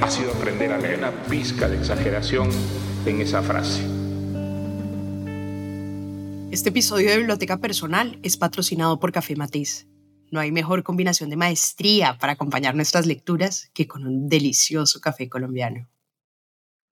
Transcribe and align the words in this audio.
ha 0.00 0.10
sido 0.10 0.32
aprender 0.32 0.72
a 0.72 0.78
leer 0.78 0.98
una 0.98 1.10
pizca 1.24 1.68
de 1.68 1.76
exageración 1.76 2.48
en 3.04 3.20
esa 3.20 3.42
frase. 3.42 3.82
Este 6.50 6.68
episodio 6.70 7.10
de 7.10 7.18
Biblioteca 7.18 7.58
Personal 7.58 8.18
es 8.22 8.36
patrocinado 8.36 9.00
por 9.00 9.12
Café 9.12 9.36
Matiz. 9.36 9.86
No 10.30 10.40
hay 10.40 10.52
mejor 10.52 10.82
combinación 10.82 11.30
de 11.30 11.36
maestría 11.36 12.16
para 12.18 12.34
acompañar 12.34 12.74
nuestras 12.74 13.06
lecturas 13.06 13.70
que 13.74 13.88
con 13.88 14.06
un 14.06 14.28
delicioso 14.28 15.00
café 15.00 15.28
colombiano. 15.28 15.88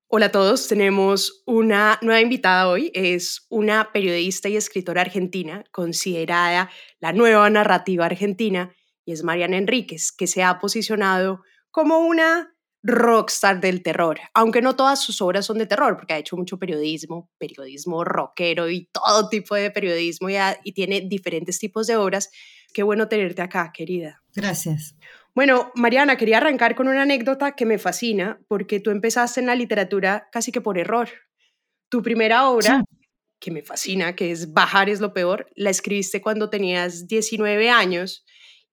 Hola 0.09 0.27
a 0.27 0.33
todos, 0.33 0.69
tenemos 0.69 1.43
una 1.47 1.99
nueva 2.03 2.21
invitada 2.21 2.69
hoy. 2.69 2.91
Es 2.95 3.47
una 3.51 3.93
periodista 3.93 4.49
y 4.49 4.57
escritora 4.57 5.03
argentina 5.03 5.65
considerada 5.71 6.71
la 7.01 7.13
nueva 7.13 7.51
narrativa 7.51 8.07
argentina 8.07 8.73
y 9.05 9.13
es 9.13 9.23
Mariana 9.23 9.59
Enríquez, 9.59 10.13
que 10.13 10.27
se 10.27 10.43
ha 10.43 10.59
posicionado 10.59 11.43
como 11.71 11.99
una 11.99 12.56
rockstar 12.87 13.61
del 13.61 13.83
terror, 13.83 14.21
aunque 14.33 14.63
no 14.63 14.77
todas 14.77 15.03
sus 15.03 15.21
obras 15.21 15.45
son 15.45 15.59
de 15.59 15.67
terror, 15.67 15.97
porque 15.97 16.15
ha 16.15 16.19
hecho 16.19 16.37
mucho 16.37 16.59
periodismo, 16.59 17.29
periodismo 17.37 18.05
rockero 18.05 18.71
y 18.71 18.87
todo 18.93 19.29
tipo 19.29 19.57
de 19.57 19.71
periodismo 19.73 20.29
y, 20.31 20.73
tiene 20.73 21.01
diferentes 21.01 21.59
tipos 21.59 21.89
de 21.89 21.97
obras. 21.97 22.31
Qué 22.73 22.85
bueno 22.85 23.09
tenerte 23.09 23.43
acá, 23.43 23.73
querida. 23.75 24.23
Gracias. 24.35 24.95
Bueno, 25.35 25.73
Mariana, 25.75 26.17
quería 26.17 26.39
arrancar 26.39 26.77
con 26.77 26.87
una 26.87 27.03
anécdota 27.03 27.53
que 27.53 27.67
me 27.67 27.79
fascina, 27.79 28.41
porque 28.47 28.79
tú 28.79 28.91
empezaste 28.91 29.41
en 29.41 29.47
la 29.47 29.55
literatura 29.55 30.29
casi 30.31 30.53
que 30.53 30.61
por 30.61 30.79
error. 30.79 31.09
Tu 31.89 32.03
primera 32.03 32.49
obra, 32.49 32.85
que 33.41 33.51
me 33.51 33.63
fascina, 33.63 34.15
que 34.15 34.31
es 34.31 34.53
Bajar 34.53 34.89
es 34.89 35.01
lo 35.01 35.13
peor, 35.13 35.51
la 35.57 35.71
escribiste 35.71 36.21
cuando 36.21 36.51
tenías 36.51 37.07
19 37.09 37.69
años, 37.69 38.25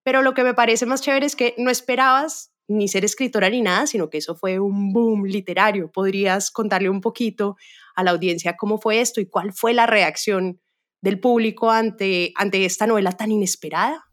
pero 0.03 0.22
lo 0.22 0.34
que 0.34 0.44
me 0.44 0.53
parece 0.53 0.86
más 0.86 1.02
chévere 1.02 1.25
es 1.25 1.36
que 1.36 1.56
no 1.58 1.72
esperabas 1.72 2.53
ni 2.67 2.88
ser 2.88 3.06
escritora 3.06 3.50
ni 3.50 3.61
nada, 3.61 3.88
sino 3.88 4.09
que 4.09 4.17
eso 4.17 4.36
fue 4.36 4.59
un 4.59 4.94
boom 4.94 5.25
literario. 5.25 5.92
¿Podrías 5.92 6.52
contarle 6.52 6.89
un 6.89 7.02
poquito 7.02 7.58
a 7.95 8.03
la 8.03 8.11
audiencia 8.11 8.56
cómo 8.56 8.80
fue 8.80 9.02
esto 9.02 9.22
y 9.22 9.25
cuál 9.25 9.53
fue 9.53 9.73
la 9.73 9.86
reacción 9.86 10.59
del 11.02 11.19
público 11.19 11.69
ante, 11.69 12.31
ante 12.36 12.66
esta 12.66 12.88
novela 12.88 13.11
tan 13.11 13.31
inesperada? 13.31 14.06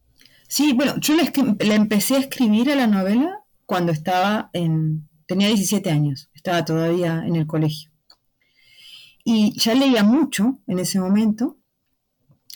Sí, 0.49 0.73
bueno, 0.73 0.95
yo 0.99 1.15
la, 1.15 1.31
la 1.61 1.75
empecé 1.75 2.17
a 2.17 2.19
escribir 2.19 2.71
a 2.71 2.75
la 2.75 2.89
novela 2.89 3.45
cuando 3.67 3.93
estaba 3.93 4.51
en... 4.53 5.09
tenía 5.27 5.47
17 5.47 5.89
años, 5.91 6.29
estaba 6.35 6.65
todavía 6.65 7.23
en 7.25 7.37
el 7.37 7.47
colegio. 7.47 7.93
Y 9.25 9.57
ya 9.57 9.75
leía 9.75 10.03
mucho 10.03 10.59
en 10.67 10.81
ese 10.81 10.99
momento, 10.99 11.60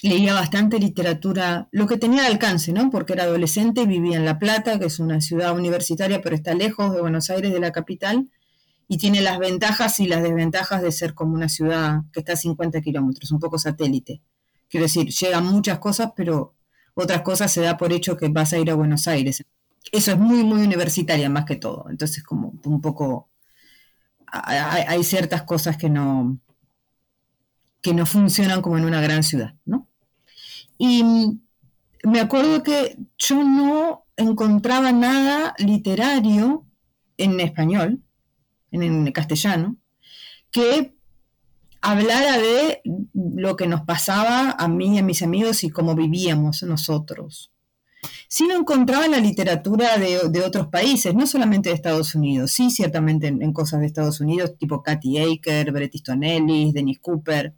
leía 0.08 0.34
bastante 0.34 0.78
literatura, 0.78 1.69
lo 1.72 1.86
que 1.86 1.97
tenía 1.97 2.27
al 2.27 2.33
alcance, 2.33 2.72
¿no? 2.72 2.91
Porque 2.91 3.14
era 3.14 3.24
adolescente 3.24 3.83
y 3.83 3.86
vivía 3.86 4.19
en 4.19 4.27
La 4.27 4.38
Plata, 4.38 4.78
que 4.78 4.84
es 4.86 4.98
una 4.98 5.22
ciudad 5.22 5.56
universitaria, 5.56 6.20
pero 6.20 6.36
está 6.36 6.55
lejos 6.55 6.94
de 6.94 7.00
Buenos 7.00 7.30
Aires, 7.30 7.52
de 7.55 7.60
la 7.60 7.72
capital, 7.72 8.28
y 8.86 8.98
tiene 8.98 9.22
las 9.22 9.38
ventajas 9.38 9.98
y 10.00 10.06
las 10.06 10.22
desventajas 10.22 10.82
de 10.82 10.92
ser 10.92 11.14
como 11.14 11.32
una 11.34 11.48
ciudad 11.48 12.02
que 12.12 12.20
está 12.20 12.34
a 12.34 12.36
50 12.36 12.82
kilómetros, 12.82 13.32
un 13.32 13.41
poco 13.41 13.58
satélite. 13.58 14.20
Quiero 14.69 14.84
decir, 14.84 15.09
llegan 15.09 15.47
muchas 15.47 15.78
cosas, 15.78 16.12
pero 16.14 16.54
otras 16.93 17.22
cosas 17.22 17.50
se 17.50 17.62
da 17.62 17.78
por 17.78 17.91
hecho 17.91 18.19
que 18.19 18.28
vas 18.28 18.53
a 18.53 18.59
ir 18.59 18.70
a 18.70 18.75
Buenos 18.75 19.09
Aires. 19.09 19.43
Eso 19.91 20.12
es 20.12 20.19
muy, 20.19 20.44
muy 20.44 20.60
universitaria 20.62 21.31
más 21.31 21.47
que 21.47 21.56
todo. 21.56 21.87
Entonces, 21.88 22.22
como 22.22 22.53
un 22.64 22.81
poco, 22.82 23.31
hay, 24.26 24.59
hay 24.87 25.03
ciertas 25.03 25.44
cosas 25.44 25.78
que 25.78 25.88
no, 25.88 26.38
que 27.81 27.94
no 27.94 28.04
funcionan 28.04 28.60
como 28.60 28.76
en 28.76 28.84
una 28.84 29.00
gran 29.00 29.22
ciudad, 29.22 29.54
¿no? 29.64 29.88
Y 30.79 31.05
me 32.05 32.21
acuerdo 32.21 32.62
que 32.62 32.97
yo 33.19 33.43
no 33.43 34.05
encontraba 34.17 34.93
nada 34.93 35.55
literario 35.59 36.67
en 37.17 37.41
español, 37.41 38.03
en, 38.71 39.11
castellano, 39.12 39.77
que 40.51 40.95
hablara 41.81 42.39
de 42.39 42.81
lo 43.15 43.57
que 43.57 43.67
nos 43.67 43.83
pasaba 43.83 44.51
a 44.51 44.69
mí 44.69 44.97
y 44.97 44.99
a 44.99 45.03
mis 45.03 45.23
amigos 45.23 45.65
y 45.65 45.71
cómo 45.71 45.95
vivíamos 45.95 46.62
nosotros. 46.62 47.53
Sí 48.29 48.47
no 48.47 48.59
encontraba 48.59 49.06
en 49.06 49.12
la 49.12 49.19
literatura 49.19 49.97
de, 49.97 50.41
otros 50.43 50.69
países, 50.69 51.15
no 51.15 51.27
solamente 51.27 51.71
de 51.71 51.75
Estados 51.75 52.15
Unidos, 52.15 52.53
sí 52.53 52.71
ciertamente 52.71 53.29
en, 53.29 53.53
cosas 53.53 53.81
de 53.81 53.87
Estados 53.87 54.21
Unidos, 54.21 54.56
tipo 54.59 54.83
Cathy 54.83 55.19
Aker, 55.19 55.73
Bret 55.73 55.95
Easton 55.95 56.23
Ellis, 56.23 56.75
Dennis 56.75 56.99
Cooper, 57.01 57.55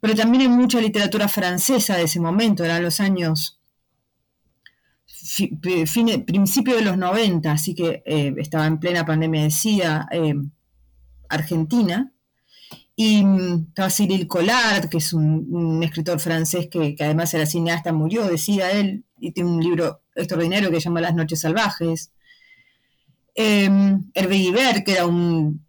pero 0.00 0.14
también 0.14 0.44
en 0.44 0.52
mucha 0.52 0.80
literatura 0.80 1.28
francesa 1.28 1.96
de 1.96 2.04
ese 2.04 2.20
momento, 2.20 2.64
eran 2.64 2.82
los 2.82 3.00
años 3.00 3.60
fine- 5.86 6.24
principio 6.24 6.76
de 6.76 6.82
los 6.82 6.96
90, 6.96 7.52
así 7.52 7.74
que 7.74 8.02
eh, 8.06 8.34
estaba 8.38 8.66
en 8.66 8.78
plena 8.78 9.04
pandemia 9.04 9.42
de 9.42 9.50
SIDA, 9.50 10.08
eh, 10.10 10.34
Argentina, 11.28 12.12
y 12.96 13.24
mm, 13.24 13.66
estaba 13.68 13.90
Cyril 13.90 14.26
Collard, 14.26 14.88
que 14.88 14.98
es 14.98 15.12
un, 15.12 15.82
escritor 15.82 16.20
francés 16.20 16.68
que, 16.70 16.96
además 17.00 17.32
era 17.34 17.46
cineasta, 17.46 17.92
murió 17.92 18.26
de 18.26 18.38
SIDA 18.38 18.70
él, 18.72 19.04
y 19.18 19.32
tiene 19.32 19.50
un 19.50 19.62
libro 19.62 20.02
extraordinario 20.14 20.70
que 20.70 20.76
se 20.76 20.84
llama 20.84 21.00
Las 21.00 21.14
Noches 21.14 21.40
Salvajes. 21.40 22.12
Eh, 23.34 23.70
Hervé 24.14 24.36
Guibert, 24.36 24.84
que 24.84 24.92
era 24.92 25.06
un 25.06 25.64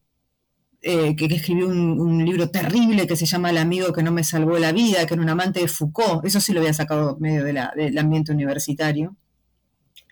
eh, 0.81 1.15
que, 1.15 1.25
escribió 1.25 1.67
un, 1.67 2.25
libro 2.25 2.49
terrible 2.49 3.07
que 3.07 3.15
se 3.15 3.25
llama 3.25 3.49
El 3.51 3.57
amigo 3.57 3.93
que 3.93 4.03
no 4.03 4.11
me 4.11 4.23
salvó 4.23 4.57
la 4.57 4.71
vida, 4.71 5.05
que 5.05 5.13
era 5.13 5.23
un 5.23 5.29
amante 5.29 5.59
de 5.61 5.67
Foucault, 5.67 6.25
eso 6.25 6.39
sí 6.41 6.53
lo 6.53 6.59
había 6.61 6.73
sacado 6.73 7.17
medio 7.19 7.43
del 7.43 7.97
ambiente 7.97 8.31
universitario, 8.31 9.15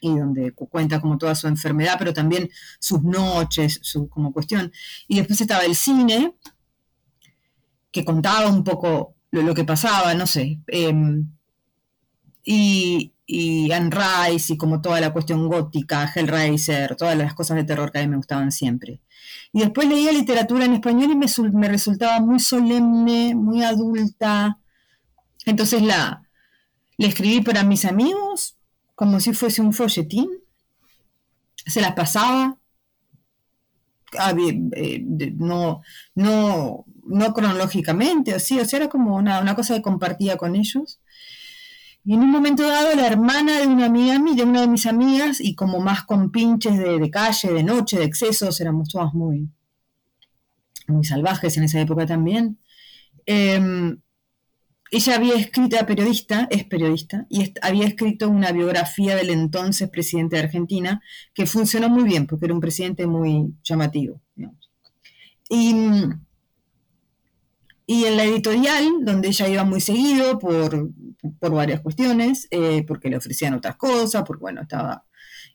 y 0.01 0.15
donde 0.17 0.51
cu- 0.53 0.67
cuenta 0.69 1.01
como 1.01 1.17
toda 1.17 1.35
su 1.35 1.47
enfermedad, 1.47 1.95
pero 1.99 2.13
también 2.13 2.49
sus 2.79 3.03
noches, 3.03 3.79
su 3.81 4.07
como 4.09 4.31
cuestión. 4.33 4.71
Y 5.07 5.17
después 5.17 5.41
estaba 5.41 5.63
el 5.65 5.75
cine, 5.75 6.33
que 7.91 8.05
contaba 8.05 8.47
un 8.49 8.63
poco 8.63 9.15
lo, 9.31 9.41
lo 9.41 9.53
que 9.53 9.65
pasaba, 9.65 10.13
no 10.13 10.27
sé. 10.27 10.59
em, 10.67 11.27
y, 12.43 13.13
y 13.25 13.71
Anne 13.71 13.91
Rice 13.91 14.53
y 14.53 14.57
como 14.57 14.81
toda 14.81 14.99
la 15.01 15.13
cuestión 15.13 15.47
gótica, 15.47 16.11
Hellraiser, 16.13 16.95
todas 16.95 17.17
las 17.17 17.33
cosas 17.33 17.57
de 17.57 17.63
terror 17.63 17.91
que 17.91 17.99
a 17.99 18.01
mí 18.01 18.07
me 18.07 18.17
gustaban 18.17 18.51
siempre. 18.51 19.01
Y 19.53 19.61
después 19.61 19.87
leía 19.87 20.11
literatura 20.11 20.65
en 20.65 20.73
español 20.73 21.11
y 21.11 21.15
me, 21.15 21.27
sul- 21.27 21.51
me 21.53 21.67
resultaba 21.69 22.19
muy 22.19 22.39
solemne, 22.39 23.33
muy 23.35 23.63
adulta. 23.63 24.59
Entonces 25.45 25.81
la, 25.83 26.23
la 26.97 27.07
escribí 27.07 27.41
para 27.41 27.63
mis 27.63 27.85
amigos, 27.85 28.57
como 28.95 29.19
si 29.21 29.33
fuese 29.33 29.61
un 29.61 29.73
folletín. 29.73 30.29
Se 31.65 31.79
las 31.81 31.93
pasaba. 31.93 32.57
Había- 34.17 34.53
eh, 34.75 35.03
no, 35.37 35.81
no, 36.15 36.85
no 37.05 37.33
cronológicamente, 37.33 38.33
o 38.33 38.39
sí, 38.39 38.59
o 38.59 38.65
sea, 38.65 38.77
era 38.79 38.89
como 38.89 39.15
una, 39.15 39.39
una 39.39 39.55
cosa 39.55 39.75
que 39.75 39.83
compartía 39.83 40.35
con 40.37 40.55
ellos. 40.55 40.99
Y 42.05 42.13
en 42.13 42.21
un 42.21 42.31
momento 42.31 42.63
dado, 42.67 42.95
la 42.95 43.07
hermana 43.07 43.59
de 43.59 43.67
una 43.67 43.85
amiga 43.85 44.17
mi- 44.19 44.35
de 44.35 44.43
una 44.43 44.61
de 44.61 44.67
mis 44.67 44.85
amigas, 44.85 45.39
y 45.41 45.53
como 45.55 45.79
más 45.79 46.03
con 46.03 46.31
pinches 46.31 46.77
de, 46.77 47.09
calle, 47.11 47.53
de 47.53 47.63
noche, 47.63 47.99
de 47.99 48.05
excesos, 48.05 48.59
éramos 48.61 48.89
todas 48.89 49.13
muy, 49.13 49.49
muy 50.87 51.03
salvajes 51.03 51.57
en 51.57 51.63
esa 51.65 51.79
época 51.81 52.05
también. 52.05 52.57
eh, 53.25 53.95
ella 54.91 55.15
había 55.15 55.35
escrito, 55.35 55.75
era 55.75 55.85
periodista, 55.85 56.47
es 56.49 56.63
periodista, 56.63 57.27
y 57.29 57.53
había 57.61 57.85
escrito 57.85 58.27
una 58.27 58.51
biografía 58.51 59.15
del 59.15 59.29
entonces 59.29 59.87
presidente 59.89 60.35
de 60.35 60.43
Argentina, 60.43 61.01
que 61.33 61.45
funcionó 61.45 61.89
muy 61.89 62.03
bien, 62.03 62.25
porque 62.25 62.45
era 62.45 62.55
un 62.55 62.59
presidente 62.59 63.05
muy 63.05 63.53
llamativo. 63.63 64.19
digamos. 64.35 64.69
Y, 65.49 65.75
y 67.91 68.05
en 68.05 68.17
la 68.17 68.23
editorial, 68.23 68.87
donde 69.01 69.29
ella 69.29 69.47
iba 69.47 69.63
muy 69.63 69.81
seguido 69.81 70.37
por, 70.37 70.91
por 71.39 71.51
varias 71.51 71.81
cuestiones, 71.81 72.47
eh, 72.51 72.83
porque 72.87 73.09
le 73.09 73.17
ofrecían 73.17 73.55
otras 73.55 73.77
cosas, 73.77 74.21
porque 74.27 74.41
bueno, 74.41 74.61
estaba 74.61 75.05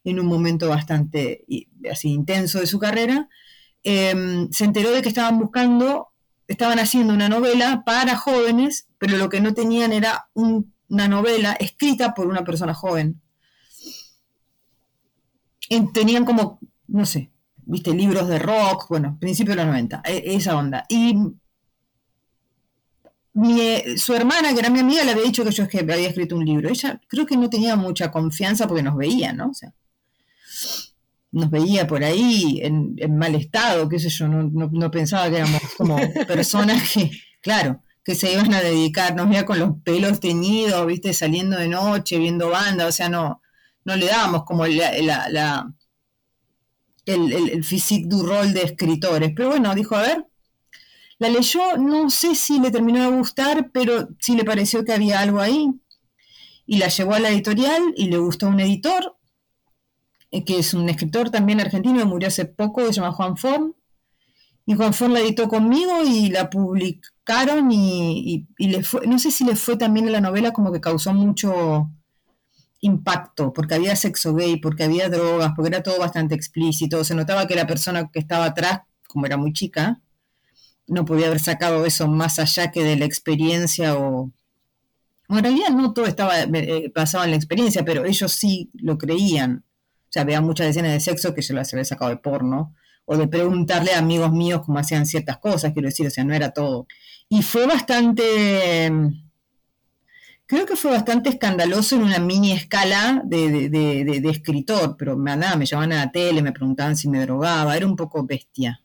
en 0.02 0.18
un 0.18 0.26
momento 0.26 0.68
bastante 0.68 1.44
así 1.88 2.08
intenso 2.10 2.58
de 2.58 2.66
su 2.66 2.80
carrera, 2.80 3.28
eh, 3.84 4.48
se 4.50 4.64
enteró 4.64 4.90
de 4.90 5.00
que 5.00 5.08
estaban 5.10 5.38
buscando, 5.38 6.08
estaban 6.48 6.80
haciendo 6.80 7.14
una 7.14 7.28
novela 7.28 7.84
para 7.86 8.16
jóvenes, 8.16 8.88
pero 8.98 9.16
lo 9.16 9.28
que 9.28 9.40
no 9.40 9.54
tenían 9.54 9.92
era 9.92 10.28
un- 10.34 10.74
una 10.88 11.06
novela 11.06 11.52
escrita 11.52 12.14
por 12.14 12.26
una 12.26 12.42
persona 12.42 12.74
joven. 12.74 13.20
Tenían 15.92 16.24
como, 16.24 16.58
no 16.88 17.06
sé, 17.06 17.30
viste, 17.64 17.94
libros 17.94 18.26
de 18.28 18.40
rock, 18.40 18.86
bueno, 18.88 19.16
principio 19.20 19.52
de 19.52 19.56
los 19.58 19.66
90, 19.66 20.02
e- 20.04 20.34
esa 20.34 20.56
onda. 20.56 20.84
Y 20.88 21.14
mi, 23.34 23.98
su 23.98 24.14
hermana, 24.14 24.52
que 24.54 24.60
era 24.60 24.70
mi 24.70 24.80
amiga, 24.80 25.04
le 25.04 25.12
había 25.12 25.24
dicho 25.24 25.44
que 25.44 25.50
yo 25.52 25.64
había 25.64 26.08
escrito 26.08 26.36
un 26.36 26.44
libro. 26.44 26.68
Ella 26.68 27.00
creo 27.08 27.26
que 27.26 27.36
no 27.36 27.50
tenía 27.50 27.76
mucha 27.76 28.10
confianza 28.10 28.66
porque 28.68 28.82
nos 28.82 28.96
veía, 28.96 29.32
¿no? 29.32 29.50
O 29.50 29.54
sea, 29.54 29.72
nos 31.32 31.50
veía 31.50 31.86
por 31.86 32.04
ahí 32.04 32.60
en, 32.62 32.94
en 32.98 33.18
mal 33.18 33.34
estado, 33.34 33.88
qué 33.88 33.98
sé 33.98 34.08
yo, 34.08 34.28
no, 34.28 34.44
no- 34.44 34.70
no 34.72 34.90
pensaba 34.90 35.28
que 35.30 35.36
éramos 35.36 35.60
como 35.76 35.96
personas 36.28 36.90
que, 36.92 37.10
claro, 37.40 37.82
que 38.04 38.14
se 38.14 38.32
iban 38.32 38.52
a 38.54 38.60
dedicar, 38.60 39.14
nos 39.16 39.28
veía 39.28 39.44
con 39.46 39.58
los 39.58 39.70
pelos 39.82 40.20
teñidos, 40.20 40.86
viste, 40.86 41.12
saliendo 41.14 41.56
de 41.58 41.68
noche, 41.68 42.18
viendo 42.18 42.50
banda, 42.50 42.86
o 42.86 42.92
sea, 42.92 43.08
no, 43.08 43.42
no 43.84 43.96
le 43.96 44.06
dábamos 44.06 44.44
como 44.44 44.66
la, 44.66 44.92
la- 45.02 45.28
la- 45.28 45.74
el, 47.06 47.32
el, 47.32 47.48
el 47.50 47.64
physique 47.64 48.06
du 48.08 48.22
rol 48.26 48.52
de 48.52 48.62
escritores. 48.62 49.32
Pero 49.36 49.50
bueno, 49.50 49.74
dijo, 49.74 49.96
a 49.96 50.02
ver, 50.02 50.26
la 51.18 51.28
leyó, 51.28 51.76
no 51.78 52.10
sé 52.10 52.34
si 52.34 52.60
le 52.60 52.70
terminó 52.70 53.02
de 53.10 53.16
gustar, 53.16 53.70
pero 53.72 54.08
sí 54.18 54.34
le 54.36 54.44
pareció 54.44 54.84
que 54.84 54.92
había 54.92 55.20
algo 55.20 55.40
ahí. 55.40 55.70
Y 56.66 56.78
la 56.78 56.88
llevó 56.88 57.14
a 57.14 57.20
la 57.20 57.30
editorial 57.30 57.82
y 57.96 58.06
le 58.08 58.18
gustó 58.18 58.46
a 58.46 58.50
un 58.50 58.60
editor, 58.60 59.16
eh, 60.30 60.44
que 60.44 60.58
es 60.58 60.74
un 60.74 60.88
escritor 60.88 61.30
también 61.30 61.60
argentino, 61.60 61.98
que 61.98 62.04
murió 62.04 62.28
hace 62.28 62.44
poco, 62.46 62.84
se 62.86 62.92
llama 62.94 63.12
Juan 63.12 63.36
Forn. 63.36 63.74
Y 64.66 64.74
Juan 64.74 64.94
Forn 64.94 65.12
la 65.12 65.20
editó 65.20 65.48
conmigo 65.48 66.02
y 66.04 66.30
la 66.30 66.48
publicaron 66.50 67.70
y, 67.70 68.34
y- 68.34 68.48
y 68.58 68.68
le 68.68 68.82
fue, 68.82 69.06
no 69.06 69.18
sé 69.18 69.30
si 69.30 69.44
le 69.44 69.56
fue 69.56 69.76
también 69.76 70.08
a 70.08 70.12
la 70.12 70.20
novela 70.22 70.52
como 70.52 70.72
que 70.72 70.80
causó 70.80 71.12
mucho 71.12 71.90
impacto, 72.80 73.52
porque 73.52 73.74
había 73.74 73.96
sexo 73.96 74.34
gay, 74.34 74.56
porque 74.58 74.84
había 74.84 75.08
drogas, 75.08 75.52
porque 75.56 75.68
era 75.68 75.82
todo 75.82 75.98
bastante 75.98 76.34
explícito. 76.34 77.02
Se 77.04 77.14
notaba 77.14 77.46
que 77.46 77.54
la 77.54 77.66
persona 77.66 78.10
que 78.12 78.18
estaba 78.18 78.46
atrás, 78.46 78.82
como 79.08 79.26
era 79.26 79.36
muy 79.36 79.52
chica, 79.52 80.00
no 80.86 81.04
podía 81.04 81.26
haber 81.28 81.40
sacado 81.40 81.86
eso 81.86 82.08
más 82.08 82.38
allá 82.38 82.70
que 82.70 82.84
de 82.84 82.96
la 82.96 83.04
experiencia 83.06 83.96
o... 83.96 84.30
o 85.28 85.36
en 85.38 85.42
realidad 85.42 85.70
no 85.70 85.92
todo 85.92 86.06
estaba 86.06 86.40
eh, 86.42 86.92
basado 86.94 87.24
en 87.24 87.30
la 87.30 87.36
experiencia, 87.36 87.84
pero 87.84 88.04
ellos 88.04 88.32
sí 88.32 88.70
lo 88.74 88.98
creían. 88.98 89.64
O 90.08 90.12
sea, 90.14 90.22
había 90.22 90.40
muchas 90.40 90.68
escenas 90.68 90.92
de 90.92 91.00
sexo 91.00 91.34
que 91.34 91.42
se 91.42 91.54
las 91.54 91.72
había 91.72 91.84
sacado 91.84 92.10
de 92.10 92.18
porno, 92.18 92.74
o 93.06 93.16
de 93.16 93.28
preguntarle 93.28 93.92
a 93.92 93.98
amigos 93.98 94.32
míos 94.32 94.62
cómo 94.64 94.78
hacían 94.78 95.06
ciertas 95.06 95.38
cosas, 95.38 95.72
quiero 95.72 95.88
decir, 95.88 96.06
o 96.06 96.10
sea, 96.10 96.24
no 96.24 96.34
era 96.34 96.50
todo. 96.52 96.86
Y 97.28 97.42
fue 97.42 97.66
bastante, 97.66 98.90
creo 100.46 100.66
que 100.66 100.76
fue 100.76 100.90
bastante 100.90 101.30
escandaloso 101.30 101.96
en 101.96 102.02
una 102.02 102.18
mini 102.18 102.52
escala 102.52 103.22
de, 103.24 103.68
de- 103.68 104.30
escritor, 104.30 104.96
pero 104.98 105.16
nada, 105.16 105.56
me 105.56 105.66
llamaban 105.66 105.92
a 105.92 106.04
la 106.06 106.12
tele, 106.12 106.42
me 106.42 106.52
preguntaban 106.52 106.96
si 106.96 107.08
me 107.08 107.20
drogaba, 107.20 107.76
era 107.76 107.86
un 107.86 107.96
poco 107.96 108.24
bestia. 108.24 108.80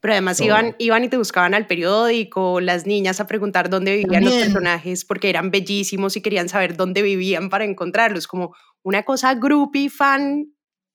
Pero 0.00 0.14
además 0.14 0.40
iban, 0.40 0.74
iban 0.78 1.04
y 1.04 1.08
te 1.08 1.18
buscaban 1.18 1.52
al 1.52 1.66
periódico, 1.66 2.60
las 2.60 2.86
niñas 2.86 3.20
a 3.20 3.26
preguntar 3.26 3.68
dónde 3.68 3.96
vivían 3.96 4.24
los 4.24 4.32
personajes 4.32 5.04
porque 5.04 5.28
eran 5.28 5.50
bellísimos 5.50 6.16
y 6.16 6.22
querían 6.22 6.48
saber 6.48 6.74
dónde 6.74 7.02
vivían 7.02 7.50
para 7.50 7.64
encontrarlos. 7.64 8.26
Como 8.26 8.54
una 8.82 9.02
cosa 9.02 9.34
groupie, 9.34 9.90
fan, 9.90 10.54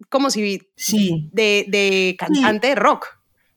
como 0.10 0.32
si 0.32 0.60
Sí, 0.76 1.30
de, 1.32 1.66
de 1.68 2.16
cantante 2.18 2.68
de 2.70 2.76
rock. 2.76 3.08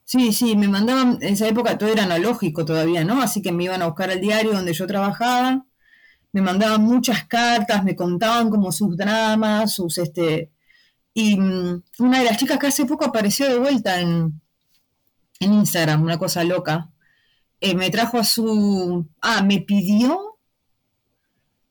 Sí, 0.04 0.32
sí, 0.32 0.54
me 0.54 0.68
mandaban, 0.68 1.18
en 1.22 1.32
esa 1.32 1.48
época 1.48 1.78
todo 1.78 1.90
era 1.90 2.04
analógico 2.04 2.64
todavía, 2.64 3.04
¿no? 3.04 3.20
Así 3.22 3.40
que 3.40 3.52
me 3.52 3.64
iban 3.64 3.80
a 3.80 3.86
buscar 3.86 4.10
al 4.10 4.20
diario 4.20 4.52
donde 4.52 4.74
yo 4.74 4.86
trabajaba, 4.86 5.66
me 6.32 6.42
mandaban 6.42 6.82
muchas 6.82 7.24
cartas, 7.24 7.84
me 7.84 7.96
contaban 7.96 8.50
como 8.50 8.70
sus 8.72 8.96
dramas, 8.96 9.74
sus 9.74 9.96
este... 9.98 10.50
Y 11.14 11.36
mm, 11.36 11.82
una 11.98 12.18
de 12.20 12.24
las 12.26 12.36
chicas 12.36 12.58
que 12.58 12.68
hace 12.68 12.84
poco 12.84 13.06
apareció 13.06 13.48
de 13.48 13.58
vuelta 13.58 14.00
en, 14.00 14.40
en 15.40 15.52
Instagram, 15.54 16.02
una 16.02 16.18
cosa 16.18 16.44
loca, 16.44 16.90
eh, 17.60 17.74
me 17.76 17.90
trajo 17.90 18.18
a 18.18 18.24
su... 18.24 19.08
Ah, 19.22 19.42
me 19.42 19.60
pidió 19.62 20.38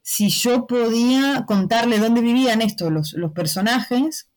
si 0.02 0.30
yo 0.30 0.68
podía 0.68 1.46
contarle 1.46 2.00
dónde 2.00 2.22
vivían 2.22 2.62
estos, 2.62 2.92
los, 2.92 3.14
los 3.14 3.32
personajes, 3.34 4.30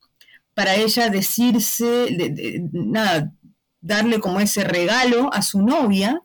para 0.55 0.77
ella 0.77 1.11
decirse, 1.11 1.85
de- 1.87 2.31
de- 2.31 2.71
nada, 2.73 3.32
darle 3.81 4.21
como 4.21 4.41
ese 4.41 4.65
regalo 4.65 5.33
a 5.35 5.43
su 5.43 5.62
novia 5.62 6.23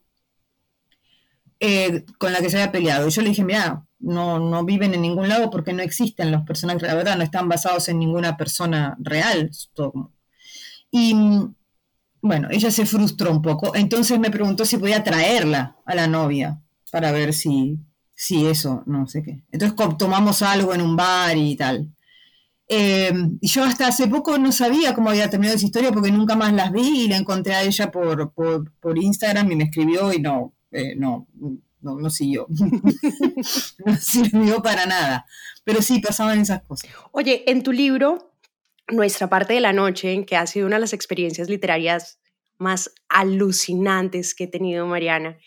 eh, 1.59 2.05
con 2.17 2.33
la 2.33 2.39
que 2.39 2.49
se 2.49 2.57
había 2.57 2.71
peleado. 2.71 3.07
Y 3.07 3.11
yo 3.11 3.21
le 3.21 3.29
dije, 3.29 3.43
mira, 3.43 3.85
no, 3.99 4.39
no 4.39 4.65
viven 4.65 4.93
en 4.93 5.01
ningún 5.01 5.29
lado 5.29 5.49
porque 5.49 5.73
no 5.73 5.81
existen 5.81 6.31
los 6.31 6.43
personajes, 6.43 6.83
la 6.83 6.95
verdad, 6.95 7.17
no 7.17 7.23
están 7.23 7.49
basados 7.49 7.87
en 7.89 7.99
ninguna 7.99 8.37
persona 8.37 8.95
real. 8.99 9.51
todo 9.73 10.11
Y 10.91 11.15
bueno, 12.25 12.47
ella 12.49 12.71
se 12.71 12.87
frustró 12.87 13.31
un 13.31 13.41
poco, 13.41 13.75
entonces 13.75 14.19
me 14.19 14.31
preguntó 14.31 14.65
si 14.65 14.77
podía 14.77 15.03
traerla 15.03 15.77
a 15.85 15.93
la 15.93 16.07
novia 16.07 16.59
para 16.91 17.11
ver 17.11 17.33
si, 17.33 17.77
si 18.15 18.47
eso, 18.47 18.81
no 18.87 19.05
sé 19.07 19.21
qué. 19.21 19.43
Entonces 19.51 19.77
tomamos 19.97 20.41
algo 20.41 20.73
en 20.73 20.81
un 20.81 20.95
bar 20.95 21.37
y 21.37 21.55
tal. 21.55 21.93
Eh, 22.67 23.13
y 23.39 23.47
yo 23.47 23.63
hasta 23.63 23.87
hace 23.87 24.07
poco 24.07 24.39
no 24.39 24.51
sabía 24.51 24.95
cómo 24.95 25.11
había 25.11 25.29
terminado 25.29 25.55
esa 25.55 25.67
historia 25.67 25.91
porque 25.91 26.11
nunca 26.11 26.35
más 26.35 26.51
las 26.51 26.71
vi 26.71 27.03
y 27.03 27.07
la 27.07 27.17
encontré 27.17 27.53
a 27.53 27.61
ella 27.61 27.91
por, 27.91 28.33
por, 28.33 28.71
por 28.79 28.97
Instagram 28.97 29.51
y 29.51 29.55
me 29.55 29.65
escribió 29.65 30.11
y 30.11 30.19
no, 30.19 30.55
eh, 30.71 30.95
no, 30.95 31.27
no, 31.81 31.99
no 31.99 32.09
siguió. 32.09 32.47
no 33.85 33.95
sirvió 33.97 34.63
para 34.63 34.87
nada. 34.87 35.27
Pero 35.63 35.83
sí, 35.83 35.99
pasaban 35.99 36.39
esas 36.39 36.63
cosas. 36.63 36.89
Oye, 37.11 37.43
en 37.51 37.61
tu 37.61 37.71
libro, 37.71 38.34
Nuestra 38.87 39.29
parte 39.29 39.53
de 39.53 39.59
la 39.59 39.73
noche, 39.73 40.25
que 40.25 40.35
ha 40.35 40.45
sido 40.45 40.67
una 40.67 40.75
de 40.75 40.81
las 40.81 40.93
experiencias 40.93 41.49
literarias 41.49 42.19
más 42.57 42.93
alucinantes 43.09 44.35
que 44.35 44.45
he 44.45 44.47
tenido, 44.47 44.85
Mariana, 44.85 45.37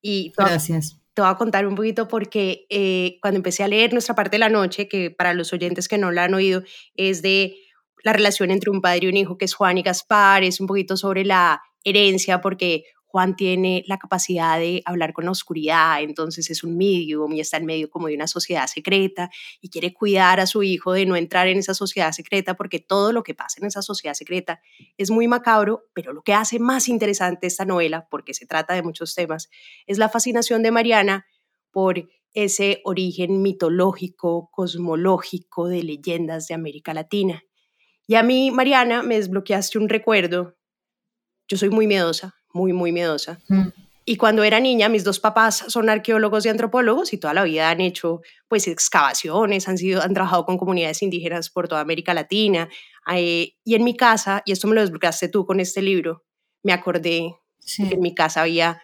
y 0.00 0.32
te 0.32 0.44
Gracias. 0.44 1.00
te 1.12 1.22
voy 1.22 1.30
a 1.30 1.36
contar 1.36 1.66
un 1.66 1.74
poquito 1.74 2.08
porque 2.08 2.66
eh, 2.70 3.18
cuando 3.20 3.38
empecé 3.38 3.62
a 3.64 3.68
leer 3.68 3.92
Nuestra 3.92 4.14
parte 4.14 4.36
de 4.36 4.40
la 4.40 4.48
noche, 4.48 4.88
que 4.88 5.10
para 5.10 5.34
los 5.34 5.52
oyentes 5.52 5.88
que 5.88 5.98
no 5.98 6.10
la 6.12 6.24
han 6.24 6.34
oído, 6.34 6.62
es 6.94 7.22
de 7.22 7.56
la 8.02 8.12
relación 8.12 8.50
entre 8.50 8.70
un 8.70 8.80
padre 8.80 9.00
y 9.02 9.08
un 9.08 9.16
hijo, 9.16 9.38
que 9.38 9.46
es 9.46 9.54
Juan 9.54 9.78
y 9.78 9.82
Gaspar, 9.82 10.44
es 10.44 10.60
un 10.60 10.66
poquito 10.66 10.96
sobre 10.96 11.24
la 11.24 11.62
herencia, 11.84 12.40
porque 12.40 12.84
Juan 13.14 13.36
tiene 13.36 13.84
la 13.86 13.96
capacidad 13.96 14.58
de 14.58 14.82
hablar 14.84 15.12
con 15.12 15.24
la 15.24 15.30
oscuridad, 15.30 16.02
entonces 16.02 16.50
es 16.50 16.64
un 16.64 16.76
medium 16.76 17.32
y 17.32 17.38
está 17.38 17.58
en 17.58 17.64
medio 17.64 17.88
como 17.88 18.08
de 18.08 18.16
una 18.16 18.26
sociedad 18.26 18.66
secreta 18.66 19.30
y 19.60 19.68
quiere 19.68 19.94
cuidar 19.94 20.40
a 20.40 20.48
su 20.48 20.64
hijo 20.64 20.92
de 20.92 21.06
no 21.06 21.14
entrar 21.14 21.46
en 21.46 21.58
esa 21.58 21.74
sociedad 21.74 22.10
secreta 22.10 22.54
porque 22.54 22.80
todo 22.80 23.12
lo 23.12 23.22
que 23.22 23.32
pasa 23.32 23.60
en 23.60 23.68
esa 23.68 23.82
sociedad 23.82 24.14
secreta 24.14 24.60
es 24.96 25.12
muy 25.12 25.28
macabro, 25.28 25.84
pero 25.92 26.12
lo 26.12 26.22
que 26.22 26.34
hace 26.34 26.58
más 26.58 26.88
interesante 26.88 27.46
esta 27.46 27.64
novela, 27.64 28.08
porque 28.10 28.34
se 28.34 28.46
trata 28.46 28.74
de 28.74 28.82
muchos 28.82 29.14
temas, 29.14 29.48
es 29.86 29.98
la 29.98 30.08
fascinación 30.08 30.64
de 30.64 30.72
Mariana 30.72 31.24
por 31.70 32.08
ese 32.32 32.80
origen 32.82 33.42
mitológico, 33.42 34.50
cosmológico 34.50 35.68
de 35.68 35.84
leyendas 35.84 36.48
de 36.48 36.54
América 36.54 36.92
Latina. 36.92 37.44
Y 38.08 38.16
a 38.16 38.24
mí, 38.24 38.50
Mariana, 38.50 39.04
me 39.04 39.14
desbloqueaste 39.14 39.78
un 39.78 39.88
recuerdo. 39.88 40.56
Yo 41.46 41.56
soy 41.56 41.70
muy 41.70 41.86
miedosa, 41.86 42.34
muy, 42.54 42.72
muy 42.72 42.92
miedosa. 42.92 43.40
Mm. 43.48 43.68
Y 44.06 44.16
cuando 44.16 44.42
era 44.44 44.60
niña, 44.60 44.88
mis 44.90 45.02
dos 45.02 45.18
papás 45.18 45.64
son 45.68 45.88
arqueólogos 45.88 46.44
y 46.44 46.50
antropólogos 46.50 47.12
y 47.12 47.18
toda 47.18 47.32
la 47.34 47.42
vida 47.44 47.70
han 47.70 47.80
hecho 47.80 48.20
pues 48.48 48.68
excavaciones, 48.68 49.66
han, 49.66 49.78
sido, 49.78 50.02
han 50.02 50.12
trabajado 50.12 50.44
con 50.44 50.58
comunidades 50.58 51.02
indígenas 51.02 51.48
por 51.50 51.68
toda 51.68 51.80
América 51.80 52.12
Latina. 52.12 52.68
Eh, 53.14 53.54
y 53.64 53.74
en 53.74 53.84
mi 53.84 53.96
casa, 53.96 54.42
y 54.44 54.52
esto 54.52 54.68
me 54.68 54.74
lo 54.74 54.82
desbloqueaste 54.82 55.28
tú 55.28 55.46
con 55.46 55.58
este 55.60 55.82
libro, 55.82 56.24
me 56.62 56.72
acordé 56.72 57.34
Sí. 57.58 57.88
que 57.88 57.94
en 57.94 58.00
mi 58.02 58.14
casa 58.14 58.42
había 58.42 58.82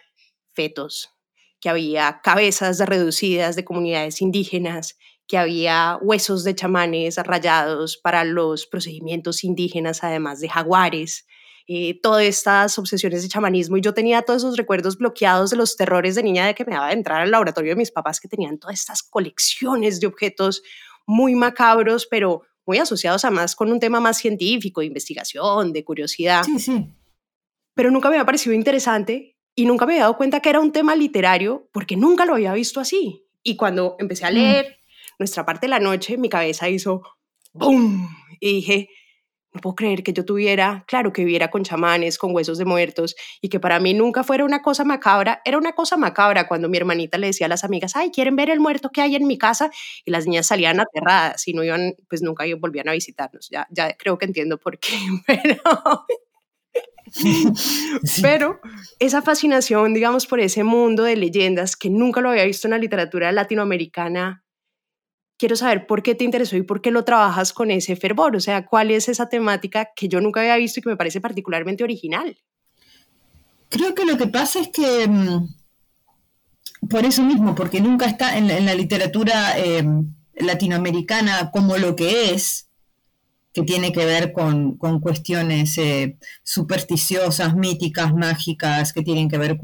fetos, 0.53 1.11
que 1.59 1.69
había 1.69 2.19
cabezas 2.23 2.79
reducidas 2.79 3.55
de 3.55 3.63
comunidades 3.63 4.21
indígenas, 4.21 4.97
que 5.27 5.37
había 5.37 5.99
huesos 6.01 6.43
de 6.43 6.55
chamanes 6.55 7.17
rayados 7.17 7.97
para 7.97 8.23
los 8.23 8.65
procedimientos 8.65 9.43
indígenas, 9.43 10.03
además 10.03 10.39
de 10.39 10.49
jaguares, 10.49 11.27
eh, 11.67 11.99
todas 12.01 12.23
estas 12.23 12.77
obsesiones 12.79 13.21
de 13.23 13.29
chamanismo. 13.29 13.77
Y 13.77 13.81
yo 13.81 13.93
tenía 13.93 14.21
todos 14.23 14.43
esos 14.43 14.57
recuerdos 14.57 14.97
bloqueados 14.97 15.49
de 15.51 15.57
los 15.57 15.75
terrores 15.75 16.15
de 16.15 16.23
niña 16.23 16.45
de 16.47 16.55
que 16.55 16.65
me 16.65 16.73
daba 16.73 16.87
de 16.87 16.93
entrar 16.93 17.21
al 17.21 17.31
laboratorio 17.31 17.71
de 17.71 17.75
mis 17.77 17.91
papás, 17.91 18.19
que 18.19 18.27
tenían 18.27 18.57
todas 18.59 18.79
estas 18.79 19.03
colecciones 19.03 19.99
de 19.99 20.07
objetos 20.07 20.61
muy 21.05 21.35
macabros, 21.35 22.07
pero 22.09 22.41
muy 22.65 22.77
asociados 22.77 23.25
además 23.25 23.55
con 23.55 23.71
un 23.71 23.79
tema 23.79 23.99
más 23.99 24.17
científico, 24.17 24.81
de 24.81 24.87
investigación, 24.87 25.73
de 25.73 25.83
curiosidad 25.83 26.43
Sí, 26.45 26.59
sí. 26.59 26.85
pero 27.73 27.89
nunca 27.91 28.09
me 28.09 28.15
había 28.15 28.25
parecido 28.25 28.53
interesante 28.53 29.35
y 29.55 29.65
nunca 29.65 29.85
me 29.85 29.93
había 29.93 30.03
dado 30.03 30.17
cuenta 30.17 30.39
que 30.41 30.49
era 30.49 30.59
un 30.59 30.71
tema 30.71 30.95
literario 30.95 31.67
porque 31.73 31.97
nunca 31.97 32.25
lo 32.25 32.33
había 32.35 32.53
visto 32.53 32.79
así. 32.79 33.25
Y 33.43 33.55
cuando 33.57 33.95
empecé 33.99 34.25
a 34.25 34.29
Mm. 34.31 34.33
leer 34.35 34.77
nuestra 35.19 35.45
parte 35.45 35.65
de 35.65 35.69
la 35.71 35.79
noche, 35.79 36.17
mi 36.17 36.29
cabeza 36.29 36.69
hizo 36.69 37.01
¡boom! 37.53 38.07
Y 38.39 38.53
dije, 38.55 38.89
no 39.53 39.61
puedo 39.61 39.75
creer 39.75 40.03
que 40.03 40.13
yo 40.13 40.25
tuviera, 40.25 40.83
claro, 40.87 41.11
que 41.11 41.23
viviera 41.23 41.49
con 41.49 41.63
chamanes, 41.63 42.17
con 42.17 42.33
huesos 42.33 42.57
de 42.57 42.65
muertos 42.65 43.15
y 43.41 43.49
que 43.49 43.59
para 43.59 43.79
mí 43.79 43.93
nunca 43.93 44.23
fuera 44.23 44.45
una 44.45 44.61
cosa 44.61 44.85
macabra. 44.85 45.41
Era 45.45 45.57
una 45.57 45.73
cosa 45.73 45.97
macabra 45.97 46.47
cuando 46.47 46.69
mi 46.69 46.77
hermanita 46.77 47.17
le 47.17 47.27
decía 47.27 47.47
a 47.47 47.49
las 47.49 47.63
amigas, 47.63 47.95
ay, 47.95 48.11
¿quieren 48.11 48.35
ver 48.35 48.49
el 48.49 48.59
muerto 48.59 48.89
que 48.91 49.01
hay 49.01 49.15
en 49.15 49.27
mi 49.27 49.37
casa? 49.37 49.69
Y 50.05 50.11
las 50.11 50.25
niñas 50.25 50.47
salían 50.47 50.79
aterradas 50.79 51.47
y 51.47 51.53
no 51.53 51.63
iban, 51.63 51.95
pues 52.09 52.21
nunca 52.21 52.45
volvían 52.59 52.89
a 52.89 52.93
visitarnos. 52.93 53.49
Ya, 53.49 53.67
ya 53.71 53.95
creo 53.97 54.17
que 54.17 54.25
entiendo 54.25 54.57
por 54.57 54.79
qué, 54.79 54.95
pero 55.27 55.61
Pero 58.21 58.59
esa 58.99 59.21
fascinación, 59.21 59.93
digamos, 59.93 60.27
por 60.27 60.39
ese 60.39 60.63
mundo 60.63 61.03
de 61.03 61.15
leyendas 61.15 61.75
que 61.75 61.89
nunca 61.89 62.21
lo 62.21 62.29
había 62.29 62.45
visto 62.45 62.67
en 62.67 62.71
la 62.71 62.77
literatura 62.77 63.31
latinoamericana, 63.31 64.40
quiero 65.41 65.55
saber 65.55 65.87
por 65.87 66.03
qué 66.03 66.13
te 66.13 66.23
interesó 66.23 66.55
y 66.55 66.61
por 66.61 66.83
qué 66.83 66.91
lo 66.91 67.03
trabajas 67.03 67.51
con 67.51 67.71
ese 67.71 67.95
fervor. 67.95 68.35
O 68.35 68.39
sea, 68.39 68.67
¿cuál 68.67 68.91
es 68.91 69.09
esa 69.09 69.27
temática 69.27 69.89
que 69.95 70.07
yo 70.07 70.21
nunca 70.21 70.41
había 70.41 70.55
visto 70.55 70.79
y 70.79 70.83
que 70.83 70.89
me 70.89 70.97
parece 70.97 71.19
particularmente 71.19 71.83
original? 71.83 72.37
Creo 73.69 73.95
que 73.95 74.05
lo 74.05 74.19
que 74.19 74.27
pasa 74.27 74.59
es 74.59 74.67
que 74.67 75.07
mm, 75.07 76.87
por 76.87 77.05
eso 77.05 77.23
mismo, 77.23 77.55
porque 77.55 77.81
nunca 77.81 78.05
está 78.05 78.37
en 78.37 78.65
la, 78.65 78.75
literatura 78.75 79.57
eh, 79.57 79.83
latinoamericana 80.35 81.49
como 81.49 81.75
lo 81.77 81.95
que 81.95 82.35
es, 82.35 82.69
que 83.51 83.63
tiene 83.63 83.91
que 83.91 84.05
ver 84.05 84.33
con, 84.33 84.77
cuestiones 84.77 85.75
eh, 85.79 86.19
supersticiosas, 86.43 87.55
míticas, 87.55 88.13
mágicas, 88.13 88.93
que 88.93 89.01
tienen 89.01 89.27
que 89.27 89.39
ver 89.39 89.59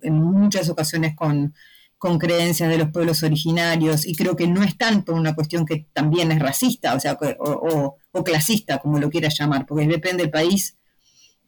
en 0.00 0.14
muchas 0.14 0.70
ocasiones 0.70 1.14
con, 1.14 1.52
creencias 2.00 2.68
de 2.70 2.78
los 2.78 2.90
pueblos 2.90 3.22
originarios, 3.22 4.06
y 4.06 4.14
creo 4.14 4.34
que 4.34 4.46
no 4.46 4.62
es 4.62 4.76
tanto 4.76 5.14
una 5.14 5.34
cuestión 5.34 5.66
que 5.66 5.86
también 5.92 6.32
es 6.32 6.38
racista, 6.40 6.94
o 6.94 7.00
sea, 7.00 7.18
o, 7.38 8.24
clasista, 8.24 8.78
como 8.78 8.98
lo 8.98 9.10
quieras 9.10 9.38
llamar, 9.38 9.66
porque 9.66 9.86
depende 9.86 10.22
del 10.22 10.30
país, 10.30 10.76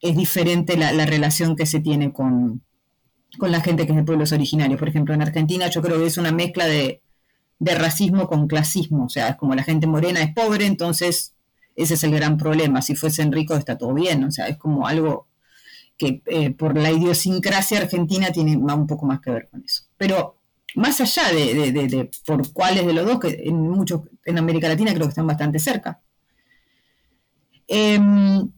es 0.01 0.17
diferente 0.17 0.77
la, 0.77 1.07
relación 1.07 1.57
que 1.57 1.67
se 1.67 1.81
tiene 1.81 2.13
con, 2.13 2.63
la 3.41 3.61
gente 3.61 3.87
que 3.87 3.93
es 3.93 3.97
de 3.97 4.05
pueblos 4.05 4.33
originarios. 4.33 4.79
Por 4.79 4.89
ejemplo, 4.89 5.15
en 5.15 5.23
Argentina 5.23 5.69
yo 5.69 5.81
creo 5.81 5.99
que 5.99 6.07
es 6.07 6.19
una 6.19 6.33
mezcla 6.33 6.67
de, 6.67 7.01
de 7.59 7.75
racismo 7.75 8.29
con 8.29 8.47
clasismo, 8.47 9.07
o 9.07 9.09
sea, 9.09 9.29
es 9.31 9.37
como 9.37 9.55
la 9.55 9.63
gente 9.63 9.87
morena 9.87 10.21
es 10.21 10.35
pobre, 10.35 10.67
entonces 10.67 11.35
ese 11.77 11.95
es 11.95 12.05
el 12.05 12.13
gran 12.13 12.37
problema. 12.37 12.83
Si 12.83 12.95
fuesen 12.95 13.33
ricos 13.33 13.59
está 13.59 13.79
todo 13.79 13.95
bien, 13.95 14.25
o 14.25 14.31
sea, 14.31 14.49
es 14.49 14.59
como 14.59 14.87
algo 14.87 15.29
que 15.97 16.23
eh, 16.27 16.51
por 16.51 16.77
la 16.77 16.91
idiosincrasia 16.91 17.79
argentina 17.79 18.31
tiene 18.33 18.57
un 18.57 18.87
poco 18.87 19.07
más 19.07 19.21
que 19.21 19.31
ver 19.31 19.49
con 19.49 19.63
eso. 19.65 19.85
Pero 19.97 20.42
más 20.75 21.01
allá 21.01 21.29
de, 21.33 22.11
por 22.25 22.53
cuáles 22.53 22.87
de 22.87 22.93
los 22.93 23.07
dos, 23.07 23.21
que 23.21 23.43
en 23.45 23.61
muchos, 23.61 24.03
en 24.25 24.39
América 24.39 24.69
Latina 24.69 24.93
creo 24.93 25.07
que 25.07 25.11
están 25.11 25.27
bastante 25.27 25.59
cerca. 25.59 26.01
Em, 27.69 28.51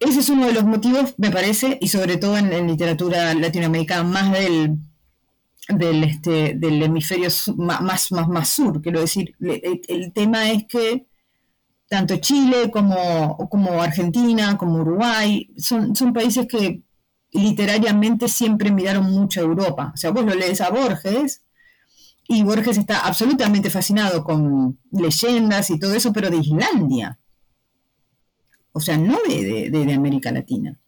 ese 0.00 0.20
es 0.20 0.28
uno 0.28 0.46
de 0.46 0.52
los 0.52 0.64
motivos, 0.64 1.14
me 1.18 1.30
parece, 1.30 1.78
y 1.80 1.88
sobre 1.88 2.16
todo 2.16 2.36
en, 2.36 2.66
literatura 2.66 3.34
latinoamericana, 3.34 4.04
más 4.04 4.32
del, 4.32 4.76
del, 5.68 6.04
este, 6.04 6.54
del 6.54 6.82
hemisferio 6.82 7.28
más, 7.56 8.12
más, 8.12 8.28
más 8.28 8.48
sur, 8.48 8.80
quiero 8.82 9.00
decir. 9.00 9.34
el 9.40 10.12
tema 10.12 10.50
es 10.50 10.66
que 10.66 11.06
tanto 11.88 12.16
Chile 12.16 12.70
como, 12.70 13.36
como 13.48 13.82
Argentina, 13.82 14.56
como 14.58 14.80
Uruguay, 14.80 15.48
son, 15.56 15.94
son 15.94 16.12
países 16.12 16.46
que 16.46 16.82
literariamente 17.32 18.28
siempre 18.28 18.70
miraron 18.70 19.10
mucho 19.10 19.40
a 19.40 19.44
Europa. 19.44 19.92
O 19.94 19.96
sea, 19.96 20.10
vos 20.10 20.24
lo 20.24 20.34
lees 20.34 20.60
a 20.60 20.70
Borges 20.70 21.42
y 22.28 22.42
Borges 22.42 22.78
está 22.78 23.00
absolutamente 23.00 23.70
fascinado 23.70 24.24
con 24.24 24.78
leyendas 24.90 25.70
y 25.70 25.78
todo 25.78 25.94
eso, 25.94 26.12
pero 26.12 26.30
de 26.30 26.38
Islandia. 26.38 27.18
O 28.72 28.80
sea, 28.80 28.98
no 28.98 29.18
de, 29.26 29.70
de, 29.70 29.94
América 29.94 30.30
Latina, 30.30 30.78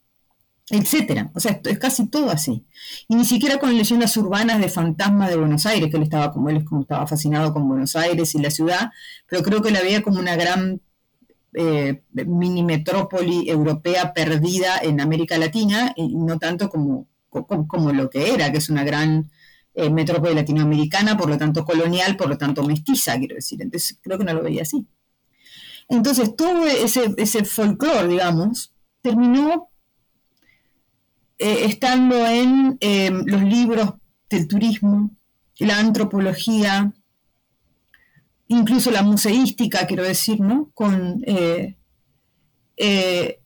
etcétera. 0.68 1.30
O 1.34 1.40
sea, 1.40 1.60
es 1.64 1.78
casi 1.78 2.06
todo 2.08 2.30
así. 2.30 2.66
Y 3.08 3.14
ni 3.14 3.24
siquiera 3.24 3.58
con 3.58 3.74
leyendas 3.74 4.16
urbanas 4.16 4.60
de 4.60 4.68
fantasma 4.68 5.30
de 5.30 5.36
Buenos 5.36 5.64
Aires, 5.64 5.90
que 5.90 5.96
él 5.96 6.02
estaba 6.02 6.32
como 6.32 6.50
él 6.50 6.64
como 6.64 6.82
estaba 6.82 7.06
fascinado 7.06 7.52
con 7.54 7.66
Buenos 7.66 7.96
Aires 7.96 8.34
y 8.34 8.42
la 8.42 8.50
ciudad, 8.50 8.90
pero 9.26 9.42
creo 9.42 9.62
que 9.62 9.70
la 9.70 9.80
veía 9.80 10.02
como 10.02 10.18
una 10.18 10.36
gran 10.36 10.82
eh, 11.60 12.04
mini 12.12 12.62
metrópoli 12.62 13.50
europea 13.50 14.14
perdida 14.14 14.78
en 14.80 15.00
América 15.00 15.36
Latina, 15.36 15.92
y 15.96 16.14
no 16.14 16.38
tanto 16.38 16.68
como, 16.68 17.08
como, 17.28 17.92
lo 17.92 18.08
que 18.08 18.32
era, 18.32 18.52
que 18.52 18.58
es 18.58 18.70
una 18.70 18.84
gran 18.84 19.28
eh, 19.74 19.90
metrópoli 19.90 20.36
latinoamericana, 20.36 21.16
por 21.16 21.28
lo 21.28 21.36
tanto 21.36 21.64
colonial, 21.64 22.16
por 22.16 22.28
lo 22.28 22.38
tanto 22.38 22.62
mestiza, 22.62 23.18
quiero 23.18 23.34
decir. 23.34 23.60
Entonces 23.60 23.98
creo 24.00 24.16
que 24.18 24.24
no 24.24 24.34
lo 24.34 24.44
veía 24.44 24.62
así. 24.62 24.86
Entonces 25.88 26.36
todo 26.36 26.64
ese, 26.64 27.12
ese 27.16 27.44
folclore, 27.44 28.06
digamos, 28.06 28.72
terminó 29.00 29.68
eh, 31.38 31.64
estando 31.64 32.24
en 32.24 32.78
los 33.26 33.42
libros 33.42 33.94
del 34.30 34.46
turismo, 34.46 35.10
la 35.58 35.80
antropología, 35.80 36.92
incluso 38.48 38.90
la 38.90 39.02
museística, 39.02 39.86
quiero 39.86 40.02
decir, 40.02 40.40
¿no? 40.40 40.70
Con, 40.74 41.22
eh, 41.26 41.76
eh, 42.76 43.40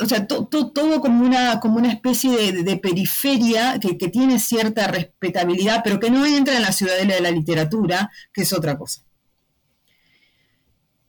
o 0.00 0.06
sea, 0.06 0.26
todo 0.26 1.00
como 1.00 1.24
una, 1.24 1.58
como 1.58 1.78
una 1.78 1.90
especie 1.90 2.52
de, 2.52 2.76
periferia 2.76 3.80
que, 3.80 3.94
tiene 4.08 4.38
cierta 4.38 4.86
respetabilidad, 4.86 5.80
pero 5.82 5.98
que 5.98 6.10
no 6.10 6.24
entra 6.24 6.56
en 6.56 6.62
la 6.62 6.72
ciudadela 6.72 7.14
de 7.14 7.20
la 7.20 7.30
literatura, 7.30 8.10
que 8.32 8.42
es 8.42 8.52
otra 8.52 8.78
cosa. 8.78 9.02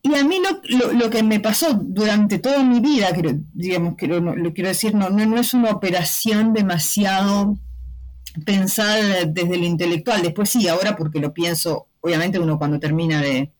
Y 0.01 0.15
a 0.15 0.23
mí 0.23 0.38
lo, 0.93 1.09
que 1.09 1.21
me 1.21 1.39
pasó 1.39 1.73
durante 1.73 2.39
toda 2.39 2.63
mi 2.63 2.79
vida, 2.79 3.09
digamos, 3.53 3.95
que 3.95 4.07
lo, 4.07 4.53
quiero 4.53 4.69
decir, 4.69 4.95
no, 4.95 5.09
no, 5.09 5.25
no 5.25 5.38
es 5.38 5.53
una 5.53 5.69
operación 5.69 6.53
demasiado 6.53 7.59
pensada 8.45 9.25
desde 9.25 9.57
lo 9.57 9.65
intelectual. 9.65 10.23
Después 10.23 10.49
sí, 10.49 10.67
ahora 10.67 10.95
porque 10.95 11.19
lo 11.19 11.33
pienso 11.33 11.88
obviamente 12.01 12.39
uno 12.39 12.58
cuando 12.58 12.79
termina 12.79 13.22
de, 13.22 13.53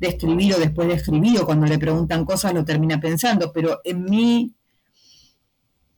escribir 0.00 0.54
o 0.54 0.58
después 0.58 0.88
de 0.88 0.94
escribir 0.94 1.40
o 1.40 1.44
cuando 1.44 1.66
le 1.66 1.78
preguntan 1.78 2.24
cosas 2.24 2.54
lo 2.54 2.64
termina 2.64 2.98
pensando, 2.98 3.52
pero 3.52 3.80
en 3.84 4.04
mi 4.04 4.54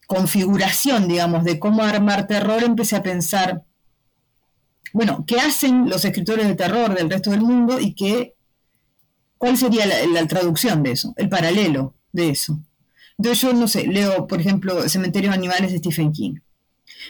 configuración, 0.08 1.06
digamos, 1.06 1.44
de 1.44 1.60
cómo 1.60 1.82
armar 1.84 2.26
terror, 2.26 2.64
empecé 2.64 2.96
a 2.96 3.02
pensar, 3.02 3.62
bueno, 4.92 5.24
¿qué 5.24 5.38
hacen 5.38 5.88
los 5.88 6.04
escritores 6.04 6.48
de 6.48 6.56
terror 6.56 6.94
del 6.94 7.08
resto 7.08 7.30
del 7.30 7.42
mundo 7.42 7.78
y 7.78 7.94
qué, 7.94 8.34
cuál 9.38 9.56
sería 9.56 9.86
la, 9.86 10.26
traducción 10.26 10.82
de 10.82 10.90
eso, 10.92 11.14
el 11.16 11.28
paralelo 11.28 11.94
de 12.10 12.30
eso? 12.30 12.58
Entonces 13.18 13.40
yo, 13.40 13.52
no 13.52 13.68
sé, 13.68 13.86
leo, 13.86 14.26
por 14.26 14.40
ejemplo, 14.40 14.88
Cementerio 14.88 15.30
de 15.30 15.36
Animales 15.36 15.70
de 15.70 15.78
Stephen 15.78 16.12
King. 16.12 16.40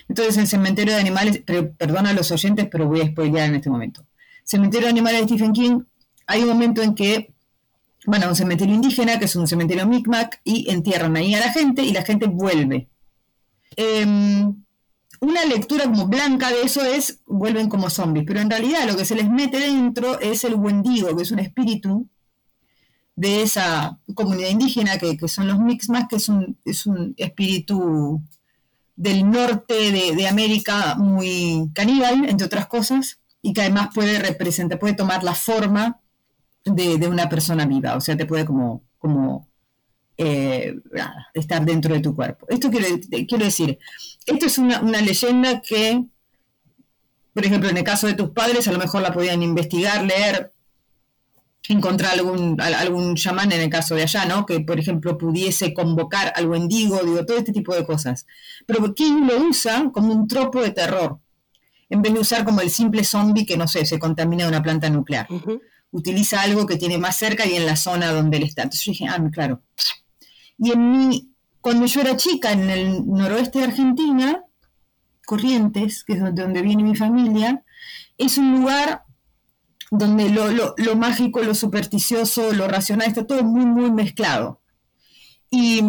Entonces, 0.09 0.37
en 0.37 0.47
Cementerio 0.47 0.95
de 0.95 1.01
Animales, 1.01 1.43
pero, 1.45 1.73
perdona 1.73 2.11
a 2.11 2.12
los 2.12 2.31
oyentes, 2.31 2.69
pero 2.71 2.87
voy 2.87 3.01
a 3.01 3.07
spoilear 3.07 3.49
en 3.49 3.57
este 3.57 3.71
momento. 3.71 4.05
Cementerio 4.45 4.87
de 4.87 4.91
Animales 4.91 5.21
de 5.21 5.27
Stephen 5.29 5.53
King, 5.53 5.81
hay 6.27 6.43
un 6.43 6.49
momento 6.49 6.83
en 6.83 6.95
que 6.95 7.33
van 8.07 8.23
a 8.23 8.29
un 8.29 8.37
cementerio 8.37 8.75
indígena, 8.75 9.19
que 9.19 9.27
es 9.27 9.37
un 9.37 9.47
cementerio 9.47 9.87
Micmac, 9.87 10.41
y 10.45 10.71
entierran 10.71 11.17
ahí 11.17 11.35
a 11.35 11.41
la 11.41 11.53
gente 11.53 11.83
y 11.83 11.93
la 11.93 12.03
gente 12.03 12.27
vuelve. 12.27 12.89
Em, 13.77 14.55
una 15.21 15.45
lectura 15.45 15.85
como 15.85 16.09
blanca 16.09 16.51
de 16.51 16.63
eso 16.63 16.85
es, 16.85 17.21
vuelven 17.27 17.69
como 17.69 17.91
zombies, 17.91 18.27
pero 18.27 18.41
en 18.41 18.51
realidad 18.51 18.89
lo 18.89 18.97
que 18.97 19.05
se 19.05 19.15
les 19.15 19.31
mete 19.31 19.59
dentro 19.59 20.19
es 20.21 20.45
el 20.45 20.55
Wendigo, 20.55 21.17
que 21.17 21.23
es 21.23 21.31
un 21.31 21.39
espíritu 21.39 22.09
de 23.15 23.43
esa 23.43 23.99
comunidad 24.15 24.49
indígena 24.49 24.99
que, 24.99 25.17
son 25.29 25.47
los 25.47 25.61
Micmac, 25.61 26.09
que 26.09 26.17
es 26.17 26.29
un, 26.29 26.59
es 26.65 26.87
un 26.87 27.15
espíritu 27.17 28.21
del 28.97 29.31
norte 29.31 29.93
de 29.93 30.29
América 30.29 30.97
muy 30.97 31.71
caníbal, 31.73 32.29
entre 32.29 32.47
otras 32.47 32.67
cosas, 32.67 33.22
y 33.43 33.53
que 33.53 33.61
además 33.61 33.89
puede 33.93 34.21
representar, 34.21 34.79
puede 34.79 34.95
tomar 34.95 35.25
la 35.25 35.35
forma 35.35 36.01
de, 36.65 37.09
una 37.09 37.29
persona 37.29 37.67
viva, 37.67 37.97
o 37.97 38.01
sea, 38.01 38.17
te 38.17 38.25
puede 38.25 38.47
como, 38.47 38.85
como 38.99 39.49
eh, 40.17 40.79
estar 41.35 41.65
dentro 41.65 41.93
de 41.93 42.01
tu 42.01 42.15
cuerpo. 42.15 42.47
Esto 42.49 42.71
quiero, 42.71 42.87
quiero 43.29 43.45
decir, 43.45 43.79
esto 44.27 44.47
es 44.47 44.59
una, 44.59 44.81
leyenda 44.81 45.61
que, 45.61 46.05
por 47.35 47.45
ejemplo, 47.45 47.69
en 47.69 47.77
el 47.77 47.85
caso 47.85 48.07
de 48.07 48.15
tus 48.15 48.31
padres, 48.31 48.69
a 48.69 48.73
lo 48.73 48.79
mejor 48.79 49.03
la 49.03 49.13
podían 49.13 49.43
investigar, 49.43 50.05
leer, 50.05 50.53
encontrar 51.69 52.13
algún, 52.13 52.61
algún 52.61 53.17
chamán 53.17 53.51
en 53.51 53.61
el 53.61 53.71
caso 53.71 53.97
de 53.97 54.03
allá, 54.03 54.25
¿no? 54.25 54.47
Que, 54.47 54.61
por 54.61 54.79
ejemplo, 54.79 55.19
pudiese 55.19 55.75
convocar 55.75 56.33
al 56.37 56.47
wendigo, 56.47 57.01
digo, 57.03 57.27
todo 57.27 57.39
este 57.39 57.53
tipo 57.53 57.75
de 57.75 57.85
cosas. 57.85 58.27
Pero 58.67 58.95
King 58.95 59.27
lo 59.27 59.49
usa 59.49 59.91
como 59.93 60.13
un 60.13 60.29
tropo 60.29 60.63
de 60.63 60.71
terror 60.71 61.19
en 61.93 62.01
vez 62.01 62.15
de 62.15 62.21
usar 62.21 62.43
como 62.43 62.63
el 62.63 62.71
simple 62.71 63.05
zombie 63.05 63.45
que, 63.45 63.59
no 63.59 63.69
sé, 63.69 63.85
se 63.85 63.99
contamina 63.99 64.45
de 64.45 64.49
una 64.49 64.63
planta 64.63 64.89
nuclear. 64.89 65.29
Utiliza 65.91 66.41
algo 66.41 66.65
que 66.65 66.77
tiene 66.77 66.97
más 66.97 67.19
cerca 67.19 67.45
y 67.45 67.55
en 67.55 67.67
la 67.67 67.77
zona 67.77 68.11
donde 68.13 68.39
él 68.39 68.45
está. 68.45 68.63
Entonces 68.63 68.87
yo 68.87 68.93
dije, 68.93 69.09
ah, 69.09 69.23
claro. 69.31 69.61
Y 70.57 70.73
en 70.73 70.91
mi, 70.91 71.35
cuando 71.61 71.85
yo 71.85 72.01
era 72.01 72.17
chica, 72.17 72.53
en 72.53 72.71
el 72.71 73.07
noroeste 73.07 73.59
de 73.59 73.67
Argentina, 73.67 74.43
Corrientes, 75.27 76.03
que 76.03 76.15
es 76.15 76.21
donde 76.35 76.63
viene 76.63 76.83
mi 76.83 76.97
familia, 76.97 77.63
es 78.17 78.39
un 78.39 78.53
lugar 78.53 79.03
donde 79.91 80.31
lo, 80.31 80.97
mágico, 80.97 81.43
lo 81.43 81.55
supersticioso, 81.55 82.55
lo 82.55 82.69
racional 82.69 83.09
está 83.09 83.27
todo 83.27 83.45
muy, 83.45 83.67
muy 83.67 83.91
mezclado. 83.91 84.63
Y, 85.51 85.83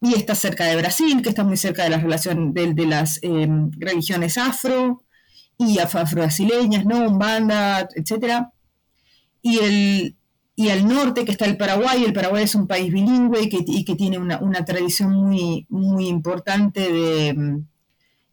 está 0.00 0.34
cerca 0.34 0.64
de 0.64 0.76
Brasil, 0.76 1.20
que 1.20 1.28
está 1.28 1.44
muy 1.44 1.58
cerca 1.58 1.82
de 1.82 1.90
la 1.90 1.98
relación 1.98 2.54
de, 2.54 2.86
las 2.86 3.18
em, 3.22 3.70
religiones 3.72 4.38
afro, 4.38 5.02
y 5.60 5.78
afro-brasileñas, 5.78 6.86
¿no? 6.86 7.06
Umbanda, 7.06 7.86
etcétera. 7.94 8.52
Y, 9.42 9.58
el, 9.58 10.16
y 10.56 10.70
al 10.70 10.88
norte 10.88 11.24
que 11.24 11.32
está 11.32 11.44
el 11.44 11.56
Paraguay. 11.56 12.04
El 12.04 12.12
Paraguay 12.12 12.44
es 12.44 12.54
un 12.54 12.66
país 12.66 12.92
bilingüe 12.92 13.42
y 13.42 13.48
que, 13.48 13.84
que 13.84 13.94
tiene 13.94 14.18
una, 14.18 14.38
una, 14.38 14.64
tradición 14.64 15.12
muy, 15.12 15.66
muy 15.68 16.08
importante 16.08 16.92
de, 16.92 17.34
mm, 17.34 17.66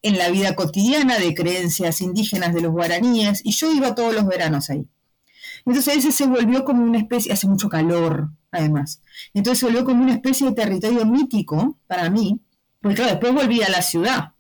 en 0.04 0.18
la 0.18 0.30
vida 0.30 0.56
cotidiana 0.56 1.20
de 1.20 1.34
creencias 1.34 2.02
indígenas 2.02 2.54
de 2.54 2.62
los 2.62 2.72
guaraníes. 2.72 3.42
Y 3.44 3.52
yo 3.52 3.72
iba 3.74 3.94
todos 3.94 4.16
los 4.16 4.26
veranos 4.26 4.70
ahí. 4.70 4.88
Entonces 5.66 5.98
ese 5.98 6.12
se 6.14 6.28
volvió 6.28 6.64
como 6.64 6.82
una 6.82 6.98
especie, 6.98 7.34
hace 7.34 7.46
mucho 7.48 7.68
calor 7.68 8.30
además, 8.52 9.02
entonces 9.34 9.60
se 9.60 9.66
volvió 9.66 9.84
como 9.84 10.02
una 10.02 10.14
especie 10.14 10.48
de 10.48 10.54
territorio 10.54 11.06
mítico 11.06 11.78
para 11.88 12.10
mí, 12.10 12.40
porque 12.80 12.96
claro, 12.96 13.12
después 13.12 13.34
volví 13.34 13.62
a 13.62 13.70
la 13.70 13.82
ciudad. 13.82 14.32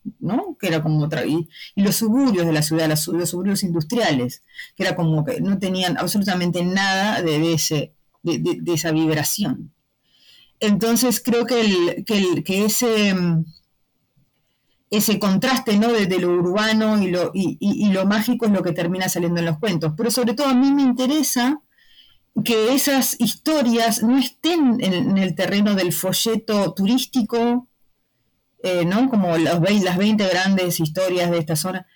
Que 0.60 0.68
era 0.68 0.82
como 0.82 1.04
otra, 1.04 1.26
y, 1.26 1.48
y 1.76 1.82
los 1.82 1.96
suburbios 1.96 2.46
de 2.46 2.54
la 2.54 2.62
ciudad, 2.62 2.88
los, 2.88 3.02
suburbios 3.02 3.64
industriales, 3.64 4.44
que 4.76 4.84
era 4.84 4.96
como 4.96 5.24
que 5.24 5.40
no 5.42 5.60
tenían 5.60 5.98
absolutamente 5.98 6.64
nada 6.64 7.22
de, 7.22 7.54
ese, 7.54 7.94
de, 8.24 8.74
esa 8.74 8.92
vibración. 8.92 9.72
Entonces 10.60 11.22
creo 11.24 11.46
que, 11.46 11.62
el, 11.62 12.06
que, 12.06 12.18
el, 12.18 12.44
que 12.44 12.66
ese 12.66 13.16
ese 14.90 15.20
contraste 15.20 15.78
¿no? 15.78 15.92
de, 15.92 16.20
lo 16.20 16.30
urbano 16.30 17.02
y 17.02 17.12
lo, 17.12 17.32
y, 17.34 17.90
lo 17.92 18.06
mágico 18.06 18.46
es 18.46 18.52
lo 18.52 18.64
que 18.64 18.72
termina 18.72 19.10
saliendo 19.10 19.40
en 19.40 19.46
los 19.46 19.60
cuentos. 19.60 19.94
Pero 19.98 20.12
sobre 20.12 20.34
todo 20.34 20.48
a 20.48 20.54
mí 20.54 20.72
me 20.72 20.82
interesa 20.82 21.62
que 22.44 22.74
esas 22.74 23.20
historias 23.20 24.04
no 24.04 24.18
estén 24.18 24.78
en 24.80 25.18
el 25.18 25.36
terreno 25.36 25.76
del 25.76 25.92
folleto 25.92 26.74
turístico, 26.74 27.68
eh, 28.68 28.86
¿no? 28.86 29.10
como 29.10 29.38
los, 29.38 29.84
las 29.84 29.98
20 29.98 30.28
grandes 30.28 30.80
historias 30.80 31.32
de 31.32 31.38
esta 31.38 31.56
zona, 31.56 31.88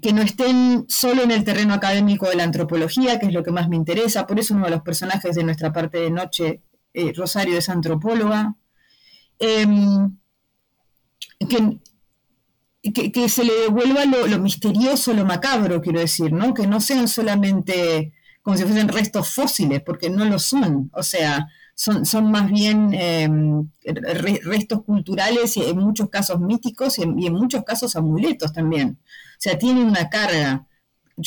que 0.00 0.12
no 0.12 0.22
estén 0.22 0.84
solo 0.88 1.22
en 1.22 1.30
el 1.30 1.44
terreno 1.44 1.74
académico 1.74 2.28
de 2.28 2.36
la 2.36 2.44
antropología, 2.44 3.18
que 3.18 3.26
es 3.26 3.32
lo 3.32 3.42
que 3.42 3.50
más 3.50 3.68
me 3.68 3.76
interesa. 3.76 4.26
Por 4.26 4.38
eso 4.38 4.54
uno 4.54 4.64
de 4.64 4.70
los 4.70 4.82
personajes 4.82 5.34
de 5.34 5.44
nuestra 5.44 5.72
parte 5.72 5.98
de 5.98 6.10
noche, 6.10 6.62
eh, 6.94 7.12
Rosario, 7.14 7.58
es 7.58 7.68
antropóloga. 7.68 8.56
Que, 9.38 10.18
que, 12.92 13.12
que, 13.12 13.28
se 13.28 13.44
le 13.44 13.52
devuelva 13.52 14.04
lo, 14.04 14.26
lo, 14.26 14.38
misterioso, 14.38 15.12
lo 15.12 15.24
macabro, 15.24 15.80
quiero 15.80 16.00
decir, 16.00 16.32
¿no? 16.32 16.54
Que 16.54 16.66
no 16.66 16.80
sean 16.80 17.06
solamente 17.06 18.12
como 18.42 18.56
si 18.56 18.64
fuesen 18.64 18.88
restos 18.88 19.28
fósiles, 19.28 19.82
porque 19.82 20.10
no 20.10 20.24
lo 20.24 20.38
son. 20.38 20.90
O 20.92 21.02
sea, 21.02 21.48
son, 21.78 22.04
son 22.04 22.28
más 22.32 22.50
bien 22.50 22.92
eh, 22.92 23.30
restos 24.42 24.82
culturales 24.82 25.56
y 25.56 25.62
en 25.62 25.78
muchos 25.78 26.10
casos 26.10 26.40
míticos 26.40 26.98
y 26.98 27.02
en, 27.02 27.32
muchos 27.32 27.62
casos 27.62 27.94
amuletos 27.94 28.52
también. 28.52 28.98
O 29.00 29.38
sea, 29.38 29.56
tienen 29.56 29.84
una 29.86 30.10
carga. 30.10 30.66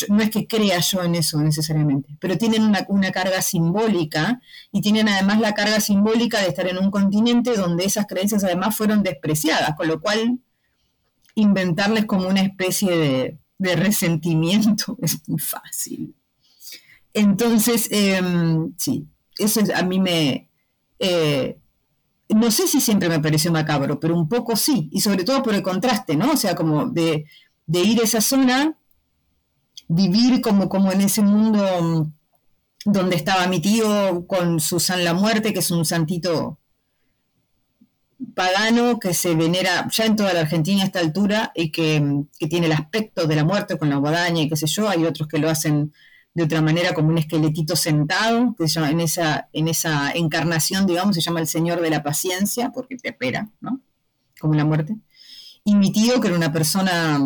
No 0.09 0.21
es 0.21 0.29
que 0.29 0.47
crea 0.47 0.79
yo 0.79 1.03
en 1.03 1.15
eso 1.15 1.41
necesariamente, 1.41 2.17
pero 2.19 2.37
tienen 2.37 2.63
una, 2.63 2.85
una, 2.89 3.11
carga 3.11 3.41
simbólica 3.41 4.41
y 4.71 4.81
tienen 4.81 5.07
además 5.09 5.39
la 5.39 5.53
carga 5.53 5.79
simbólica 5.81 6.39
de 6.39 6.47
estar 6.47 6.67
en 6.67 6.77
un 6.77 6.91
continente 6.91 7.55
donde 7.55 7.85
esas 7.85 8.07
creencias 8.07 8.43
además 8.43 8.75
fueron 8.75 9.03
despreciadas, 9.03 9.75
con 9.75 9.87
lo 9.87 9.99
cual 9.99 10.39
inventarles 11.35 12.05
como 12.05 12.27
una 12.27 12.41
especie 12.41 12.95
de, 12.95 13.39
de 13.57 13.75
resentimiento 13.75 14.97
es 15.01 15.27
muy 15.27 15.39
fácil. 15.39 16.13
Entonces, 17.13 17.89
eh, 17.91 18.21
sí, 18.77 19.10
eso 19.37 19.59
es, 19.61 19.69
a 19.69 19.83
mí 19.83 19.99
me... 19.99 20.49
Eh, 20.99 21.57
no 22.29 22.49
sé 22.51 22.67
si 22.67 22.79
siempre 22.79 23.09
me 23.09 23.19
pareció 23.19 23.51
macabro, 23.51 23.99
pero 23.99 24.15
un 24.15 24.29
poco 24.29 24.55
sí, 24.55 24.89
y 24.91 25.01
sobre 25.01 25.23
todo 25.23 25.43
por 25.43 25.53
el 25.53 25.61
contraste, 25.61 26.15
¿no? 26.15 26.31
O 26.31 26.37
sea, 26.37 26.55
como 26.55 26.87
de, 26.87 27.25
de 27.65 27.79
ir 27.81 27.99
a 27.99 28.03
esa 28.03 28.21
zona, 28.21 28.77
vivir 29.87 30.41
como, 30.41 30.69
como 30.69 30.91
en 30.91 31.01
ese 31.01 31.21
mundo 31.21 32.11
donde 32.85 33.15
estaba 33.15 33.47
mi 33.47 33.59
tío 33.59 34.25
con 34.27 34.59
su 34.59 34.79
San 34.79 35.03
la 35.03 35.13
Muerte, 35.13 35.53
que 35.53 35.59
es 35.59 35.71
un 35.71 35.85
santito 35.85 36.57
pagano 38.35 38.99
que 38.99 39.13
se 39.13 39.35
venera 39.35 39.87
ya 39.91 40.05
en 40.05 40.15
toda 40.15 40.33
la 40.33 40.41
Argentina 40.41 40.83
a 40.83 40.85
esta 40.85 40.99
altura 40.99 41.51
y 41.55 41.71
que, 41.71 42.23
que, 42.39 42.47
tiene 42.47 42.67
el 42.67 42.71
aspecto 42.73 43.25
de 43.25 43.35
la 43.35 43.43
muerte 43.43 43.77
con 43.77 43.89
la 43.89 43.97
guadaña 43.97 44.43
y 44.43 44.49
qué 44.49 44.55
sé 44.55 44.67
yo, 44.67 44.87
hay 44.87 45.05
otros 45.05 45.27
que 45.27 45.39
lo 45.39 45.49
hacen 45.49 45.93
de 46.33 46.43
otra 46.43 46.61
manera 46.61 46.93
como 46.93 47.09
un 47.09 47.17
esqueletito 47.17 47.75
sentado, 47.75 48.55
que 48.57 48.67
se 48.67 48.79
en, 48.79 49.01
esa, 49.01 49.49
en 49.51 49.67
esa 49.67 50.11
encarnación, 50.11 50.85
digamos, 50.85 51.15
se 51.15 51.21
llama 51.21 51.41
el 51.41 51.47
Señor 51.47 51.81
de 51.81 51.89
la 51.89 52.03
Paciencia, 52.03 52.71
porque 52.71 52.95
te 52.95 53.09
espera, 53.09 53.49
¿no? 53.59 53.81
Como 54.39 54.53
la 54.55 54.63
muerte. 54.63 54.95
Y 55.63 55.75
mi 55.75 55.91
tío, 55.91 56.21
que 56.21 56.29
era 56.29 56.37
una 56.37 56.51
persona, 56.51 57.19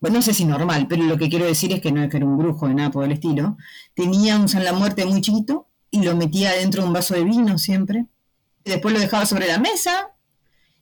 bueno, 0.00 0.16
no 0.16 0.22
sé 0.22 0.34
si 0.34 0.44
normal, 0.44 0.86
pero 0.86 1.04
lo 1.04 1.16
que 1.16 1.30
quiero 1.30 1.46
decir 1.46 1.72
es 1.72 1.80
que 1.80 1.90
no 1.90 2.02
es 2.02 2.10
que 2.10 2.18
era 2.18 2.26
un 2.26 2.36
brujo 2.36 2.68
de 2.68 2.74
nada 2.74 2.90
por 2.90 3.04
el 3.04 3.12
estilo, 3.12 3.56
tenía 3.94 4.38
un 4.38 4.48
San 4.48 4.62
la 4.62 4.72
Muerte 4.72 5.06
muy 5.06 5.22
chiquito 5.22 5.68
y 5.90 6.02
lo 6.02 6.14
metía 6.14 6.52
dentro 6.52 6.82
de 6.82 6.88
un 6.88 6.94
vaso 6.94 7.14
de 7.14 7.24
vino 7.24 7.56
siempre. 7.56 8.06
Y 8.64 8.70
después 8.70 8.92
lo 8.92 9.00
dejaba 9.00 9.26
sobre 9.26 9.46
la 9.46 9.58
mesa 9.58 10.10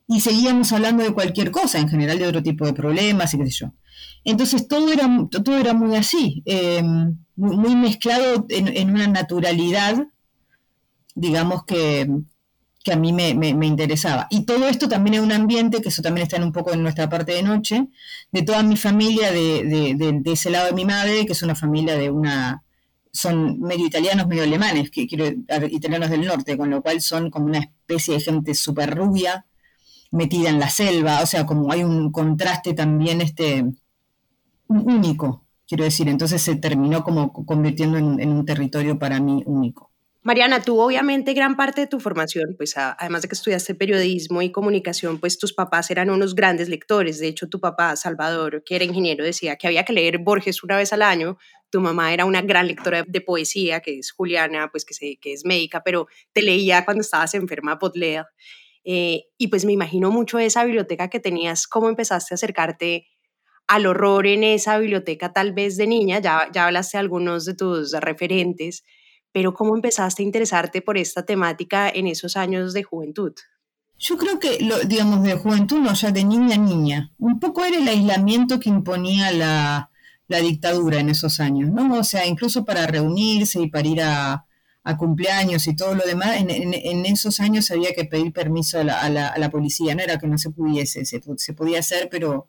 y 0.08 0.20
seguíamos 0.20 0.72
hablando 0.72 1.04
de 1.04 1.12
cualquier 1.12 1.50
cosa, 1.50 1.78
en 1.78 1.88
general 1.88 2.18
de 2.18 2.26
otro 2.26 2.42
tipo 2.42 2.66
de 2.66 2.72
problemas 2.72 3.32
y 3.32 3.38
qué 3.38 3.46
sé 3.46 3.52
yo. 3.52 3.72
Entonces 4.24 4.68
todo 4.68 4.92
era, 4.92 5.08
todo 5.30 5.56
era 5.56 5.74
muy 5.74 5.96
así, 5.96 6.42
eh, 6.46 6.82
muy, 7.36 7.74
mezclado 7.74 8.46
en, 8.48 8.68
en, 8.68 8.90
una 8.90 9.08
naturalidad, 9.08 10.06
digamos 11.14 11.64
que, 11.64 12.08
que 12.84 12.92
a 12.92 12.96
mí 12.96 13.12
me, 13.12 13.34
me, 13.34 13.66
interesaba. 13.66 14.28
Y 14.30 14.44
todo 14.44 14.68
esto 14.68 14.88
también 14.88 15.14
en 15.14 15.22
un 15.22 15.32
ambiente, 15.32 15.80
que 15.80 15.88
eso 15.88 16.02
también 16.02 16.24
está 16.24 16.36
en 16.36 16.44
un 16.44 16.52
poco 16.52 16.72
en 16.72 16.82
nuestra 16.82 17.08
parte 17.08 17.32
de 17.32 17.42
noche, 17.42 17.88
de 18.30 18.42
toda 18.42 18.62
mi 18.62 18.76
familia, 18.76 19.32
de, 19.32 19.64
de, 19.64 19.94
de, 19.94 20.20
de 20.20 20.32
ese 20.32 20.50
lado 20.50 20.66
de 20.66 20.72
mi 20.72 20.84
madre, 20.84 21.26
que 21.26 21.32
es 21.32 21.42
una 21.42 21.54
familia 21.54 21.96
de 21.96 22.10
una, 22.10 22.62
son 23.12 23.60
medio 23.60 23.86
italianos, 23.86 24.26
medio 24.26 24.42
alemanes, 24.42 24.90
que 24.90 25.06
quiero, 25.06 25.26
italianos 25.70 26.10
del 26.10 26.24
norte, 26.24 26.56
con 26.56 26.70
lo 26.70 26.82
cual 26.82 27.00
son 27.00 27.30
como 27.30 27.46
una 27.46 27.58
especie 27.58 28.14
de 28.14 28.20
gente 28.20 28.54
súper 28.54 28.96
rubia, 28.96 29.46
metida 30.10 30.48
en 30.48 30.58
la 30.58 30.68
selva, 30.68 31.20
o 31.22 31.26
sea, 31.26 31.46
como 31.46 31.72
hay 31.72 31.84
un 31.84 32.12
contraste 32.12 32.74
también 32.74 33.20
este 33.20 33.64
único, 34.80 35.46
quiero 35.66 35.84
decir, 35.84 36.08
entonces 36.08 36.42
se 36.42 36.56
terminó 36.56 37.02
como 37.04 37.32
convirtiendo 37.32 37.98
en, 37.98 38.28
un 38.28 38.44
territorio 38.44 38.98
para 38.98 39.20
mí 39.20 39.42
único. 39.46 39.90
Mariana, 40.24 40.62
tú 40.62 40.80
obviamente 40.80 41.34
gran 41.34 41.56
parte 41.56 41.80
de 41.80 41.86
tu 41.88 41.98
formación, 41.98 42.54
pues 42.56 42.76
además 42.76 43.22
de 43.22 43.28
que 43.28 43.34
estudiaste 43.34 43.74
periodismo 43.74 44.40
y 44.40 44.52
comunicación, 44.52 45.18
pues 45.18 45.36
tus 45.36 45.52
papás 45.52 45.90
eran 45.90 46.10
unos 46.10 46.36
grandes 46.36 46.68
lectores. 46.68 47.18
De 47.18 47.26
hecho, 47.26 47.48
tu 47.48 47.58
papá, 47.58 47.96
Salvador, 47.96 48.62
que 48.64 48.76
era 48.76 48.84
ingeniero, 48.84 49.24
decía 49.24 49.56
que 49.56 49.66
había 49.66 49.84
que 49.84 49.92
leer 49.92 50.18
Borges 50.18 50.62
una 50.62 50.76
vez 50.76 50.92
al 50.92 51.02
año. 51.02 51.38
Tu 51.70 51.80
mamá 51.80 52.12
era 52.12 52.24
una 52.24 52.40
gran 52.40 52.68
lectora 52.68 53.02
de 53.04 53.20
poesía, 53.20 53.80
que 53.80 53.98
es 53.98 54.12
Juliana, 54.12 54.68
pues 54.70 54.84
que, 54.84 54.94
se, 54.94 55.16
que 55.16 55.32
es 55.32 55.44
médica, 55.44 55.82
pero 55.82 56.06
te 56.32 56.42
leía 56.42 56.84
cuando 56.84 57.00
estabas 57.00 57.34
enferma 57.34 57.74
Baudelaire. 57.74 58.26
Eh, 58.84 59.24
y 59.38 59.48
pues 59.48 59.64
me 59.64 59.72
imagino 59.72 60.10
mucho 60.10 60.38
esa 60.38 60.64
biblioteca 60.64 61.08
que 61.08 61.20
tenías, 61.20 61.66
cómo 61.66 61.88
empezaste 61.88 62.34
a 62.34 62.36
acercarte 62.36 63.06
al 63.66 63.86
horror 63.86 64.26
en 64.26 64.44
esa 64.44 64.78
biblioteca 64.78 65.32
tal 65.32 65.52
vez 65.52 65.76
de 65.76 65.86
niña, 65.86 66.20
ya, 66.20 66.48
ya 66.52 66.66
hablaste 66.66 66.96
de 66.96 67.00
algunos 67.00 67.44
de 67.44 67.54
tus 67.54 67.92
referentes, 67.92 68.84
pero 69.32 69.54
¿cómo 69.54 69.74
empezaste 69.74 70.22
a 70.22 70.26
interesarte 70.26 70.82
por 70.82 70.98
esta 70.98 71.24
temática 71.24 71.88
en 71.88 72.06
esos 72.06 72.36
años 72.36 72.74
de 72.74 72.82
juventud? 72.82 73.32
Yo 73.98 74.18
creo 74.18 74.38
que, 74.40 74.58
lo, 74.60 74.80
digamos, 74.80 75.22
de 75.22 75.34
juventud, 75.34 75.78
no, 75.78 75.94
ya 75.94 76.10
de 76.10 76.24
niña 76.24 76.56
a 76.56 76.58
niña. 76.58 77.12
Un 77.18 77.38
poco 77.38 77.64
era 77.64 77.78
el 77.78 77.86
aislamiento 77.86 78.58
que 78.58 78.68
imponía 78.68 79.30
la, 79.30 79.90
la 80.26 80.38
dictadura 80.38 80.98
en 80.98 81.08
esos 81.08 81.38
años, 81.38 81.70
¿no? 81.70 81.98
O 81.98 82.04
sea, 82.04 82.26
incluso 82.26 82.64
para 82.64 82.86
reunirse 82.86 83.60
y 83.60 83.68
para 83.68 83.86
ir 83.86 84.02
a, 84.02 84.44
a 84.82 84.96
cumpleaños 84.96 85.66
y 85.68 85.76
todo 85.76 85.94
lo 85.94 86.04
demás, 86.04 86.36
en, 86.40 87.06
esos 87.06 87.38
años 87.38 87.70
había 87.70 87.94
que 87.94 88.04
pedir 88.04 88.32
permiso 88.32 88.80
a 88.80 88.84
la, 88.84 89.00
a 89.00 89.08
la, 89.08 89.28
a 89.28 89.38
la 89.38 89.50
policía, 89.50 89.94
no 89.94 90.02
era 90.02 90.18
que 90.18 90.26
no 90.26 90.36
se 90.36 90.50
pudiese, 90.50 91.04
se, 91.04 91.22
se 91.36 91.52
podía 91.54 91.78
hacer, 91.78 92.08
pero 92.10 92.48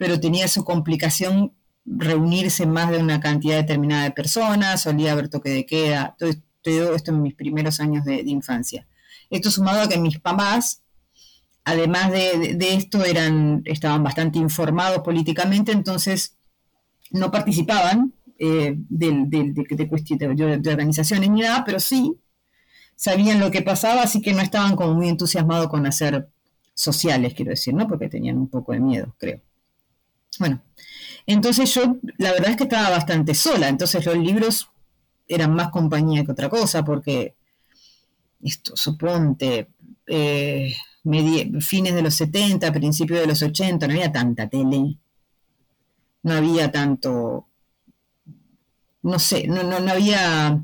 pero 0.00 0.18
tenía 0.18 0.48
su 0.48 0.64
complicación 0.64 1.52
reunirse 1.84 2.64
más 2.64 2.90
de 2.90 2.96
una 2.96 3.20
cantidad 3.20 3.56
determinada 3.56 4.04
de 4.04 4.12
personas, 4.12 4.80
solía 4.80 5.12
haber 5.12 5.28
toque 5.28 5.50
de 5.50 5.66
queda, 5.66 6.16
todo, 6.18 6.30
todo 6.62 6.94
esto 6.94 7.10
en 7.10 7.20
mis 7.20 7.34
primeros 7.34 7.80
años 7.80 8.06
de, 8.06 8.22
infancia. 8.24 8.86
Esto 9.28 9.50
sumado 9.50 9.82
a 9.82 9.88
que 9.90 9.98
mis 9.98 10.18
papás, 10.18 10.80
además 11.64 12.12
de, 12.12 12.54
de, 12.54 12.74
esto, 12.76 13.04
eran, 13.04 13.60
estaban 13.66 14.02
bastante 14.02 14.38
informados 14.38 15.00
políticamente, 15.00 15.70
entonces 15.70 16.38
no 17.10 17.30
participaban 17.30 18.14
eh, 18.38 18.76
de, 18.88 19.26
de, 19.26 20.70
organizaciones 20.70 21.28
ni 21.28 21.42
nada, 21.42 21.62
pero 21.62 21.78
sí 21.78 22.16
sabían 22.96 23.38
lo 23.38 23.50
que 23.50 23.60
pasaba, 23.60 24.00
así 24.00 24.22
que 24.22 24.32
no 24.32 24.40
estaban 24.40 24.76
como 24.76 24.94
muy 24.94 25.10
entusiasmados 25.10 25.68
con 25.68 25.84
hacer 25.84 26.30
sociales, 26.72 27.34
quiero 27.34 27.50
decir, 27.50 27.74
¿no? 27.74 27.86
Porque 27.86 28.08
tenían 28.08 28.38
un 28.38 28.48
poco 28.48 28.72
de 28.72 28.80
miedo, 28.80 29.14
creo. 29.18 29.42
Bueno, 30.40 30.62
entonces 31.26 31.72
yo 31.74 31.98
la 32.16 32.32
verdad 32.32 32.50
es 32.50 32.56
que 32.56 32.62
estaba 32.64 32.88
bastante 32.88 33.34
sola, 33.34 33.68
entonces 33.68 34.04
los 34.06 34.16
libros 34.16 34.70
eran 35.28 35.54
más 35.54 35.68
compañía 35.68 36.24
que 36.24 36.32
otra 36.32 36.48
cosa, 36.48 36.82
porque 36.82 37.34
esto, 38.42 38.74
suponte, 38.74 39.68
eh, 40.06 40.74
fines 41.60 41.94
de 41.94 42.02
los 42.02 42.14
70, 42.14 42.72
principios 42.72 43.20
de 43.20 43.26
los 43.26 43.42
80, 43.42 43.86
no 43.86 43.92
había 43.92 44.10
tanta 44.10 44.48
tele, 44.48 44.96
no 46.22 46.32
había 46.32 46.72
tanto 46.72 47.46
no 49.02 49.18
sé, 49.18 49.46
no, 49.46 49.62
no, 49.62 49.78
no 49.78 49.92
había 49.92 50.58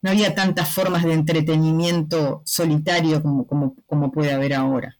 no 0.00 0.10
había 0.10 0.34
tantas 0.34 0.70
formas 0.70 1.04
de 1.04 1.12
entretenimiento 1.12 2.40
solitario 2.46 3.22
como, 3.22 3.46
como, 3.46 3.74
como 3.86 4.12
puede 4.12 4.32
haber 4.32 4.54
ahora. 4.54 4.96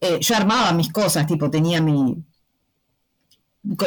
Eh, 0.00 0.18
yo 0.20 0.36
armaba 0.36 0.72
mis 0.72 0.90
cosas, 0.92 1.26
tipo 1.26 1.50
tenía 1.50 1.82
mi, 1.82 2.16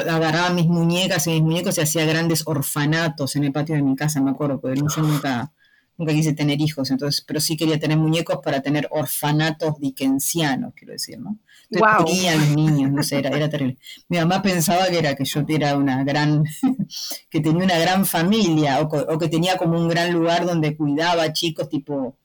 agarraba 0.07 0.51
mis 0.51 0.67
muñecas 0.67 1.27
y 1.27 1.31
mis 1.31 1.41
muñecos 1.41 1.77
y 1.77 1.81
hacía 1.81 2.05
grandes 2.05 2.43
orfanatos 2.45 3.35
en 3.35 3.45
el 3.45 3.51
patio 3.51 3.75
de 3.75 3.81
mi 3.81 3.95
casa, 3.95 4.21
me 4.21 4.31
acuerdo, 4.31 4.59
porque 4.59 4.79
yo 4.79 5.01
nunca, 5.01 5.51
nunca 5.97 6.13
quise 6.13 6.33
tener 6.33 6.61
hijos, 6.61 6.91
entonces, 6.91 7.23
pero 7.25 7.39
sí 7.39 7.57
quería 7.57 7.79
tener 7.79 7.97
muñecos 7.97 8.39
para 8.43 8.61
tener 8.61 8.87
orfanatos 8.91 9.79
dickensianos, 9.79 10.73
quiero 10.75 10.93
decir, 10.93 11.19
¿no? 11.19 11.39
Entonces 11.69 12.27
a 12.27 12.35
los 12.35 12.49
niños, 12.49 12.91
no 12.91 13.01
sé, 13.01 13.19
era, 13.19 13.49
terrible. 13.49 13.77
Mi 14.09 14.17
mamá 14.17 14.41
pensaba 14.41 14.87
que 14.87 14.99
era 14.99 15.15
que 15.15 15.23
yo 15.23 15.41
era 15.47 15.77
una 15.77 16.03
gran, 16.03 16.43
que 17.29 17.39
tenía 17.39 17.63
una 17.63 17.79
gran 17.79 18.05
familia, 18.05 18.81
o, 18.81 19.17
que 19.17 19.29
tenía 19.29 19.57
como 19.57 19.79
un 19.79 19.87
gran 19.87 20.11
lugar 20.11 20.45
donde 20.45 20.75
cuidaba 20.75 21.31
chicos, 21.31 21.69
tipo 21.69 22.17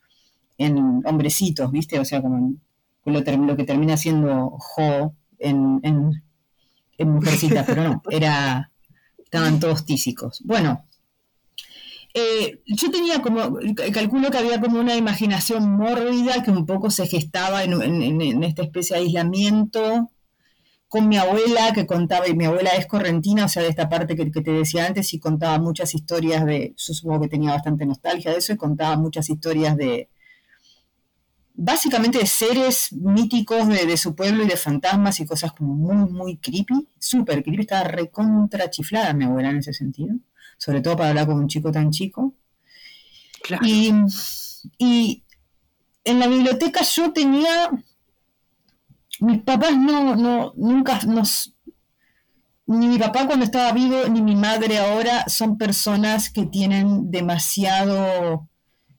en 0.59 1.03
hombrecitos, 1.07 1.71
¿viste? 1.71 2.01
O 2.01 2.05
sea, 2.05 2.21
como 2.21 2.55
lo, 3.05 3.21
lo 3.21 3.57
que 3.57 3.65
termina 3.65 3.97
siendo 3.97 4.57
Jo 4.59 5.15
en, 5.39 5.81
en, 5.83 6.23
en 6.99 7.11
Mujercitas, 7.11 7.67
pero 7.67 7.83
no, 7.83 8.03
era, 8.11 8.71
estaban 9.19 9.61
todos 9.61 9.85
tísicos. 9.85 10.41
Bueno, 10.45 10.87
eh, 12.15 12.63
yo 12.67 12.91
tenía 12.91 13.21
como, 13.21 13.59
calculo 13.93 14.31
que 14.31 14.39
había 14.39 14.59
como 14.59 14.81
una 14.81 14.97
imaginación 14.97 15.71
mórbida 15.77 16.43
que 16.43 16.51
un 16.51 16.65
poco 16.65 16.91
se 16.91 17.07
gestaba 17.07 17.63
en, 17.63 18.43
esta 18.43 18.63
especie 18.63 18.97
de 18.97 19.03
aislamiento 19.03 20.11
con 20.89 21.09
mi 21.09 21.19
abuela 21.19 21.73
que 21.75 21.85
contaba, 21.85 22.27
y 22.29 22.35
mi 22.35 22.47
abuela 22.47 22.71
es 22.71 22.87
correntina, 22.87 23.45
o 23.45 23.49
sea, 23.49 23.63
de 23.63 23.69
esta 23.69 23.89
parte 23.89 24.17
que, 24.17 24.31
te 24.31 24.51
decía 24.51 24.87
antes, 24.87 25.13
y 25.13 25.19
contaba 25.19 25.59
muchas 25.59 25.95
historias 25.95 26.47
de, 26.47 26.75
yo 26.77 26.95
supongo 26.95 27.23
que 27.23 27.29
tenía 27.29 27.51
bastante 27.51 27.85
nostalgia 27.85 28.31
de 28.31 28.39
eso, 28.39 28.53
y 28.55 28.57
contaba 28.57 28.97
muchas 28.97 29.29
historias 29.29 29.77
de, 29.77 30.09
básicamente 31.57 32.19
de 32.19 32.27
seres 32.27 32.93
míticos 32.93 33.69
de, 33.69 33.87
de 33.87 33.97
su 33.97 34.15
pueblo 34.15 34.45
y 34.45 34.47
de 34.47 34.57
fantasmas 34.57 35.21
y 35.21 35.27
cosas 35.27 35.53
como 35.53 35.75
muy, 35.75 36.11
muy 36.11 36.37
creepy, 36.37 36.89
súper 36.99 37.43
creepy, 37.43 37.63
estaba 37.63 37.85
recontra 37.85 38.71
chiflada 38.71 39.13
mi 39.15 39.25
abuela 39.25 39.51
en 39.51 39.59
ese 39.59 39.73
sentido 39.73 40.17
sobre 40.59 40.81
todo 40.81 40.97
para 40.97 41.11
hablar 41.11 41.27
con 41.27 41.37
un 41.37 41.49
chico 41.49 41.71
tan 41.71 41.91
chico. 41.91 42.35
Y, 43.63 43.93
en 46.05 46.21
la 46.21 46.29
biblioteca 46.29 46.83
yo 46.83 47.13
tenía, 47.13 47.71
mis 49.21 49.43
papás 49.43 49.77
no, 49.77 50.15
no, 50.15 50.53
nunca 50.57 51.01
nos, 51.03 51.53
ni 52.67 52.87
mi 52.87 52.99
papá 52.99 53.27
cuando 53.27 53.45
estaba 53.45 53.73
vivo, 53.73 54.09
ni 54.09 54.23
mi 54.23 54.37
madre 54.37 54.79
ahora 54.79 55.29
son 55.29 55.59
personas 55.59 56.31
que 56.31 56.47
tienen 56.47 57.11
demasiado, 57.11 58.49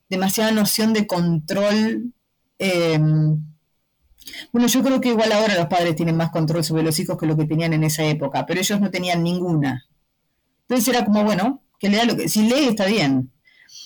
demasiada 0.09 0.51
noción 0.51 0.93
de 0.93 1.07
control. 1.07 2.13
Em, 2.59 3.39
bueno, 4.51 4.67
yo 4.67 4.83
creo 4.83 5.01
que 5.01 5.09
igual 5.09 5.31
ahora 5.31 5.55
los 5.55 5.67
padres 5.67 5.95
tienen 5.95 6.17
más 6.17 6.31
control 6.31 6.63
sobre 6.63 6.83
los 6.83 6.99
hijos 6.99 7.17
que 7.17 7.25
lo 7.25 7.37
que 7.37 7.45
tenían 7.45 7.73
en 7.73 7.83
esa 7.83 8.03
época, 8.03 8.45
pero 8.45 8.59
ellos 8.59 8.79
no 8.79 8.91
tenían 8.91 9.23
ninguna. 9.23 9.85
Entonces 10.61 10.87
era 10.93 11.05
como, 11.05 11.23
bueno, 11.23 11.63
que 11.79 11.89
lea 11.89 12.05
lo 12.05 12.15
que, 12.15 12.27
si 12.27 12.43
lee 12.43 12.65
está 12.65 12.85
bien. 12.85 13.31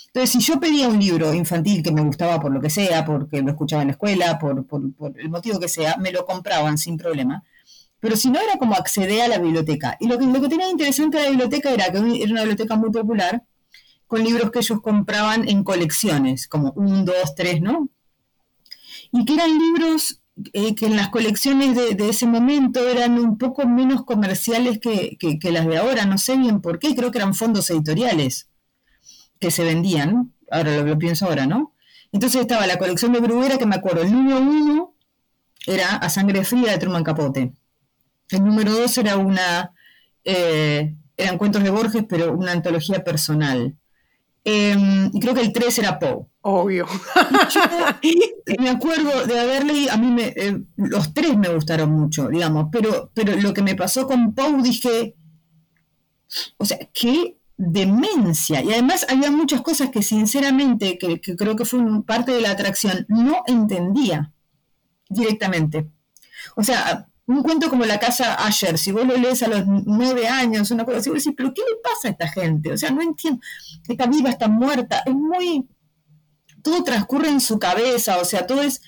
Entonces, 0.08 0.32
si 0.32 0.40
yo 0.40 0.60
pedía 0.60 0.90
un 0.90 1.00
libro 1.00 1.34
infantil 1.34 1.82
que 1.82 1.92
me 1.92 2.02
gustaba 2.02 2.40
por 2.40 2.52
lo 2.52 2.60
que 2.60 2.70
sea, 2.70 3.06
porque 3.06 3.42
lo 3.42 3.52
escuchaba 3.52 3.82
en 3.82 3.90
la 3.90 3.94
escuela, 3.94 4.38
por, 4.38 4.66
el 5.18 5.30
motivo 5.30 5.60
que 5.60 5.70
sea, 5.70 5.96
me 5.98 6.12
lo 6.12 6.26
compraban 6.26 6.78
sin 6.78 6.98
problema. 6.98 7.44
Pero 8.00 8.18
si 8.18 8.30
no, 8.30 8.40
era 8.42 8.58
como 8.58 8.74
acceder 8.76 9.22
a 9.22 9.28
la 9.30 9.38
biblioteca. 9.38 9.96
Y 10.00 10.08
lo 10.08 10.18
que, 10.18 10.26
lo 10.26 10.42
que 10.42 10.50
tenía 10.50 10.70
interesante 10.70 11.18
de 11.18 11.24
la 11.24 11.30
biblioteca 11.30 11.72
era 11.72 11.92
que 11.92 11.98
era 11.98 12.32
una 12.32 12.42
biblioteca 12.42 12.76
muy 12.76 12.92
popular, 12.92 13.44
con 14.08 14.24
libros 14.24 14.52
que 14.52 14.60
ellos 14.60 14.82
compraban 14.82 15.48
en 15.48 15.64
colecciones, 15.64 16.48
como 16.48 16.74
un, 16.74 17.06
dos, 17.06 17.34
tres, 17.36 17.62
¿no? 17.62 17.88
Y 19.12 19.26
que 19.26 19.34
eran 19.34 19.58
libros 19.58 20.22
eh, 20.54 20.76
que 20.76 20.86
en 20.86 20.96
las 20.96 21.10
colecciones 21.10 21.76
de, 21.76 22.10
ese 22.10 22.26
momento 22.26 22.88
eran 22.88 23.20
un 23.20 23.38
poco 23.38 23.68
menos 23.68 24.06
comerciales 24.06 24.80
que, 24.80 25.18
las 25.52 25.68
de 25.68 25.78
ahora, 25.78 26.06
no 26.06 26.18
sé 26.18 26.38
bien 26.38 26.62
por 26.62 26.80
qué, 26.80 26.96
creo 26.96 27.12
que 27.12 27.18
eran 27.18 27.36
fondos 27.36 27.70
editoriales 27.70 28.50
que 29.40 29.52
se 29.52 29.64
vendían, 29.64 30.34
ahora 30.50 30.82
lo, 30.82 30.98
pienso 30.98 31.26
ahora, 31.26 31.46
¿no? 31.46 31.76
Entonces 32.12 32.42
estaba 32.42 32.66
la 32.66 32.78
colección 32.78 33.12
de 33.12 33.20
Bruguera, 33.20 33.58
que 33.58 33.66
me 33.66 33.76
acuerdo, 33.76 34.04
el 34.04 34.12
número 34.12 34.40
uno 34.40 34.96
era 35.68 35.96
A 35.98 36.10
Sangre 36.10 36.44
Fría 36.46 36.72
de 36.72 36.78
Truman 36.78 37.04
Capote, 37.04 37.54
el 38.30 38.44
número 38.44 38.72
dos 38.72 38.98
era 38.98 39.18
una, 39.18 39.74
eh, 40.24 40.96
eran 41.18 41.38
cuentos 41.38 41.62
de 41.62 41.70
Borges, 41.70 42.06
pero 42.08 42.34
una 42.34 42.54
antología 42.54 43.04
personal. 43.04 43.76
Em, 44.44 45.12
y 45.14 45.20
creo 45.20 45.36
que 45.36 45.42
el 45.42 45.54
3 45.54 45.80
era 45.80 46.00
Poe. 46.00 46.26
Obvio. 46.42 46.88
me 48.60 48.70
acuerdo 48.70 49.28
de 49.28 49.40
haber 49.40 49.66
leído, 49.66 49.92
a 49.92 49.98
mí 49.98 50.08
me, 50.08 50.34
eh, 50.36 50.64
los 50.76 51.14
tres 51.14 51.38
me 51.38 51.54
gustaron 51.54 51.92
mucho, 51.92 52.28
digamos, 52.28 52.70
pero, 52.72 53.12
pero 53.14 53.36
lo 53.36 53.54
que 53.54 53.62
me 53.62 53.76
pasó 53.76 54.08
con 54.08 54.34
Poe 54.34 54.64
dije, 54.64 55.16
o 56.58 56.66
sea, 56.66 56.80
qué 56.94 57.38
demencia. 57.58 58.64
Y 58.64 58.72
además 58.72 59.06
había 59.08 59.30
muchas 59.30 59.62
cosas 59.62 59.90
que 59.92 60.02
sinceramente, 60.02 60.98
que, 60.98 61.22
que 61.22 61.36
creo 61.36 61.56
que 61.56 61.66
fue 61.66 61.80
parte 62.04 62.32
de 62.32 62.42
la 62.42 62.52
atracción, 62.52 63.06
no 63.10 63.44
entendía 63.46 64.34
directamente. 65.10 65.92
O 66.56 66.64
sea, 66.64 67.11
un 67.32 67.44
cuento 67.44 67.70
como 67.70 67.86
La 67.86 68.00
Casa 68.00 68.46
Ayer, 68.46 68.78
si 68.78 68.92
vos 68.92 69.06
lo 69.06 69.16
lees 69.16 69.42
a 69.44 69.48
los 69.48 69.64
nueve 69.66 70.28
años, 70.28 70.70
una 70.72 70.86
cosa 70.86 70.98
así, 70.98 71.10
vos 71.10 71.24
decís, 71.24 71.34
pero 71.36 71.54
¿qué 71.54 71.62
le 71.62 71.78
pasa 71.82 72.10
a 72.10 72.12
esta 72.12 72.28
gente? 72.28 72.74
O 72.74 72.78
sea, 72.78 72.92
no 72.92 73.02
entiendo, 73.02 73.42
está 73.88 74.06
viva, 74.06 74.30
está 74.30 74.48
muerta, 74.48 75.04
es 75.06 75.14
muy... 75.14 75.68
Todo 76.62 76.84
transcurre 76.84 77.30
en 77.30 77.42
su 77.42 77.58
cabeza, 77.58 78.18
o 78.18 78.26
sea, 78.26 78.46
todo 78.46 78.62
es... 78.62 78.82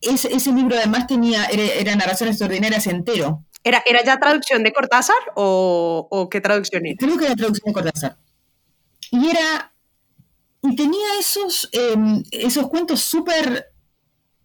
Ese, 0.00 0.32
ese 0.32 0.52
libro 0.52 0.76
además 0.76 1.06
tenía, 1.06 1.46
era, 1.46 1.96
narraciones 1.96 2.34
extraordinarias 2.34 2.86
entero. 2.86 3.44
¿Era, 3.64 3.82
¿Era 3.86 4.04
ya 4.04 4.20
traducción 4.20 4.62
de 4.62 4.72
Cortázar 4.72 5.16
o, 5.34 6.28
qué 6.30 6.40
traducción 6.40 6.86
era? 6.86 6.96
Creo 6.98 7.16
que 7.16 7.24
era 7.24 7.34
traducción 7.34 7.72
de 7.72 7.72
Cortázar. 7.72 8.18
Y 9.10 9.28
era... 9.28 9.72
Y 10.62 10.76
tenía 10.76 11.06
esos, 11.18 11.68
em, 11.72 12.22
esos 12.30 12.68
cuentos 12.68 13.00
súper 13.00 13.72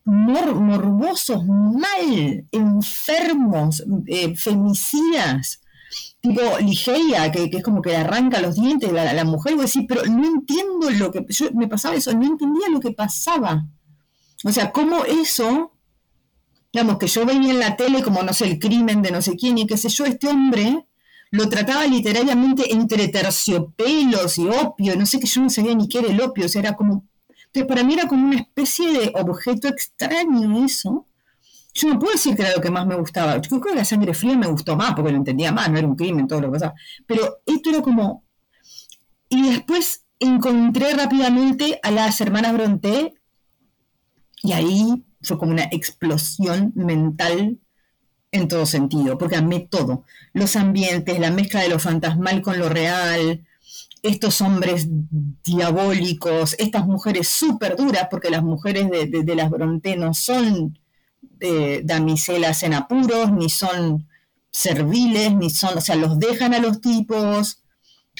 morbosos, 0.05 1.45
mal, 1.45 2.45
enfermos, 2.51 3.83
eh, 4.07 4.35
femicidas, 4.35 5.61
tipo 6.21 6.41
Ligeia, 6.59 7.31
que, 7.31 7.49
es 7.51 7.63
como 7.63 7.81
que 7.81 7.95
arranca 7.95 8.41
los 8.41 8.55
dientes 8.55 8.91
la, 8.91 9.13
la 9.13 9.25
mujer, 9.25 9.53
y 9.53 9.55
vos 9.57 9.65
decís, 9.65 9.85
pero 9.87 10.05
no 10.05 10.25
entiendo 10.25 10.89
lo 10.91 11.11
que, 11.11 11.25
yo 11.29 11.51
me 11.53 11.67
pasaba 11.67 11.95
eso, 11.95 12.13
no 12.13 12.25
entendía 12.25 12.69
lo 12.69 12.79
que 12.79 12.91
pasaba. 12.91 13.67
O 14.43 14.51
sea, 14.51 14.71
cómo 14.71 15.05
eso, 15.05 15.73
digamos, 16.73 16.97
que 16.97 17.07
yo 17.07 17.25
veía 17.25 17.51
en 17.51 17.59
la 17.59 17.75
tele 17.75 18.01
como, 18.01 18.23
no 18.23 18.33
sé, 18.33 18.45
el 18.45 18.59
crimen 18.59 19.01
de 19.01 19.11
no 19.11 19.21
sé 19.21 19.35
quién 19.35 19.57
y 19.57 19.67
qué 19.67 19.77
sé 19.77 19.89
yo, 19.89 20.05
este 20.05 20.27
hombre 20.27 20.87
lo 21.31 21.47
trataba 21.47 21.85
literariamente 21.85 22.73
entre 22.73 23.07
terciopelos 23.07 24.37
y 24.37 24.47
opio, 24.47 24.95
no 24.97 25.05
sé 25.05 25.19
que 25.19 25.27
yo 25.27 25.41
no 25.41 25.49
sabía 25.49 25.73
ni 25.73 25.87
qué 25.87 25.99
era 25.99 26.09
el 26.09 26.21
opio, 26.21 26.45
o 26.45 26.49
sea, 26.49 26.61
era 26.61 26.75
como 26.75 27.05
entonces, 27.53 27.67
para 27.67 27.83
mí 27.83 27.95
era 27.95 28.07
como 28.07 28.27
una 28.27 28.37
especie 28.37 28.93
de 28.93 29.11
objeto 29.13 29.67
extraño 29.67 30.63
eso. 30.63 31.07
Yo 31.73 31.89
no 31.89 31.99
puedo 31.99 32.13
decir 32.13 32.33
que 32.33 32.43
era 32.43 32.55
lo 32.55 32.61
que 32.61 32.71
más 32.71 32.87
me 32.87 32.95
gustaba. 32.95 33.41
Yo 33.41 33.49
creo 33.49 33.61
que 33.61 33.75
la 33.75 33.83
sangre 33.83 34.13
fría 34.13 34.37
me 34.37 34.47
gustó 34.47 34.77
más 34.77 34.93
porque 34.93 35.11
lo 35.11 35.17
entendía 35.17 35.51
más, 35.51 35.69
no 35.69 35.77
era 35.77 35.87
un 35.87 35.97
crimen, 35.97 36.27
todo 36.27 36.39
lo 36.39 36.47
que 36.47 36.53
pasaba. 36.53 36.73
Pero 37.05 37.41
esto 37.45 37.69
era 37.69 37.81
como... 37.81 38.23
Y 39.27 39.49
después 39.49 40.05
encontré 40.19 40.93
rápidamente 40.93 41.79
a 41.83 41.91
las 41.91 42.21
hermanas 42.21 42.53
Bronte 42.53 43.15
y 44.43 44.53
ahí 44.53 45.05
fue 45.21 45.37
como 45.37 45.51
una 45.51 45.63
explosión 45.71 46.71
mental 46.75 47.59
en 48.31 48.47
todo 48.47 48.65
sentido, 48.65 49.17
porque 49.17 49.35
amé 49.35 49.67
todo. 49.69 50.05
Los 50.33 50.55
ambientes, 50.55 51.19
la 51.19 51.31
mezcla 51.31 51.61
de 51.61 51.69
lo 51.69 51.79
fantasmal 51.79 52.41
con 52.41 52.59
lo 52.59 52.69
real, 52.69 53.45
estos 54.03 54.41
hombres 54.41 54.87
diabólicos, 55.43 56.55
estas 56.57 56.87
mujeres 56.87 57.27
súper 57.27 57.75
duras, 57.75 58.07
porque 58.09 58.31
las 58.31 58.43
mujeres 58.43 58.89
de, 58.89 59.35
las 59.35 59.49
Bronte 59.49 59.95
no 59.95 60.13
son 60.13 60.79
eh, 61.39 61.81
damiselas 61.83 62.63
en 62.63 62.73
apuros, 62.73 63.31
ni 63.31 63.49
son 63.49 64.07
serviles, 64.51 65.35
ni 65.35 65.49
son, 65.49 65.77
o 65.77 65.81
sea, 65.81 65.95
los 65.95 66.19
dejan 66.19 66.53
a 66.53 66.59
los 66.59 66.81
tipos. 66.81 67.63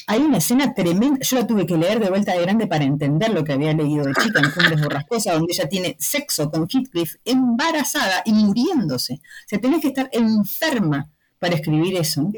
Hay 0.08 0.20
una 0.20 0.38
escena 0.38 0.74
tremenda, 0.74 1.20
yo 1.22 1.38
la 1.38 1.48
tuve 1.48 1.66
que 1.66 1.78
leer 1.78 2.00
de 2.00 2.10
vuelta 2.10 2.34
de 2.34 2.42
grande 2.42 2.68
para 2.68 2.86
entender 2.86 3.32
lo 3.32 3.44
que 3.44 3.54
había 3.54 3.74
leído 3.74 4.06
de 4.06 4.14
chica 4.14 4.40
en 4.40 4.52
Cumbres 4.52 4.82
Borrascosas, 4.82 5.34
donde 5.34 5.54
ella 5.54 5.68
tiene 5.68 5.98
sexo 6.00 6.50
con 6.50 6.68
Heathcliff 6.68 7.16
embarazada 7.26 8.22
y 8.26 8.34
muriéndose. 8.34 9.16
O 9.16 9.48
sea, 9.48 9.60
tenés 9.60 9.82
que 9.82 9.90
estar 9.90 10.10
enferma 10.14 11.10
para 11.40 11.56
escribir 11.56 11.98
eso. 11.98 12.32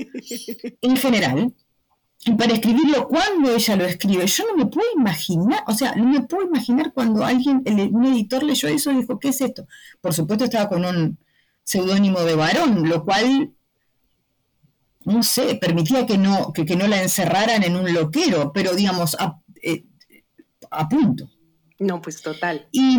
En 0.81 0.97
general, 0.97 1.53
para 2.37 2.53
escribirlo 2.53 3.07
cuando 3.07 3.53
ella 3.53 3.75
lo 3.75 3.85
escribe. 3.85 4.25
Yo 4.27 4.45
no 4.47 4.55
me 4.55 4.65
puedo 4.65 4.87
imaginar, 4.95 5.63
o 5.67 5.73
sea, 5.73 5.93
no 5.95 6.05
me 6.05 6.21
puedo 6.21 6.47
imaginar 6.47 6.93
cuando 6.93 7.23
alguien, 7.23 7.63
un 7.91 8.05
editor 8.05 8.43
leyó 8.43 8.67
eso 8.69 8.91
y 8.91 8.97
dijo, 8.97 9.19
¿qué 9.19 9.29
es 9.29 9.41
esto? 9.41 9.67
Por 10.01 10.13
supuesto 10.13 10.45
estaba 10.45 10.69
con 10.69 10.85
un 10.85 11.17
seudónimo 11.63 12.21
de 12.21 12.35
varón, 12.35 12.87
lo 12.87 13.03
cual 13.03 13.53
no 15.05 15.23
sé, 15.23 15.55
permitía 15.55 16.05
que 16.05 16.17
no, 16.17 16.53
que, 16.53 16.75
no 16.75 16.87
la 16.87 17.01
encerraran 17.01 17.63
en 17.63 17.75
un 17.75 17.93
loquero, 17.93 18.51
pero 18.53 18.73
digamos, 18.73 19.15
a, 19.19 19.41
eh, 19.61 19.83
a 20.71 20.87
punto. 20.87 21.29
No, 21.79 22.01
pues 22.01 22.21
total. 22.21 22.67
Y 22.71 22.97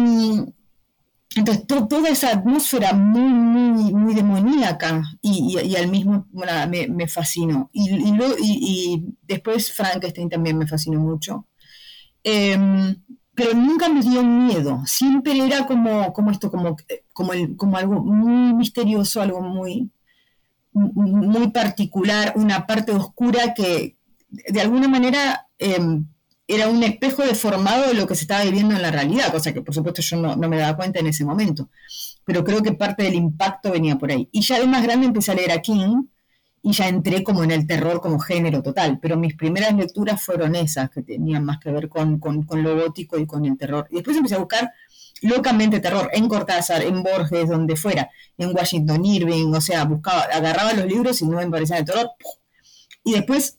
entonces 1.36 1.66
toda 1.66 2.08
esa 2.08 2.30
atmósfera 2.30 2.92
muy, 2.92 3.92
muy, 3.92 4.14
demoníaca 4.14 5.02
y, 5.20 5.74
al 5.76 5.88
mismo 5.88 6.28
me, 6.32 7.08
fascinó. 7.08 7.70
Y, 7.72 9.04
después 9.22 9.72
Frankenstein 9.72 10.28
también 10.28 10.58
me 10.58 10.66
fascinó 10.66 11.00
mucho. 11.00 11.46
Em, 12.22 12.96
pero 13.34 13.52
nunca 13.54 13.88
me 13.88 14.00
dio 14.00 14.22
miedo, 14.22 14.82
siempre 14.86 15.36
era 15.44 15.66
como, 15.66 16.12
como 16.12 16.30
esto, 16.30 16.50
como, 16.50 16.76
como, 17.12 17.32
como 17.56 17.76
algo 17.76 18.02
muy 18.04 18.54
misterioso, 18.54 19.20
algo 19.20 19.42
muy, 19.42 19.90
muy 20.72 21.50
particular, 21.50 22.34
una 22.36 22.66
parte 22.66 22.92
oscura 22.92 23.54
que 23.54 23.96
de 24.28 24.60
alguna 24.60 24.88
manera 24.88 25.48
em, 25.58 26.06
era 26.46 26.68
un 26.68 26.82
espejo 26.82 27.22
deformado 27.22 27.88
de 27.88 27.94
lo 27.94 28.06
que 28.06 28.14
se 28.14 28.22
estaba 28.22 28.44
viviendo 28.44 28.74
en 28.74 28.82
la 28.82 28.90
realidad, 28.90 29.32
cosa 29.32 29.52
que 29.52 29.62
por 29.62 29.74
supuesto 29.74 30.02
yo 30.02 30.16
no, 30.16 30.36
me 30.36 30.58
daba 30.58 30.76
cuenta 30.76 31.00
en 31.00 31.06
ese 31.06 31.24
momento. 31.24 31.70
Pero 32.24 32.44
creo 32.44 32.62
que 32.62 32.72
parte 32.72 33.02
del 33.02 33.14
impacto 33.14 33.70
venía 33.72 33.96
por 33.96 34.10
ahí. 34.10 34.28
Y 34.32 34.42
ya 34.42 34.58
de 34.58 34.66
más 34.66 34.82
grande 34.82 35.06
empecé 35.06 35.32
a 35.32 35.34
leer 35.34 35.52
a 35.52 35.62
King 35.62 36.04
y 36.62 36.72
ya 36.72 36.88
entré 36.88 37.22
como 37.22 37.44
en 37.44 37.50
el 37.50 37.66
terror 37.66 38.00
como 38.00 38.18
género 38.18 38.62
total. 38.62 38.98
Pero 39.00 39.16
mis 39.16 39.34
primeras 39.36 39.74
lecturas 39.74 40.22
fueron 40.22 40.54
esas, 40.54 40.90
que 40.90 41.02
tenían 41.02 41.44
más 41.44 41.58
que 41.58 41.70
ver 41.70 41.88
con, 41.88 42.20
lo 42.50 42.76
gótico 42.76 43.18
y 43.18 43.26
con 43.26 43.44
el 43.46 43.56
terror. 43.56 43.86
Y 43.90 43.96
después 43.96 44.16
empecé 44.16 44.34
a 44.36 44.38
buscar 44.38 44.72
locamente 45.22 45.80
terror 45.80 46.10
en 46.12 46.28
Cortázar, 46.28 46.82
en 46.82 47.02
Borges, 47.02 47.48
donde 47.48 47.76
fuera, 47.76 48.10
en 48.36 48.54
Washington 48.54 49.04
Irving, 49.04 49.54
o 49.54 49.60
sea, 49.60 49.84
buscaba, 49.84 50.22
agarraba 50.22 50.74
los 50.74 50.86
libros 50.86 51.20
y 51.22 51.26
no 51.26 51.38
me 51.38 51.48
parecían 51.48 51.84
de 51.84 51.92
terror. 51.92 52.10
Y 53.02 53.12
después 53.12 53.58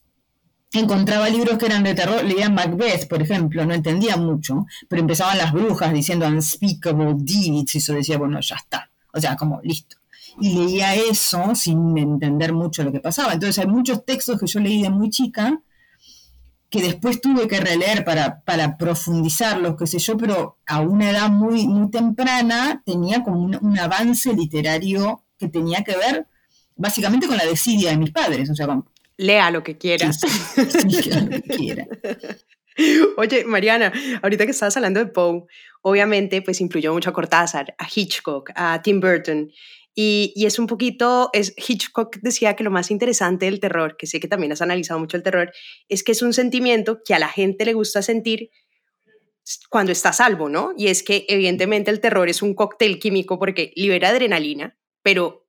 encontraba 0.80 1.30
libros 1.30 1.58
que 1.58 1.66
eran 1.66 1.84
de 1.84 1.94
terror, 1.94 2.24
leía 2.24 2.50
Macbeth, 2.50 3.08
por 3.08 3.22
ejemplo, 3.22 3.66
no 3.66 3.74
entendía 3.74 4.18
mucho, 4.18 4.66
pero 4.88 5.02
empezaban 5.02 5.38
las 5.38 5.52
brujas 5.54 5.94
diciendo 5.94 6.28
unspeakable 6.28 7.16
deeds, 7.18 7.76
y 7.76 7.78
eso 7.78 7.94
decía, 7.94 8.18
bueno, 8.18 8.40
ya 8.42 8.56
está, 8.56 8.90
o 9.14 9.20
sea, 9.20 9.36
como 9.36 9.62
listo. 9.62 9.98
Y 10.40 10.54
leía 10.54 10.96
eso 10.96 11.56
sin 11.56 11.98
entender 11.98 12.52
mucho 12.54 12.84
lo 12.84 12.92
que 12.92 13.00
pasaba. 13.00 13.34
Entonces 13.34 13.60
hay 13.60 13.68
muchos 13.68 14.06
textos 14.06 14.40
que 14.40 14.48
yo 14.48 14.60
leí 14.60 14.82
de 14.82 14.90
muy 14.90 15.10
chica 15.10 15.62
que 16.70 16.82
después 16.82 17.22
tuve 17.22 17.48
que 17.48 17.60
releer 17.60 18.04
para, 18.04 18.42
para 18.42 18.78
profundizarlos, 18.78 19.78
qué 19.78 19.88
sé 19.88 20.00
yo, 20.00 20.18
pero 20.18 20.58
a 20.66 20.82
una 20.82 21.10
edad 21.10 21.30
muy, 21.30 21.68
muy 21.68 21.90
temprana 21.90 22.82
tenía 22.86 23.24
como 23.24 23.40
un, 23.40 23.80
avance 23.80 24.34
literario 24.34 25.24
que 25.38 25.48
tenía 25.48 25.84
que 25.84 25.96
ver 25.96 26.28
básicamente 26.76 27.28
con 27.28 27.38
la 27.38 27.46
desidia 27.46 27.92
de 27.92 27.98
mis 27.98 28.12
padres. 28.12 28.50
O 28.50 28.56
sea, 28.56 28.68
lea 29.18 29.52
lo 29.52 29.64
que 29.64 29.78
quieras. 29.78 30.20
Oye, 33.18 33.46
Mariana, 33.46 33.94
ahorita 34.22 34.46
que 34.46 34.52
estabas 34.52 34.76
hablando 34.76 35.00
de 35.00 35.08
Poe, 35.08 35.46
obviamente 35.82 36.42
pues 36.42 36.60
influyó 36.62 36.94
mucho 36.94 37.10
a 37.10 37.14
Cortázar, 37.14 37.76
a 37.78 37.88
Hitchcock, 37.94 38.52
a 38.56 38.82
Tim 38.82 39.00
Burton. 39.00 39.52
Y, 39.98 40.34
y, 40.36 40.46
es 40.46 40.60
un 40.60 40.68
poquito, 40.68 41.30
es, 41.32 41.54
Hitchcock 41.56 42.18
decía 42.22 42.58
que 42.58 42.66
lo 42.66 42.72
más 42.72 42.92
interesante 42.92 43.46
del 43.46 43.62
terror, 43.62 43.96
que 43.96 44.08
sé 44.08 44.20
que 44.20 44.28
también 44.28 44.52
has 44.52 44.62
analizado 44.62 45.00
mucho 45.00 45.16
el 45.16 45.24
terror, 45.24 45.54
es 45.88 46.04
que 46.04 46.12
es 46.12 46.22
un 46.22 46.34
sentimiento 46.34 47.02
que 47.02 47.14
a 47.14 47.20
la 47.20 47.30
gente 47.30 47.64
le 47.64 47.72
gusta 47.72 48.02
sentir 48.02 48.50
cuando 49.70 49.92
está 49.92 50.12
salvo, 50.12 50.50
¿no? 50.50 50.74
Y 50.76 50.88
es 50.88 51.02
que 51.02 51.26
evidentemente 51.30 51.92
el 51.92 52.02
terror 52.02 52.28
es 52.28 52.42
un 52.42 52.56
cóctel 52.56 53.00
químico 53.00 53.40
porque 53.40 53.72
libera 53.76 54.10
adrenalina, 54.10 54.78
pero 55.02 55.45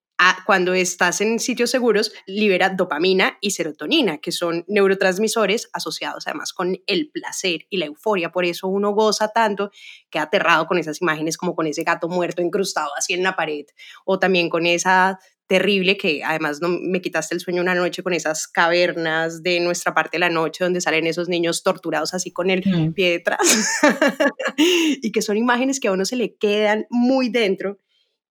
cuando 0.47 0.75
estás 0.75 1.21
en 1.21 1.39
sitios 1.39 1.71
seguros, 1.71 2.13
libera 2.27 2.71
dopamina 2.71 3.37
y 3.41 3.51
serotonina, 3.51 4.19
que 4.19 4.33
son 4.33 4.65
neurotransmisores 4.69 5.69
asociados 5.73 6.27
además 6.27 6.53
con 6.53 6.79
el 6.87 7.11
placer 7.11 7.67
y 7.69 7.79
la 7.79 7.87
euforia. 7.87 8.31
Por 8.31 8.45
eso 8.45 8.69
uno 8.69 8.93
goza 8.93 9.29
tanto 9.29 9.71
que 10.09 10.19
aterrado 10.19 10.67
con 10.67 10.79
esas 10.79 11.03
imágenes 11.03 11.37
como 11.37 11.55
con 11.55 11.67
ese 11.67 11.83
gato 11.83 12.09
muerto 12.09 12.43
incrustado 12.43 12.91
así 12.97 13.13
en 13.13 13.23
la 13.23 13.37
pared 13.37 13.67
o 14.05 14.19
también 14.19 14.49
con 14.49 14.67
esa 14.67 15.19
terrible 15.47 15.97
que 15.97 16.25
además 16.25 16.61
no 16.61 16.69
me 16.69 17.01
quitaste 17.01 17.35
el 17.35 17.41
sueño 17.41 17.63
una 17.63 17.75
noche 17.75 18.03
con 18.03 18.13
esas 18.13 18.49
cavernas 18.49 19.45
de 19.45 19.61
nuestra 19.61 19.95
parte 19.95 20.17
de 20.17 20.21
la 20.21 20.31
noche 20.31 20.65
donde 20.65 20.81
salen 20.81 21.07
esos 21.07 21.29
niños 21.29 21.63
torturados 21.63 22.15
así 22.15 22.33
con 22.33 22.51
el 22.51 22.63
mm. 22.65 22.93
pie 22.95 23.11
detrás 23.11 23.39
y 24.57 25.13
que 25.13 25.23
son 25.23 25.37
imágenes 25.37 25.79
que 25.79 25.87
a 25.87 25.93
uno 25.93 26.05
se 26.05 26.17
le 26.17 26.35
quedan 26.35 26.87
muy 26.91 27.29
dentro 27.29 27.79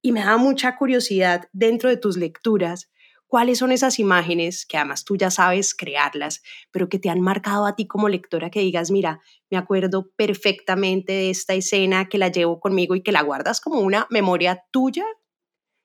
y 0.06 0.12
me 0.12 0.24
da 0.24 0.38
mucha 0.38 0.78
curiosidad 0.78 1.50
dentro 1.52 1.89
de 1.89 1.98
tus 1.98 2.15
lecturas, 2.15 2.91
cuáles 3.26 3.58
son 3.58 3.72
esas 3.72 3.98
imágenes 3.98 4.68
que 4.68 4.78
además 4.78 5.04
tú 5.04 5.18
ya 5.18 5.32
sabes 5.32 5.74
crearlas, 5.74 6.44
pero 6.70 6.89
que 6.89 7.00
te 7.00 7.10
han 7.10 7.22
marcado 7.22 7.65
a 7.65 7.76
ti 7.76 7.88
como 7.88 8.08
lectora 8.08 8.52
que 8.52 8.60
digas, 8.60 8.91
mira, 8.91 9.20
me 9.50 9.58
acuerdo 9.58 10.12
perfectamente 10.15 11.12
de 11.12 11.32
esta 11.32 11.56
escena 11.56 12.08
que 12.08 12.20
la 12.20 12.28
llevo 12.28 12.60
conmigo 12.60 12.94
y 12.94 13.02
que 13.02 13.12
la 13.12 13.24
guardas 13.24 13.60
como 13.60 13.80
una 13.80 14.06
memoria 14.12 14.63
tuya 14.70 15.06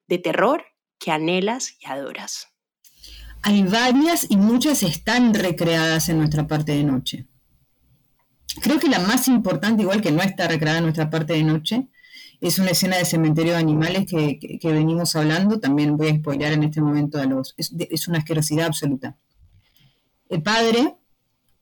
de 0.07 0.19
terror 0.19 0.67
que 0.99 1.13
anhelas 1.13 1.79
y 1.81 1.87
adoras. 1.87 2.49
Hay 3.41 3.63
varias 3.63 4.31
y 4.31 4.37
muchas 4.37 4.83
están 4.83 5.33
recreadas 5.33 6.11
en 6.11 6.19
nuestra 6.19 6.47
parte 6.47 6.73
de 6.73 6.85
noche. 6.85 7.27
Creo 8.61 8.79
que 8.79 8.89
la 8.89 8.99
más 8.99 9.29
importante, 9.29 9.81
igual 9.81 10.03
que 10.03 10.13
no 10.13 10.21
está 10.21 10.47
recreada 10.47 10.77
en 10.77 10.85
nuestra 10.85 11.09
parte 11.09 11.33
de 11.33 11.43
noche, 11.43 11.89
es 12.41 12.59
una 12.59 12.71
escena 12.71 12.97
de 12.97 13.05
cementerio 13.05 13.53
de 13.53 13.59
animales 13.59 14.07
que, 14.07 14.59
venimos 14.63 15.15
hablando, 15.15 15.61
también 15.61 15.97
voy 15.97 16.09
a 16.09 16.17
spoilear 16.17 16.53
en 16.53 16.65
este 16.65 16.81
momento 16.81 17.19
a 17.19 17.27
los... 17.27 17.55
Es, 17.59 18.09
una 18.09 18.19
asquerosidad 18.19 18.67
absoluta. 18.67 19.17
El 20.29 20.43
padre, 20.43 20.97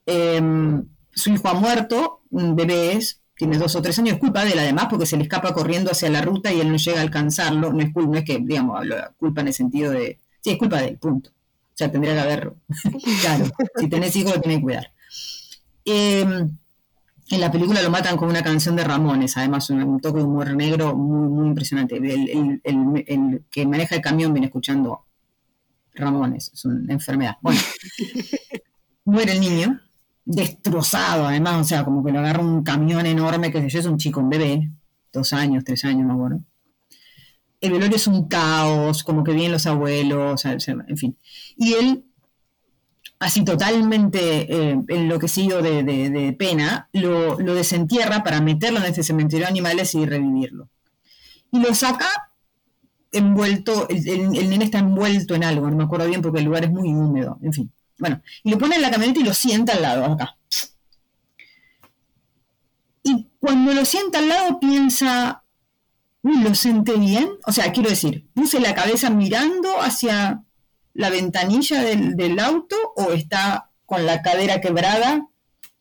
em, 0.06 0.86
su 1.12 1.30
hijo 1.30 1.48
ha 1.48 1.54
muerto, 1.54 2.22
un 2.30 2.54
bebé 2.54 2.92
es, 2.92 3.20
tiene 3.34 3.58
dos 3.58 3.74
o 3.74 3.82
tres 3.82 3.98
años, 3.98 4.14
es 4.14 4.20
culpa 4.20 4.44
de 4.44 4.52
él 4.52 4.58
además 4.58 4.86
porque 4.88 5.06
se 5.06 5.16
le 5.16 5.24
escapa 5.24 5.52
corriendo 5.52 5.90
hacia 5.90 6.10
la 6.10 6.22
ruta 6.22 6.52
y 6.52 6.60
él 6.60 6.70
no 6.70 6.76
llega 6.76 6.98
a 6.98 7.02
alcanzarlo, 7.02 7.72
no 7.72 7.80
es, 7.80 7.94
no 7.94 8.14
es 8.14 8.24
que, 8.24 8.38
digamos, 8.38 8.80
culpa 9.16 9.40
en 9.40 9.48
el 9.48 9.54
sentido 9.54 9.90
de... 9.90 10.20
Sí, 10.40 10.50
es 10.50 10.58
culpa 10.58 10.80
de 10.80 10.88
él, 10.88 10.98
punto. 10.98 11.30
O 11.30 11.74
sea, 11.74 11.90
tendría 11.90 12.14
que 12.14 12.20
haber... 12.20 12.52
claro, 13.22 13.46
si 13.76 13.88
tenés 13.88 14.14
hijos 14.14 14.36
lo 14.36 14.40
tenés 14.40 14.58
que 14.58 14.62
cuidar. 14.62 14.92
Eh, 15.84 16.46
en 17.30 17.40
la 17.40 17.52
película 17.52 17.82
lo 17.82 17.90
matan 17.90 18.16
con 18.16 18.28
una 18.28 18.42
canción 18.42 18.74
de 18.76 18.84
Ramones, 18.84 19.36
además 19.36 19.68
un, 19.70 20.00
toque 20.00 20.18
de 20.18 20.24
humor 20.24 20.54
negro 20.54 20.94
muy, 20.96 21.28
muy 21.28 21.48
impresionante. 21.48 21.96
El, 21.96 23.44
que 23.50 23.66
maneja 23.66 23.96
el 23.96 24.00
camión 24.00 24.32
viene 24.32 24.46
escuchando 24.46 25.04
Ramones, 25.94 26.50
es 26.54 26.64
una 26.64 26.92
enfermedad. 26.92 27.36
Bueno, 27.42 27.60
muere 29.04 29.32
el 29.32 29.40
niño, 29.40 29.80
destrozado 30.24 31.26
además, 31.26 31.60
o 31.60 31.64
sea, 31.64 31.84
como 31.84 32.04
que 32.04 32.12
lo 32.12 32.20
agarra 32.20 32.42
un 32.42 32.62
camión 32.62 33.04
enorme, 33.04 33.52
que 33.52 33.60
sé 33.60 33.68
yo, 33.68 33.80
es 33.80 33.86
un 33.86 33.98
chico, 33.98 34.20
un 34.20 34.30
bebé, 34.30 34.70
dos 35.12 35.32
años, 35.32 35.64
tres 35.64 35.84
años, 35.84 36.06
no 36.06 36.16
bueno. 36.16 36.44
El 37.60 37.72
velorio 37.72 37.96
es 37.96 38.06
un 38.06 38.28
caos, 38.28 39.02
como 39.02 39.24
que 39.24 39.32
vienen 39.32 39.52
los 39.52 39.66
abuelos, 39.66 40.44
en 40.44 40.96
fin. 40.96 41.18
Y 41.56 41.74
él 41.74 42.07
así 43.18 43.44
totalmente 43.44 44.70
eh, 44.70 44.80
enloquecido 44.88 45.60
de, 45.60 46.34
pena, 46.38 46.88
lo, 46.92 47.36
desentierra 47.36 48.22
para 48.22 48.40
meterlo 48.40 48.78
en 48.78 48.86
este 48.86 49.02
cementerio 49.02 49.46
de 49.46 49.50
animales 49.50 49.94
y 49.94 50.06
revivirlo. 50.06 50.68
Y 51.50 51.60
lo 51.60 51.74
saca 51.74 52.08
envuelto, 53.10 53.88
el, 53.88 54.06
el, 54.08 54.50
nene 54.50 54.66
está 54.66 54.78
envuelto 54.78 55.34
en 55.34 55.44
algo, 55.44 55.68
no 55.68 55.76
me 55.76 55.84
acuerdo 55.84 56.06
bien 56.06 56.22
porque 56.22 56.38
el 56.38 56.44
lugar 56.44 56.64
es 56.64 56.70
muy 56.70 56.88
húmedo, 56.90 57.38
en 57.42 57.52
fin. 57.52 57.72
Bueno, 57.98 58.22
y 58.44 58.50
lo 58.50 58.58
pone 58.58 58.76
en 58.76 58.82
la 58.82 58.90
camioneta 58.90 59.20
y 59.20 59.24
lo 59.24 59.34
sienta 59.34 59.72
al 59.72 59.82
lado, 59.82 60.04
acá. 60.04 60.36
Y 63.02 63.26
cuando 63.40 63.72
lo 63.72 63.84
sienta 63.84 64.18
al 64.18 64.28
lado 64.28 64.60
piensa, 64.60 65.42
¿lo 66.22 66.54
senté 66.54 66.96
bien? 66.96 67.30
O 67.46 67.52
sea, 67.52 67.72
quiero 67.72 67.88
decir, 67.88 68.28
puse 68.34 68.60
la 68.60 68.74
cabeza 68.74 69.10
mirando 69.10 69.80
hacia 69.80 70.44
la 70.98 71.10
ventanilla 71.10 71.80
del, 71.84 72.40
auto 72.40 72.74
o 72.96 73.12
está 73.12 73.70
con 73.86 74.04
la 74.04 74.20
cadera 74.20 74.60
quebrada 74.60 75.28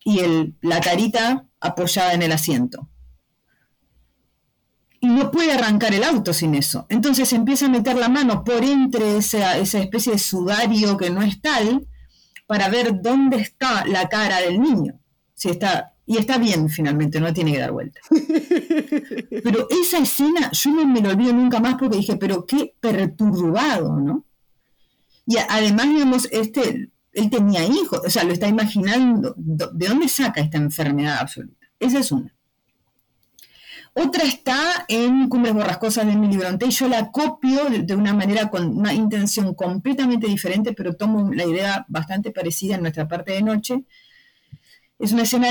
y 0.04 0.20
el, 0.20 0.54
la 0.60 0.80
carita 0.80 1.44
apoyada 1.58 2.14
en 2.14 2.22
el 2.22 2.30
asiento. 2.30 2.88
Y 5.00 5.08
no 5.08 5.32
puede 5.32 5.52
arrancar 5.52 5.92
el 5.92 6.04
auto 6.04 6.32
sin 6.32 6.54
eso. 6.54 6.86
Entonces 6.88 7.32
empieza 7.32 7.66
a 7.66 7.68
meter 7.68 7.96
la 7.96 8.08
mano 8.08 8.44
por 8.44 8.62
entre 8.62 9.16
esa, 9.16 9.58
esa 9.58 9.80
especie 9.80 10.12
de 10.12 10.20
sudario 10.20 10.96
que 10.96 11.10
no 11.10 11.20
es 11.20 11.40
tal 11.40 11.88
para 12.46 12.68
ver 12.68 13.02
dónde 13.02 13.38
está 13.38 13.84
la 13.86 14.08
cara 14.08 14.40
del 14.40 14.60
niño. 14.60 15.00
Si 15.34 15.48
está, 15.48 15.94
y 16.06 16.16
está 16.16 16.38
bien 16.38 16.68
finalmente, 16.68 17.18
no 17.18 17.32
tiene 17.32 17.54
que 17.54 17.58
dar 17.58 17.72
vuelta. 17.72 18.00
Pero 19.42 19.66
esa 19.82 19.98
escena 19.98 20.52
yo 20.52 20.70
no 20.70 20.86
me 20.86 21.00
lo 21.00 21.08
olvido 21.08 21.32
nunca 21.32 21.58
más 21.58 21.74
porque 21.74 21.96
dije, 21.96 22.16
pero 22.16 22.46
qué 22.46 22.72
perturbado, 22.80 23.98
¿no? 23.98 24.27
Y 25.28 25.36
además, 25.36 25.88
digamos, 25.90 26.28
este, 26.32 26.90
él 27.12 27.30
tenía 27.30 27.62
hijos, 27.62 28.00
o 28.02 28.08
sea, 28.08 28.24
lo 28.24 28.32
está 28.32 28.48
imaginando. 28.48 29.34
¿De 29.36 29.86
dónde 29.86 30.08
saca 30.08 30.40
esta 30.40 30.56
enfermedad 30.56 31.18
absoluta? 31.20 31.66
Esa 31.78 31.98
es 31.98 32.10
una. 32.10 32.34
Otra 33.92 34.24
está 34.24 34.86
en 34.88 35.28
Cumbres 35.28 35.52
Borrascosas 35.52 36.06
de 36.06 36.12
Emily 36.12 36.38
Bronte 36.38 36.70
yo 36.70 36.88
la 36.88 37.10
copio 37.10 37.66
de, 37.68 37.94
una 37.94 38.14
manera 38.14 38.48
con 38.48 38.78
una 38.78 38.94
intención 38.94 39.54
completamente 39.54 40.26
diferente, 40.26 40.72
pero 40.72 40.94
tomo 40.94 41.30
la 41.34 41.44
idea 41.44 41.84
bastante 41.88 42.30
parecida 42.30 42.76
en 42.76 42.80
nuestra 42.80 43.06
parte 43.06 43.32
de 43.32 43.42
noche. 43.42 43.84
Es 44.98 45.12
una 45.12 45.24
escena 45.24 45.48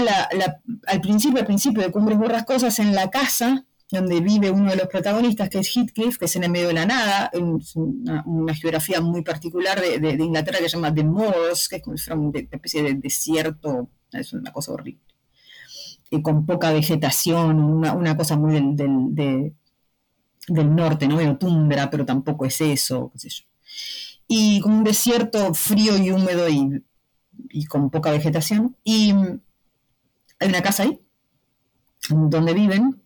al 0.87 1.01
principio, 1.01 1.39
al 1.39 1.45
principio 1.45 1.83
de 1.83 1.91
Cumbres 1.91 2.17
Borrascosas 2.17 2.79
en 2.79 2.95
la 2.95 3.11
casa 3.11 3.65
donde 3.91 4.19
vive 4.21 4.51
uno 4.51 4.71
de 4.71 4.77
los 4.77 4.87
protagonistas, 4.87 5.49
que 5.49 5.59
es 5.59 5.69
Heathcliff, 5.75 6.17
que 6.17 6.25
es 6.25 6.35
en 6.35 6.43
el 6.43 6.51
medio 6.51 6.67
de 6.67 6.73
la 6.73 6.85
nada, 6.85 7.29
es 7.33 7.75
una, 7.75 8.23
una 8.25 8.53
geografía 8.53 8.99
muy 9.01 9.21
particular 9.23 9.79
de, 9.81 9.99
de- 9.99 10.17
de 10.17 10.23
Inglaterra 10.23 10.59
que 10.59 10.65
se 10.69 10.75
llama 10.77 10.93
The 10.93 11.03
Moors, 11.03 11.69
que 11.69 11.77
es 11.77 11.83
como 11.83 11.95
una 12.29 12.39
especie 12.39 12.83
de 12.83 12.93
desierto, 12.95 13.89
es 14.11 14.33
una 14.33 14.51
cosa 14.51 14.73
horrible 14.73 15.01
y 16.09 16.21
con 16.21 16.45
poca 16.45 16.71
vegetación, 16.71 17.59
una, 17.59 17.93
una 17.93 18.15
cosa 18.15 18.37
muy 18.37 18.53
del, 18.53 18.75
del, 18.75 19.15
de- 19.15 19.53
del 20.47 20.75
norte, 20.75 21.07
no 21.07 21.17
veo 21.17 21.37
tundra, 21.37 21.89
pero 21.89 22.05
tampoco 22.05 22.45
es 22.45 22.61
eso, 22.61 23.09
qué 23.13 23.19
sé 23.19 23.29
yo. 23.29 23.43
Y 24.27 24.59
con 24.61 24.73
un 24.73 24.83
desierto 24.83 25.53
frío 25.53 25.97
y 25.97 26.11
húmedo 26.11 26.47
y, 26.49 26.83
y 27.49 27.65
con 27.65 27.89
poca 27.89 28.11
vegetación. 28.11 28.75
Y 28.83 29.13
mm, 29.13 29.39
hay 30.39 30.47
una 30.49 30.61
casa 30.61 30.83
ahí, 30.83 30.99
donde 32.09 32.53
viven, 32.53 33.01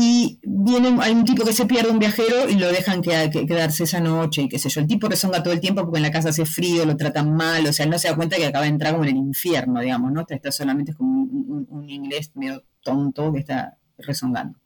y 0.00 0.38
viene, 0.42 0.96
hay 1.00 1.12
un 1.12 1.24
tipo 1.24 1.44
que 1.44 1.52
se 1.52 1.66
pierde, 1.66 1.90
un 1.90 1.98
viajero, 1.98 2.48
y 2.48 2.54
lo 2.54 2.68
dejan 2.70 3.02
que- 3.02 3.30
que- 3.30 3.46
quedarse 3.46 3.84
esa 3.84 4.00
noche, 4.00 4.42
y 4.42 4.48
qué 4.48 4.58
sé 4.58 4.68
yo. 4.68 4.80
El 4.80 4.86
tipo 4.86 5.08
rezonga 5.08 5.42
todo 5.42 5.52
el 5.52 5.60
tiempo 5.60 5.82
porque 5.82 5.98
en 5.98 6.04
la 6.04 6.10
casa 6.10 6.28
hace 6.28 6.46
frío, 6.46 6.84
lo 6.84 6.96
tratan 6.96 7.34
mal, 7.34 7.66
o 7.66 7.72
sea, 7.72 7.84
él 7.84 7.90
no 7.90 7.98
se 7.98 8.08
da 8.08 8.14
cuenta 8.16 8.36
que 8.36 8.46
acaba 8.46 8.64
de 8.64 8.70
entrar 8.70 8.92
como 8.92 9.04
en 9.04 9.10
el 9.10 9.16
infierno, 9.16 9.80
digamos, 9.80 10.12
¿no? 10.12 10.24
Está 10.28 10.52
solamente 10.52 10.94
como 10.94 11.22
un, 11.22 11.88
inglés 11.88 12.30
medio 12.34 12.64
tonto 12.82 13.32
que 13.32 13.40
está 13.40 13.78
rezongando. 13.96 14.58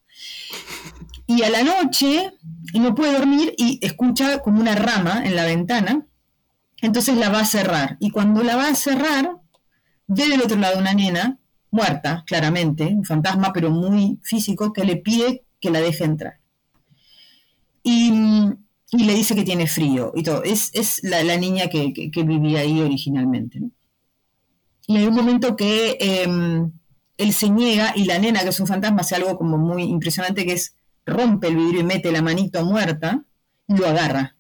Y 1.27 1.43
a 1.43 1.51
la 1.51 1.63
noche, 1.63 2.33
no 2.75 2.95
puede 2.95 3.13
dormir, 3.17 3.55
y 3.57 3.79
escucha 3.81 4.41
como 4.41 4.61
una 4.61 4.75
rama 4.75 5.23
en 5.25 5.37
la 5.37 5.45
ventana, 5.45 6.07
entonces 6.81 7.17
la 7.17 7.29
va 7.31 7.41
a 7.41 7.45
cerrar. 7.47 7.97
Y 8.01 8.11
cuando 8.11 8.43
la 8.43 8.57
va 8.57 8.69
a 8.69 8.75
cerrar, 8.75 9.37
ve 10.09 10.29
del 10.29 10.43
otro 10.43 10.59
lado 10.59 10.79
una 10.79 10.93
nena, 10.95 11.39
muerta, 11.73 12.23
claramente, 12.27 12.85
un 12.85 13.05
fantasma, 13.05 13.53
pero 13.53 13.71
muy 13.71 14.21
físico, 14.23 14.73
que 14.73 14.85
le 14.85 14.97
pide 14.97 15.45
que 15.59 15.71
la 15.71 15.81
deje 15.81 16.05
entrar. 16.05 16.39
Y, 17.83 18.13
le 18.93 19.15
dice 19.15 19.35
que 19.35 19.43
tiene 19.43 19.67
frío 19.67 20.13
y 20.15 20.23
todo. 20.23 20.45
Es, 20.45 20.71
es 20.75 21.03
la, 21.03 21.37
niña 21.39 21.69
que, 21.69 22.13
vivía 22.25 22.61
ahí 22.61 22.81
originalmente. 22.81 23.63
Y 24.87 24.99
hay 24.99 25.07
un 25.07 25.15
momento 25.15 25.57
que 25.57 25.97
eh, 25.99 26.27
él 27.17 27.33
se 27.33 27.49
niega 27.49 27.95
y 27.97 28.05
la 28.05 28.19
nena, 28.19 28.41
que 28.43 28.51
es 28.51 28.61
un 28.61 28.67
fantasma, 28.67 29.01
hace 29.01 29.15
algo 29.15 29.39
como 29.39 29.57
muy 29.57 29.85
impresionante, 29.85 30.45
que 30.45 30.53
es 30.53 30.77
rompe 31.07 31.49
el 31.49 31.57
vidrio 31.57 31.81
y 31.81 31.85
mete 31.85 32.13
la 32.13 32.21
manito 32.21 32.63
muerta 32.67 33.25
y 33.67 33.77
lo 33.77 33.87
agarra. 33.87 34.37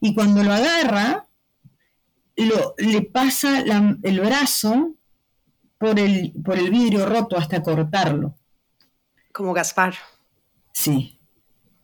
Y 0.00 0.14
cuando 0.14 0.44
lo 0.44 0.52
agarra, 0.52 1.26
lo, 2.36 2.74
le 2.78 3.02
pasa 3.02 3.64
el 4.02 4.20
brazo 4.20 4.95
por 5.78 5.98
el, 5.98 6.32
por 6.44 6.58
el 6.58 6.70
vidrio 6.70 7.06
roto 7.06 7.36
hasta 7.36 7.62
cortarlo. 7.62 8.34
Como 9.32 9.52
Gaspar. 9.52 9.94
Sí. 10.72 11.18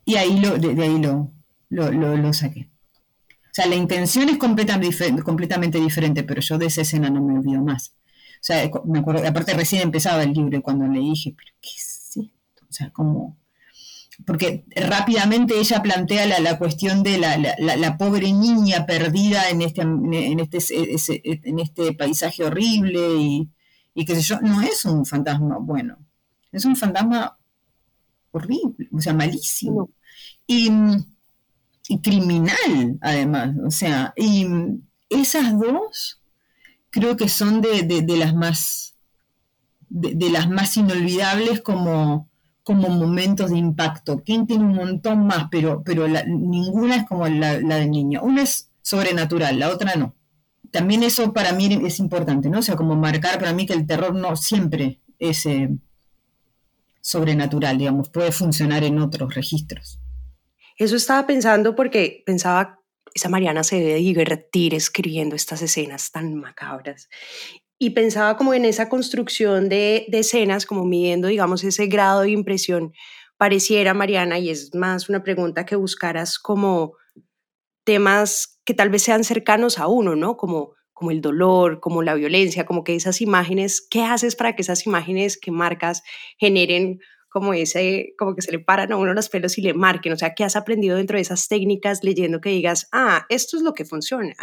Y 0.05 0.15
ahí 0.15 0.39
lo, 0.39 0.57
de, 0.57 0.73
de 0.75 0.83
ahí 0.83 0.99
lo, 0.99 1.31
lo, 1.69 1.91
lo- 1.91 2.17
lo 2.17 2.33
saqué. 2.33 2.69
O 3.29 3.55
sea, 3.55 3.67
la 3.67 3.75
intención 3.75 4.29
es 4.29 4.37
completamente, 4.37 5.21
completamente 5.23 5.79
diferente, 5.79 6.23
pero 6.23 6.41
yo 6.41 6.57
de 6.57 6.65
esa 6.65 6.81
escena 6.81 7.09
no 7.11 7.21
me 7.21 7.37
olvido 7.37 7.61
más. 7.61 7.89
O 7.89 8.45
sea, 8.45 8.69
me 8.85 8.99
acuerdo, 8.99 9.25
aparte 9.27 9.53
recién 9.53 9.83
empezaba 9.83 10.23
el 10.23 10.33
libro 10.33 10.61
cuando 10.63 10.87
le 10.87 10.99
dije, 10.99 11.33
pero 11.37 11.51
¿qué 11.61 11.69
es 11.69 12.17
esto? 12.17 12.65
O 12.67 12.73
sea, 12.73 12.89
como... 12.91 13.37
Porque 14.25 14.63
rápidamente 14.75 15.59
ella 15.59 15.81
plantea 15.81 16.25
la, 16.27 16.39
la 16.39 16.57
cuestión 16.57 17.03
de 17.03 17.17
la, 17.19 17.37
la- 17.37 17.55
la- 17.77 17.97
pobre 17.97 18.31
niña 18.33 18.85
perdida 18.85 19.49
en 19.49 19.61
este, 19.61 19.81
en 19.83 20.39
este, 20.39 21.21
en 21.23 21.59
este 21.59 21.93
paisaje 21.93 22.43
horrible 22.43 22.99
y, 23.19 23.49
y 23.93 24.05
qué 24.05 24.15
sé 24.15 24.21
yo, 24.21 24.39
no 24.41 24.61
es 24.61 24.85
un 24.85 25.05
fantasma 25.05 25.57
bueno, 25.59 25.97
es 26.51 26.65
un 26.65 26.75
fantasma 26.75 27.37
horrible, 28.31 28.89
o 28.91 29.01
sea, 29.01 29.13
malísimo. 29.13 29.89
Y, 30.47 30.69
y 31.87 31.99
criminal, 32.01 32.97
además. 33.01 33.55
O 33.65 33.71
sea, 33.71 34.13
y 34.15 34.47
esas 35.09 35.57
dos 35.59 36.21
creo 36.91 37.17
que 37.17 37.29
son 37.29 37.61
de, 37.61 37.83
de- 37.83 38.01
de 38.03 38.17
las 38.17 38.35
más 38.35 38.95
de, 39.89 40.15
de 40.15 40.29
las 40.31 40.49
más 40.49 40.77
inolvidables 40.77 41.61
como, 41.61 42.29
como 42.63 42.89
momentos 42.89 43.51
de 43.51 43.57
impacto. 43.57 44.23
King 44.23 44.45
tiene 44.47 44.65
un 44.65 44.75
montón 44.75 45.27
más, 45.27 45.47
pero, 45.51 45.83
pero 45.83 46.07
la- 46.07 46.25
ninguna 46.25 46.97
es 46.97 47.05
como 47.07 47.27
la, 47.27 47.59
la 47.61 47.77
del 47.77 47.91
niño. 47.91 48.21
Una 48.23 48.43
es 48.43 48.71
sobrenatural, 48.81 49.59
la 49.59 49.69
otra 49.69 49.95
no. 49.95 50.15
También 50.73 51.03
eso 51.03 51.33
para 51.33 51.53
mí 51.53 51.69
es 51.85 51.99
importante, 51.99 52.49
¿no? 52.49 52.57
O 52.57 52.61
sea, 52.63 52.75
como 52.75 52.95
marcar 52.95 53.37
para 53.37 53.53
mí 53.53 53.67
que 53.67 53.73
el 53.73 53.85
terror 53.85 54.15
no 54.15 54.35
siempre 54.35 54.99
es 55.19 55.45
eh, 55.45 55.69
sobrenatural, 56.99 57.77
digamos, 57.77 58.09
puede 58.09 58.31
funcionar 58.31 58.83
en 58.83 58.97
otros 58.97 59.35
registros. 59.35 59.99
Eso 60.75 60.95
estaba 60.95 61.27
pensando 61.27 61.75
porque 61.75 62.23
pensaba, 62.25 62.79
esa 63.13 63.29
Mariana 63.29 63.63
se 63.63 63.75
debe 63.75 63.97
divertir 63.97 64.73
escribiendo 64.73 65.35
estas 65.35 65.61
escenas 65.61 66.11
tan 66.11 66.33
macabras. 66.33 67.07
Y 67.77 67.91
pensaba 67.91 68.35
como 68.35 68.55
en 68.55 68.65
esa 68.65 68.89
construcción 68.89 69.69
de, 69.69 70.07
de 70.09 70.19
escenas, 70.19 70.65
como 70.65 70.85
midiendo, 70.85 71.27
digamos, 71.27 71.63
ese 71.63 71.85
grado 71.85 72.21
de 72.21 72.31
impresión. 72.31 72.93
Pareciera, 73.37 73.93
Mariana, 73.93 74.39
y 74.39 74.49
es 74.49 74.73
más 74.73 75.07
una 75.07 75.21
pregunta 75.21 75.67
que 75.67 75.75
buscaras 75.75 76.39
como 76.39 76.93
temas 77.83 78.59
que 78.65 78.73
tal 78.73 78.89
vez 78.89 79.03
sean 79.03 79.23
cercanos 79.23 79.79
a 79.79 79.87
uno, 79.87 80.15
¿no? 80.15 80.37
Como, 80.37 80.71
como 80.93 81.11
el 81.11 81.21
dolor, 81.21 81.79
como 81.79 82.01
la 82.01 82.13
violencia, 82.15 82.65
como 82.65 82.83
que 82.83 82.95
esas 82.95 83.21
imágenes, 83.21 83.85
¿qué 83.89 84.03
haces 84.03 84.35
para 84.35 84.55
que 84.55 84.61
esas 84.61 84.85
imágenes 84.85 85.37
que 85.37 85.51
marcas 85.51 86.03
generen 86.37 86.99
como 87.29 87.53
ese, 87.53 88.13
como 88.17 88.35
que 88.35 88.41
se 88.43 88.51
le 88.51 88.59
paran 88.59 88.91
a 88.91 88.97
uno 88.97 89.13
los 89.13 89.27
pelos 89.29 89.57
y 89.57 89.61
le 89.61 89.73
marquen? 89.73 90.13
O 90.13 90.17
sea, 90.17 90.33
¿qué 90.33 90.43
has 90.43 90.55
aprendido 90.55 90.97
dentro 90.97 91.17
de 91.17 91.21
esas 91.21 91.47
técnicas 91.47 92.03
leyendo 92.03 92.39
que 92.41 92.49
digas, 92.51 92.87
ah, 92.91 93.25
esto 93.29 93.57
es 93.57 93.63
lo 93.63 93.73
que 93.73 93.85
funciona? 93.85 94.35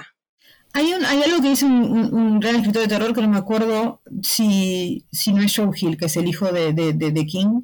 Hay, 0.72 0.92
un, 0.92 1.05
hay 1.05 1.22
algo 1.22 1.40
que 1.42 1.48
dice 1.48 1.64
un, 1.66 1.83
un- 1.83 2.14
un 2.14 2.40
gran 2.40 2.57
escritor 2.57 2.83
de 2.83 2.88
terror 2.88 3.12
que 3.14 3.22
no 3.22 3.29
me 3.29 3.38
acuerdo 3.38 4.03
si, 4.22 5.05
si 5.11 5.33
no 5.33 5.42
es 5.42 5.57
Joe 5.57 5.70
Hill, 5.74 5.96
que 5.96 6.05
es 6.07 6.16
el 6.16 6.29
hijo 6.29 6.53
de, 6.53 6.72
de, 6.72 7.26
King, 7.26 7.62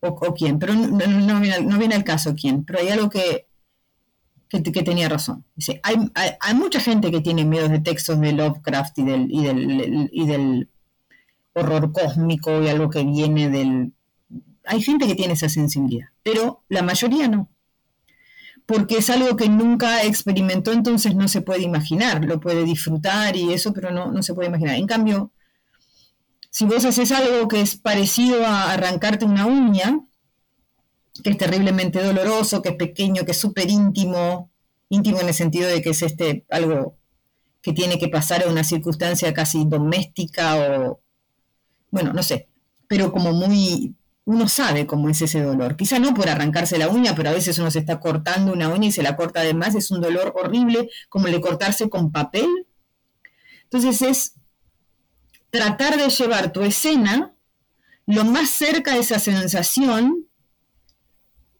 o, 0.00 0.34
quién, 0.34 0.58
pero 0.58 0.74
no, 0.74 0.86
no- 0.88 1.06
no 1.06 1.40
viene, 1.40 1.60
no 1.64 1.78
viene 1.78 1.94
al 1.94 2.04
caso 2.04 2.34
quién, 2.38 2.64
pero 2.64 2.80
hay 2.80 2.88
algo 2.88 3.08
que, 3.08 3.46
que, 4.60 4.82
tenía 4.82 5.08
razón. 5.08 5.44
Hay 5.82 6.54
mucha 6.54 6.80
gente 6.80 7.10
que 7.10 7.20
tiene 7.20 7.44
miedos 7.44 7.70
de 7.70 7.80
textos 7.80 8.20
de 8.20 8.32
Lovecraft 8.32 8.98
y 8.98 9.04
del, 9.04 9.26
y 9.30 9.42
del, 9.42 10.10
y 10.12 10.26
del 10.26 10.68
horror 11.54 11.92
cósmico 11.92 12.62
y 12.62 12.68
algo 12.68 12.90
que 12.90 13.04
viene 13.04 13.48
del... 13.48 13.92
Hay 14.64 14.82
gente 14.82 15.06
que 15.06 15.14
tiene 15.14 15.32
esa 15.34 15.48
sensibilidad, 15.48 16.08
pero 16.22 16.62
la 16.68 16.82
mayoría 16.82 17.28
no 17.28 17.48
porque 18.66 18.98
es 18.98 19.10
algo 19.10 19.36
que 19.36 19.48
nunca 19.48 20.04
experimentó, 20.04 20.72
entonces 20.72 21.14
no 21.14 21.28
se 21.28 21.40
puede 21.42 21.62
imaginar, 21.62 22.24
lo 22.24 22.40
puede 22.40 22.64
disfrutar 22.64 23.36
y 23.36 23.52
eso, 23.52 23.72
pero 23.72 23.90
no, 23.90 24.10
no 24.12 24.22
se 24.22 24.34
puede 24.34 24.48
imaginar. 24.48 24.76
En 24.76 24.86
cambio, 24.86 25.32
si 26.50 26.64
vos 26.64 26.84
haces 26.84 27.12
algo 27.12 27.48
que 27.48 27.60
es 27.60 27.76
parecido 27.76 28.46
a 28.46 28.72
arrancarte 28.72 29.24
una 29.24 29.46
uña, 29.46 30.00
que 31.22 31.30
es 31.30 31.38
terriblemente 31.38 32.02
doloroso, 32.02 32.62
que 32.62 32.70
es 32.70 32.76
pequeño, 32.76 33.24
que 33.24 33.32
es 33.32 33.40
súper 33.40 33.70
íntimo, 33.70 34.50
íntimo 34.88 35.20
en 35.20 35.28
el 35.28 35.34
sentido 35.34 35.68
de 35.68 35.82
que 35.82 35.90
es 35.90 36.02
este 36.02 36.44
algo 36.50 36.96
que 37.60 37.72
tiene 37.72 37.98
que 37.98 38.08
pasar 38.08 38.42
a 38.42 38.50
una 38.50 38.64
circunstancia 38.64 39.32
casi 39.32 39.64
doméstica 39.64 40.56
o, 40.56 41.00
bueno, 41.90 42.12
no 42.12 42.22
sé, 42.22 42.48
pero 42.88 43.12
como 43.12 43.32
muy, 43.32 43.94
uno 44.24 44.48
sabe 44.48 44.86
cómo 44.86 45.08
es 45.08 45.22
ese 45.22 45.42
dolor. 45.42 45.76
Quizá 45.76 45.98
no 45.98 46.12
por 46.12 46.28
arrancarse 46.28 46.76
la 46.76 46.88
uña, 46.88 47.14
pero 47.14 47.30
a 47.30 47.32
veces 47.32 47.58
uno 47.58 47.70
se 47.70 47.78
está 47.78 48.00
cortando 48.00 48.52
una 48.52 48.68
uña 48.68 48.88
y 48.88 48.92
se 48.92 49.02
la 49.02 49.16
corta 49.16 49.40
además, 49.40 49.74
es 49.74 49.90
un 49.90 50.00
dolor 50.00 50.32
horrible, 50.36 50.90
como 51.08 51.26
el 51.26 51.34
de 51.34 51.40
cortarse 51.40 51.88
con 51.88 52.10
papel. 52.10 52.66
Entonces 53.64 54.02
es 54.02 54.34
tratar 55.50 55.96
de 55.96 56.08
llevar 56.08 56.52
tu 56.52 56.62
escena 56.62 57.32
lo 58.06 58.24
más 58.24 58.50
cerca 58.50 58.94
de 58.94 59.00
esa 59.00 59.18
sensación 59.18 60.26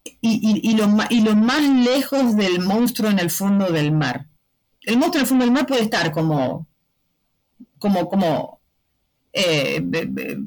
y, 0.04 0.70
y- 0.70 0.76
lo, 0.76 0.86
y 1.10 1.20
lo 1.20 1.34
más 1.36 1.62
lejos 1.62 2.36
del 2.36 2.60
monstruo 2.60 3.10
en 3.10 3.18
el 3.18 3.30
fondo 3.30 3.66
del 3.70 3.92
mar. 3.92 4.26
El 4.82 4.96
monstruo 4.98 5.18
en 5.20 5.22
el 5.22 5.28
fondo 5.28 5.44
del 5.44 5.54
mar 5.54 5.66
puede 5.66 5.82
estar 5.82 6.10
como, 6.12 6.66
como, 7.78 8.08
como 8.08 8.60
eh, 9.32 9.82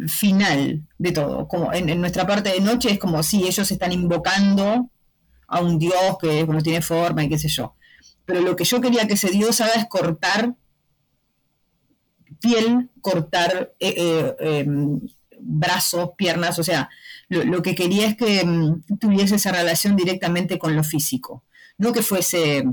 final 0.08 0.84
de 0.98 1.12
todo. 1.12 1.48
Como 1.48 1.74
en, 1.74 1.90
en 1.90 2.02
nuestra 2.02 2.26
parte 2.28 2.52
de 2.52 2.62
noche 2.62 2.92
es 2.92 3.00
como 3.00 3.22
si 3.24 3.46
ellos 3.48 3.70
están 3.72 3.92
invocando 3.92 4.90
a 5.48 5.62
un 5.62 5.78
dios 5.80 6.18
que 6.22 6.46
no 6.46 6.62
tiene 6.62 6.82
forma 6.82 7.24
y 7.24 7.30
qué 7.30 7.38
sé 7.38 7.48
yo. 7.50 7.76
Pero 8.26 8.42
lo 8.42 8.56
que 8.56 8.66
yo 8.66 8.82
quería 8.82 9.08
que 9.08 9.14
ese 9.14 9.30
dios 9.30 9.62
haga 9.62 9.74
es 9.76 9.86
cortar 9.88 10.56
piel, 12.42 12.90
cortar 13.02 13.74
eh, 13.80 13.94
eh, 13.98 14.36
em, 14.40 15.00
brazos, 15.40 16.12
piernas, 16.18 16.58
o 16.60 16.64
sea, 16.64 16.90
lo, 17.30 17.62
que 17.62 17.76
quería 17.76 18.08
es 18.08 18.16
que 18.16 18.46
mm, 18.46 18.98
tuviese 19.00 19.36
esa 19.36 19.52
relación 19.52 19.96
directamente 19.96 20.60
con 20.60 20.76
lo 20.76 20.84
físico, 20.84 21.44
no 21.78 21.92
que 21.92 22.02
fuese, 22.02 22.64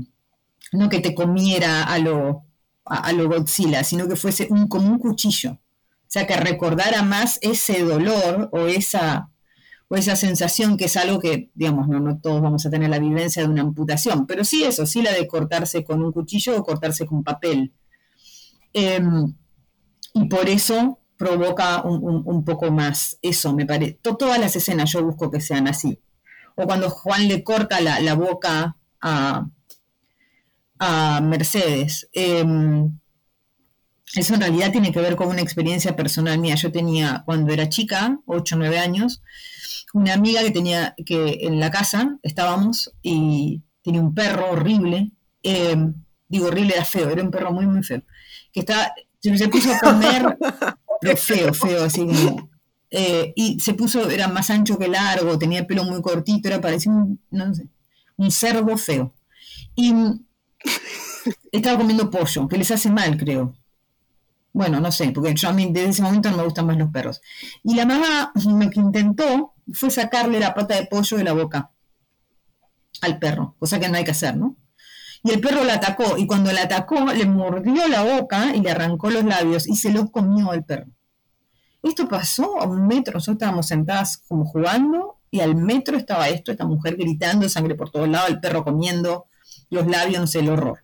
no 0.71 0.89
que 0.89 0.99
te 0.99 1.15
comiera 1.15 1.83
a 1.83 1.97
lo, 1.97 2.45
a, 2.85 3.11
lo 3.13 3.27
Godzilla, 3.27 3.83
sino 3.83 4.07
que 4.07 4.15
fuese 4.15 4.47
un, 4.49 4.67
como 4.67 4.89
un 4.89 4.99
cuchillo, 4.99 5.51
o 5.51 6.07
sea, 6.13 6.27
que 6.27 6.35
recordara 6.35 7.01
más 7.01 7.39
ese 7.41 7.83
dolor 7.83 8.49
o 8.51 8.67
esa, 8.67 9.31
o 9.87 9.95
esa 9.95 10.15
sensación 10.15 10.77
que 10.77 10.85
es 10.85 10.97
algo 10.97 11.19
que, 11.19 11.49
digamos, 11.55 11.87
no, 11.87 11.99
no 11.99 12.19
todos 12.19 12.41
vamos 12.41 12.65
a 12.65 12.69
tener 12.69 12.89
la 12.89 12.99
vivencia 12.99 13.41
de 13.41 13.49
una 13.49 13.63
amputación, 13.63 14.27
pero 14.27 14.43
sí 14.43 14.63
eso, 14.63 14.85
sí 14.85 15.01
la 15.01 15.11
de 15.11 15.27
cortarse 15.27 15.83
con 15.83 16.03
un 16.03 16.11
cuchillo 16.11 16.57
o 16.57 16.63
cortarse 16.63 17.05
con 17.07 17.23
papel. 17.23 17.73
Em, 18.73 19.33
y 20.13 20.25
por 20.25 20.49
eso 20.49 20.99
provoca 21.23 21.81
un, 21.83 22.43
poco 22.43 22.69
más 22.69 23.17
eso, 23.21 23.53
me 23.53 23.65
parece. 23.65 23.99
Todas 24.01 24.39
las 24.39 24.55
escenas 24.55 24.91
yo 24.91 25.03
busco 25.03 25.31
que 25.31 25.39
sean 25.39 25.67
así. 25.67 25.99
O 26.55 26.65
cuando 26.65 26.89
Juan 26.89 27.27
le 27.29 27.43
corta 27.43 27.79
la, 27.79 28.13
boca 28.13 28.75
a, 29.01 29.47
a 30.79 31.21
Mercedes. 31.21 32.09
Em, 32.11 32.99
eso 34.15 34.33
en 34.33 34.41
realidad 34.41 34.71
tiene 34.71 34.91
que 34.91 34.99
ver 34.99 35.15
con 35.15 35.29
una 35.29 35.41
experiencia 35.41 35.95
personal 35.95 36.37
mía. 36.39 36.55
Yo 36.55 36.71
tenía, 36.71 37.23
cuando 37.25 37.53
era 37.53 37.69
chica, 37.69 38.19
8 38.25 38.55
o 38.55 38.57
9 38.57 38.79
años, 38.79 39.21
una 39.93 40.13
amiga 40.13 40.41
que 40.41 40.51
tenía, 40.51 40.93
que 41.05 41.39
en 41.41 41.59
la 41.59 41.71
casa 41.71 42.17
estábamos 42.21 42.91
y 43.01 43.61
tenía 43.81 44.01
un 44.01 44.13
perro 44.13 44.51
horrible. 44.51 45.11
Em, 45.41 45.93
digo, 46.27 46.47
horrible 46.47 46.73
era 46.75 46.85
feo, 46.85 47.09
era 47.09 47.23
un 47.23 47.31
perro 47.31 47.53
muy, 47.53 47.65
muy 47.65 47.81
feo. 47.81 48.01
Que 48.51 48.59
estaba, 48.59 48.93
se 49.23 49.47
puso 49.47 49.73
a 49.73 49.79
comer 49.79 50.37
pero 51.03 51.17
feo, 51.17 51.53
feo, 51.53 51.83
así 51.83 52.05
como. 52.05 52.49
Eh, 52.89 53.33
y 53.35 53.59
se 53.59 53.73
puso, 53.73 54.09
era 54.09 54.27
más 54.27 54.49
ancho 54.49 54.77
que 54.77 54.87
largo, 54.87 55.37
tenía 55.39 55.59
el 55.59 55.67
pelo 55.67 55.83
muy 55.83 56.01
cortito, 56.01 56.47
era 56.47 56.61
parecía 56.61 56.91
un, 56.91 57.19
no 57.31 57.53
sé, 57.53 57.67
un 58.17 58.31
cerdo 58.31 58.77
feo. 58.77 59.13
Y 59.75 59.93
estaba 61.51 61.77
comiendo 61.77 62.09
pollo, 62.09 62.47
que 62.47 62.57
les 62.57 62.71
hace 62.71 62.89
mal, 62.89 63.17
creo. 63.17 63.53
Bueno, 64.53 64.79
no 64.79 64.91
sé, 64.91 65.11
porque 65.11 65.33
yo 65.33 65.49
a 65.49 65.53
mí 65.53 65.69
desde 65.71 65.89
ese 65.89 66.03
momento 66.03 66.29
no 66.29 66.37
me 66.37 66.43
gustan 66.43 66.67
más 66.67 66.77
los 66.77 66.91
perros. 66.91 67.21
Y 67.63 67.73
la 67.73 67.85
mamá 67.85 68.31
lo 68.35 68.69
que 68.69 68.79
intentó 68.79 69.53
fue 69.73 69.89
sacarle 69.89 70.39
la 70.39 70.53
pata 70.53 70.75
de 70.75 70.85
pollo 70.85 71.17
de 71.17 71.23
la 71.23 71.33
boca 71.33 71.71
al 73.01 73.17
perro, 73.17 73.55
cosa 73.59 73.79
que 73.79 73.89
no 73.89 73.97
hay 73.97 74.03
que 74.03 74.11
hacer, 74.11 74.37
¿no? 74.37 74.55
Y 75.23 75.31
el 75.31 75.39
perro 75.39 75.63
la 75.63 75.75
atacó, 75.75 76.17
y 76.17 76.27
cuando 76.27 76.51
la 76.51 76.63
atacó, 76.63 76.99
le 77.13 77.25
mordió 77.25 77.87
la 77.87 78.03
boca 78.03 78.53
y 78.55 78.61
le 78.61 78.71
arrancó 78.71 79.09
los 79.09 79.23
labios 79.23 79.67
y 79.67 79.75
se 79.77 79.91
los 79.91 80.11
comió 80.11 80.51
el 80.53 80.65
perro. 80.65 80.91
Esto 81.81 82.07
pasó 82.07 82.61
a 82.61 82.65
un 82.65 82.87
metro, 82.87 83.13
nosotros 83.13 83.35
estábamos 83.35 83.67
sentadas 83.67 84.17
como 84.17 84.45
jugando 84.45 85.19
y 85.31 85.39
al 85.39 85.55
metro 85.55 85.97
estaba 85.97 86.29
esto, 86.29 86.51
esta 86.51 86.65
mujer 86.65 86.95
gritando, 86.95 87.47
sangre 87.49 87.75
por 87.75 87.89
todos 87.89 88.07
lados, 88.07 88.29
el 88.29 88.39
perro 88.39 88.63
comiendo 88.63 89.25
los 89.69 89.87
labios, 89.87 90.21
no 90.21 90.27
sé, 90.27 90.39
el 90.39 90.49
horror. 90.49 90.83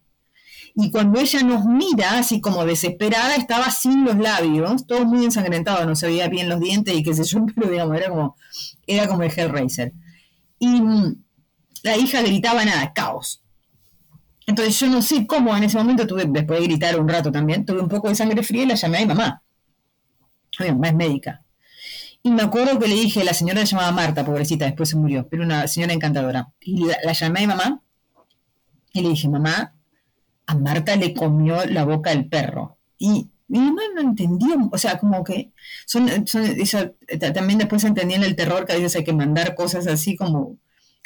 Y 0.76 0.92
cuando 0.92 1.20
ella 1.20 1.44
nos 1.44 1.66
mira, 1.66 2.18
así 2.18 2.40
como 2.42 2.66
desesperada, 2.66 3.36
estaba 3.36 3.70
sin 3.72 4.06
los 4.06 4.18
labios, 4.18 4.88
todo 4.88 5.06
muy 5.06 5.26
ensangrentado, 5.26 5.86
no 5.86 5.96
se 5.96 6.08
veía 6.08 6.28
bien 6.30 6.48
los 6.48 6.60
dientes 6.60 6.96
y 6.96 7.04
qué 7.04 7.14
sé 7.14 7.24
yo, 7.26 7.46
pero 7.56 7.70
digamos, 7.70 7.98
era 7.98 8.10
como, 8.10 8.36
era 8.88 9.08
como 9.08 9.24
el 9.24 9.32
Hellraiser. 9.32 9.94
Y 10.60 10.82
la 11.84 11.98
hija 11.98 12.22
gritaba 12.22 12.64
nada, 12.66 12.94
caos. 12.94 13.44
Entonces 14.50 14.80
yo 14.80 14.88
no 14.88 15.04
sé 15.04 15.28
cómo 15.28 15.56
en 15.56 15.62
ese 15.62 15.78
momento 15.78 16.08
tuve, 16.08 16.26
después 16.26 16.60
de 16.60 16.66
gritar 16.66 17.00
un 17.00 17.08
rato 17.08 17.32
también, 17.32 17.66
tuve 17.66 17.82
un 17.82 17.88
poco 17.88 18.10
de 18.10 18.16
sangre 18.16 18.42
fría 18.42 18.64
y 18.64 18.66
la 18.66 18.74
llamé 18.74 18.98
a 18.98 19.02
mi 19.02 19.06
mamá. 19.06 19.44
Mi 20.60 20.72
mamá 20.72 20.88
es 20.88 20.96
médica. 20.96 21.44
Y 22.24 22.32
me 22.32 22.42
acuerdo 22.42 22.80
que 22.80 22.88
le 22.88 22.96
dije, 22.96 23.24
la 23.24 23.36
señora 23.36 23.64
se 23.64 23.76
llamaba 23.76 23.92
Marta, 23.92 24.26
pobrecita, 24.26 24.66
después 24.66 24.90
se 24.90 24.96
murió, 24.96 25.28
pero 25.30 25.44
una 25.44 25.68
señora 25.68 25.94
encantadora. 25.94 26.52
Y 26.62 26.84
la, 26.84 27.14
llamé 27.14 27.42
a 27.42 27.42
mi 27.42 27.48
mamá 27.48 27.82
y 28.92 29.02
le 29.02 29.10
dije, 29.10 29.30
mamá, 29.30 29.76
a 30.48 30.56
Marta 30.56 30.96
le 30.96 31.14
comió 31.14 31.64
la 31.66 31.86
boca 31.86 32.12
el 32.12 32.28
perro. 32.28 32.80
Y 32.98 33.30
mi 33.50 33.60
mamá 33.60 33.84
no 33.94 34.02
entendió, 34.02 34.68
o 34.72 34.78
sea, 34.80 34.98
como 34.98 35.24
que 35.24 35.52
son, 35.86 36.10
también 37.36 37.60
después 37.60 37.84
entendían 37.84 38.24
el 38.24 38.36
terror 38.36 38.66
que 38.66 38.74
a 38.74 38.78
veces 38.78 38.96
hay 38.96 39.04
que 39.04 39.14
mandar 39.14 39.54
cosas 39.54 39.86
así 39.86 40.16
como 40.16 40.58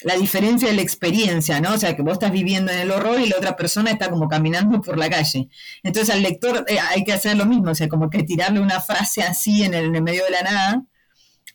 la 0.02 0.16
diferencia 0.16 0.68
de 0.70 0.76
la 0.76 0.82
experiencia, 0.82 1.62
¿no? 1.62 1.74
O 1.74 1.78
sea, 1.78 1.96
que 1.96 2.02
vos 2.02 2.14
estás 2.14 2.32
viviendo 2.32 2.72
en 2.72 2.80
el 2.80 2.92
horror 2.92 3.20
y 3.22 3.28
la 3.28 3.38
otra 3.38 3.56
persona 3.56 3.92
está 3.92 4.10
como 4.10 4.28
caminando 4.28 4.82
por 4.82 4.98
la 4.98 5.10
calle. 5.10 5.50
Entonces 5.84 6.14
al 6.14 6.22
lector 6.22 6.66
eh, 6.68 6.78
hay 6.80 7.04
que 7.04 7.14
hacer 7.14 7.38
lo 7.38 7.46
mismo, 7.46 7.72
o 7.72 7.76
sea, 7.76 7.88
como 7.88 8.10
que 8.10 8.24
tirarle 8.24 8.60
una 8.60 8.82
frase 8.82 9.22
así 9.24 9.64
en 9.64 9.74
el, 9.74 9.92
medio 10.02 10.24
de 10.26 10.32
la 10.32 10.42
nada. 10.42 10.84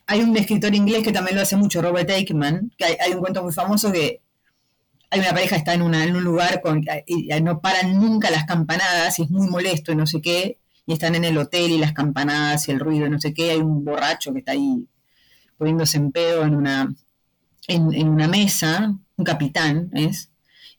Hay 0.07 0.23
un 0.23 0.37
escritor 0.37 0.75
inglés 0.75 1.03
que 1.03 1.13
también 1.13 1.37
lo 1.37 1.43
hace 1.43 1.57
mucho, 1.57 1.83
Robert 1.83 2.11
Aikman, 2.11 2.73
que 2.79 2.85
hay, 2.85 3.13
un 3.13 3.21
cuento 3.21 3.43
muy 3.43 3.53
famoso 3.53 3.93
que 3.93 4.23
hay 5.11 5.21
una 5.21 5.31
pareja 5.31 5.57
que 5.57 5.61
está 5.61 5.75
en, 5.75 5.83
una, 5.83 6.05
un 6.05 6.25
lugar 6.25 6.61
con, 6.63 6.83
y 7.07 7.29
no 7.43 7.61
paran 7.61 7.99
nunca 7.99 8.31
las 8.31 8.45
campanadas 8.45 9.19
y 9.19 9.23
es 9.25 9.31
muy 9.31 9.49
molesto 9.49 9.93
y 9.93 9.97
no 9.97 10.07
sé 10.07 10.21
qué, 10.23 10.59
y 10.87 10.93
están 10.95 11.15
en 11.15 11.25
el 11.25 11.37
hotel 11.37 11.71
y 11.73 11.79
las 11.79 11.93
campanadas 11.93 12.69
y 12.69 12.73
el 12.73 12.81
ruido 12.81 13.07
y 13.07 13.11
no 13.11 13.19
sé 13.21 13.35
qué, 13.35 13.51
hay 13.53 13.59
un 13.59 13.85
borracho 13.85 14.33
que 14.33 14.41
está 14.41 14.53
ahí 14.53 14.87
poniéndose 15.59 15.99
en 15.99 16.13
pedo 16.13 16.45
en 16.45 16.55
una, 16.55 16.89
en, 17.69 18.09
una 18.09 18.27
mesa, 18.27 18.99
un 19.17 19.25
capitán 19.25 19.91
es, 19.93 20.31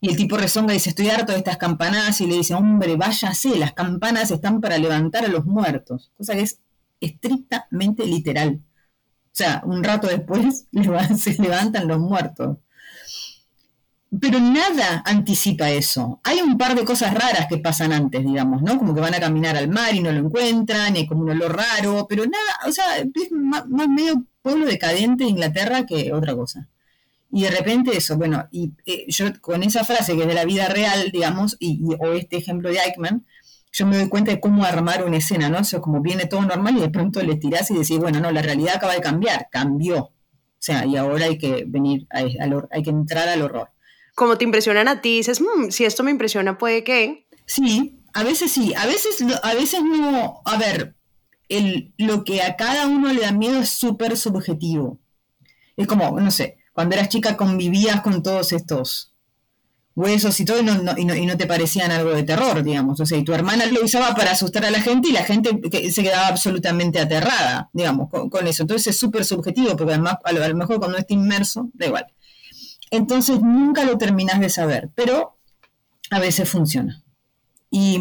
y 0.02 0.10
el 0.10 0.18
tipo 0.18 0.38
rezonga 0.38 0.74
y 0.74 0.78
dice, 0.78 0.90
estoy 0.90 1.10
harto 1.10 1.32
de 1.32 1.38
estas 1.38 1.58
campanadas, 1.58 2.20
y 2.22 2.28
le 2.28 2.36
dice, 2.36 2.54
hombre, 2.54 2.96
váyase, 2.96 3.58
las 3.58 3.74
campanas 3.74 4.32
están 4.32 4.60
para 4.62 4.78
levantar 4.78 5.26
a 5.26 5.30
los 5.30 5.46
muertos, 5.46 6.12
cosa 6.18 6.34
que 6.34 6.42
es 6.42 6.60
estrictamente 7.00 8.06
literal. 8.06 8.62
O 9.26 9.36
sea, 9.40 9.62
un 9.66 9.84
rato 9.84 10.08
después 10.08 10.68
se 11.18 11.42
levantan 11.42 11.88
los 11.88 12.00
muertos. 12.00 12.58
Pero 14.20 14.40
nada 14.40 15.04
anticipa 15.06 15.70
eso. 15.70 16.20
Hay 16.24 16.42
un 16.42 16.58
par 16.58 16.76
de 16.76 16.84
cosas 16.84 17.14
raras 17.14 17.46
que 17.48 17.60
pasan 17.60 17.94
antes, 17.94 18.26
digamos, 18.26 18.64
¿no? 18.64 18.80
Como 18.80 18.96
que 18.96 19.02
van 19.02 19.14
a 19.14 19.20
caminar 19.20 19.56
al 19.56 19.70
mar 19.70 19.94
y 19.94 20.02
no 20.02 20.12
lo 20.12 20.20
encuentran, 20.20 20.98
y 20.98 21.06
como 21.06 21.22
un 21.22 21.30
olor 21.30 21.56
raro, 21.56 22.08
pero 22.10 22.24
nada, 22.26 22.68
o 22.68 22.72
sea, 22.72 22.98
es 22.98 23.32
más 23.32 23.68
medio 23.68 24.26
pueblo 24.42 24.66
decadente 24.66 25.26
de 25.26 25.30
Inglaterra 25.30 25.86
que 25.86 26.12
otra 26.12 26.36
cosa. 26.36 26.68
Y 27.32 27.44
de 27.44 27.52
repente 27.52 27.96
eso, 27.96 28.18
bueno, 28.18 28.48
y 28.52 28.74
eh, 28.86 29.06
yo 29.08 29.28
con 29.40 29.62
esa 29.62 29.84
frase 29.84 30.16
que 30.16 30.22
es 30.22 30.28
de 30.28 30.34
la 30.34 30.46
vida 30.46 30.68
real, 30.68 31.12
digamos, 31.12 31.56
y, 31.60 31.82
o 32.00 32.14
este 32.14 32.38
ejemplo 32.38 32.70
de 32.70 32.80
Eichmann, 32.80 33.26
yo 33.72 33.86
me 33.86 33.98
doy 33.98 34.10
cuenta 34.10 34.32
de 34.32 34.40
cómo 34.40 34.64
armar 34.64 35.04
una 35.04 35.18
escena, 35.18 35.48
¿no? 35.50 35.60
O 35.60 35.64
sea, 35.64 35.80
como 35.80 36.02
viene 36.02 36.26
todo 36.26 36.42
normal 36.42 36.78
y 36.78 36.82
de 36.82 36.90
pronto 36.90 37.22
le 37.22 37.36
tirás 37.36 37.70
y 37.70 37.76
decís, 37.76 38.00
bueno, 38.00 38.20
no, 38.20 38.32
la 38.32 38.42
realidad 38.42 38.78
acaba 38.78 38.94
de 38.94 39.02
cambiar, 39.02 39.48
cambió. 39.52 39.98
O 39.98 40.62
sea, 40.62 40.86
y 40.86 40.98
ahora 40.98 41.26
hay 41.26 41.38
que 41.38 41.66
venir, 41.68 42.08
hay, 42.10 42.36
hay 42.72 42.84
que 42.84 42.90
entrar 42.90 43.30
al 43.30 43.44
horror. 43.44 43.70
Como 44.16 44.38
te 44.38 44.44
impresionan 44.44 44.88
a 44.88 45.02
ti, 45.02 45.18
dices, 45.18 45.40
mm, 45.40 45.70
si 45.70 45.86
esto 45.86 46.04
me 46.04 46.12
impresiona, 46.12 46.58
puede 46.58 46.84
que... 46.84 47.28
Sí, 47.46 48.04
a 48.14 48.24
veces 48.24 48.52
sí, 48.52 48.74
a 48.76 48.86
veces, 48.86 49.24
a 49.44 49.54
veces 49.54 49.82
no, 49.84 50.42
a 50.46 50.58
ver, 50.58 50.96
el, 51.48 51.94
lo 51.98 52.24
que 52.24 52.42
a 52.42 52.56
cada 52.56 52.88
uno 52.88 53.14
le 53.14 53.22
da 53.22 53.32
miedo 53.32 53.60
es 53.60 53.70
súper 53.70 54.18
subjetivo. 54.18 55.00
Es 55.78 55.88
como, 55.88 56.20
no 56.20 56.32
sé, 56.32 56.59
cuando 56.80 56.96
eras 56.96 57.10
chica 57.10 57.36
convivías 57.36 58.00
con 58.00 58.24
todos 58.24 58.54
estos 58.54 59.12
huesos 59.98 60.40
y 60.40 60.46
todo 60.46 60.60
y 60.62 61.26
no, 61.26 61.38
te 61.38 61.46
parecían 61.46 61.92
algo 61.92 62.12
de 62.12 62.24
terror, 62.24 62.64
digamos. 62.64 63.02
O 63.02 63.06
sea, 63.06 63.18
y 63.18 63.26
tu 63.26 63.34
hermana 63.34 63.66
lo 63.66 63.84
usaba 63.84 64.16
para 64.16 64.32
asustar 64.32 64.64
a 64.64 64.72
la 64.72 64.80
gente 64.80 65.10
y 65.10 65.12
la 65.12 65.26
gente 65.26 65.60
se 65.92 66.02
quedaba 66.02 66.28
absolutamente 66.28 66.98
aterrada, 66.98 67.70
digamos, 67.74 68.10
con, 68.10 68.48
eso. 68.48 68.64
Entonces 68.64 68.88
es 68.88 68.98
súper 68.98 69.26
subjetivo, 69.26 69.76
porque 69.76 69.92
además 69.92 70.20
a 70.24 70.32
lo, 70.32 70.56
mejor 70.56 70.80
cuando 70.80 70.98
esté 70.98 71.16
inmerso, 71.16 71.70
da 71.74 71.88
igual. 71.88 72.08
Entonces 72.92 73.42
nunca 73.42 73.84
lo 73.84 73.98
terminas 73.98 74.40
de 74.40 74.50
saber, 74.50 74.90
pero 74.96 75.38
a 76.12 76.20
veces 76.20 76.48
funciona. 76.48 77.04
Y, 77.70 78.00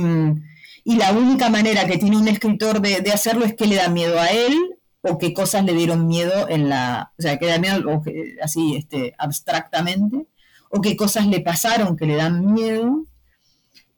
la 0.85 1.11
única 1.11 1.51
manera 1.51 1.85
que 1.89 1.99
tiene 1.99 2.16
un 2.16 2.29
escritor 2.29 2.81
de 2.81 3.11
hacerlo 3.12 3.45
es 3.45 3.57
que 3.57 3.66
le 3.66 3.74
da 3.74 3.89
miedo 3.89 4.20
a 4.20 4.29
él 4.29 4.78
o 5.03 5.18
qué 5.18 5.32
cosas 5.32 5.64
le 5.64 5.74
dieron 5.74 6.07
miedo 6.07 6.49
en 6.49 6.68
la, 6.68 7.12
o 7.18 7.22
sea, 7.22 7.38
que 7.38 7.46
da 7.46 7.59
miedo 7.59 8.03
así, 8.42 8.76
este, 8.76 9.14
abstractamente, 9.18 10.26
o 10.70 10.80
qué 10.80 10.96
cosas 10.96 11.26
le 11.26 11.40
pasaron 11.40 11.96
que 11.96 12.07
le 12.07 12.16
dan 12.16 12.53
miedo, 12.53 13.07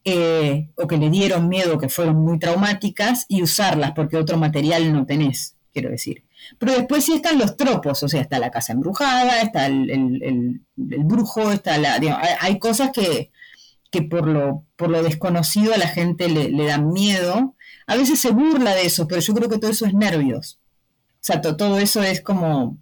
eh, 0.05 0.71
o 0.77 0.87
que 0.87 0.99
le 0.99 1.11
dieron 1.11 1.49
miedo, 1.49 1.79
que 1.79 1.89
fueron 1.89 2.17
muy 2.17 2.39
traumáticas, 2.39 3.27
y 3.29 3.43
usarlas, 3.43 3.93
porque 3.93 4.17
otro 4.17 4.39
material 4.39 4.93
no 4.93 5.07
tenés, 5.07 5.57
quiero 5.73 5.91
decir. 5.91 6.25
Pero 6.59 6.73
después 6.73 7.05
sí 7.05 7.15
están 7.15 7.39
los 7.39 7.57
tropos, 7.57 8.03
o 8.03 8.09
sea, 8.09 8.21
está 8.23 8.39
la 8.39 8.51
casa 8.51 8.73
embrujada, 8.73 9.43
está 9.43 9.67
el, 9.67 10.63
brujo, 10.77 11.53
está 11.53 11.79
la, 11.79 11.99
hay, 12.41 12.59
cosas 12.59 12.91
que, 12.93 13.31
que 13.91 14.03
por, 14.03 14.27
lo, 14.27 14.65
por 14.77 14.91
lo 14.91 15.03
desconocido 15.03 15.75
a 15.75 15.79
la 15.79 15.89
gente 15.89 16.29
le, 16.29 16.51
le 16.51 16.67
dan 16.67 16.93
miedo. 16.93 17.57
A 17.87 17.97
veces 17.97 18.21
se 18.21 18.31
burla 18.31 18.75
de 18.75 18.87
eso, 18.87 19.07
pero 19.07 19.21
yo 19.21 19.35
creo 19.35 19.49
que 19.49 19.59
todo 19.59 19.71
eso 19.71 19.87
es 19.87 19.95
nervios. 19.95 20.60
Sea, 21.21 21.41
todo 21.41 21.79
eso 21.79 22.03
es 22.03 22.23
como 22.23 22.79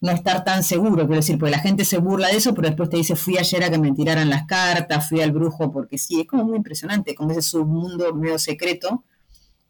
no 0.00 0.10
estar 0.10 0.44
tan 0.44 0.62
seguro, 0.62 1.06
quiero 1.06 1.16
decir, 1.16 1.38
porque 1.38 1.52
la 1.52 1.60
gente 1.60 1.84
se 1.84 1.98
burla 1.98 2.28
de 2.28 2.36
eso, 2.36 2.54
pero 2.54 2.68
después 2.68 2.90
te 2.90 2.96
dice, 2.96 3.16
fui 3.16 3.38
ayer 3.38 3.62
a 3.62 3.70
que 3.70 3.78
me 3.78 3.92
tiraran 3.92 4.28
las 4.28 4.46
cartas, 4.46 5.08
fui 5.08 5.20
al 5.20 5.32
brujo, 5.32 5.70
porque 5.70 5.98
sí, 5.98 6.20
es 6.20 6.26
como 6.26 6.44
muy 6.44 6.56
impresionante, 6.56 7.14
como 7.14 7.30
ese 7.30 7.42
submundo 7.42 8.12
medio 8.14 8.38
secreto, 8.38 9.04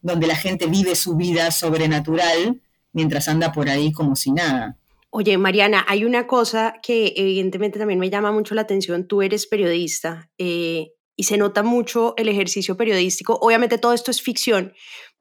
donde 0.00 0.26
la 0.26 0.36
gente 0.36 0.66
vive 0.66 0.94
su 0.96 1.16
vida 1.16 1.50
sobrenatural 1.50 2.60
mientras 2.92 3.28
anda 3.28 3.52
por 3.52 3.68
ahí 3.68 3.92
como 3.92 4.16
si 4.16 4.32
nada. 4.32 4.76
Oye, 5.10 5.36
Mariana, 5.36 5.84
hay 5.86 6.06
una 6.06 6.26
cosa 6.26 6.76
que 6.82 7.12
evidentemente 7.16 7.78
también 7.78 8.00
me 8.00 8.08
llama 8.08 8.32
mucho 8.32 8.54
la 8.54 8.62
atención. 8.62 9.06
Tú 9.06 9.20
eres 9.20 9.46
periodista 9.46 10.30
eh, 10.38 10.92
y 11.14 11.24
se 11.24 11.36
nota 11.36 11.62
mucho 11.62 12.14
el 12.16 12.28
ejercicio 12.28 12.78
periodístico. 12.78 13.38
Obviamente 13.42 13.76
todo 13.76 13.92
esto 13.92 14.10
es 14.10 14.22
ficción, 14.22 14.72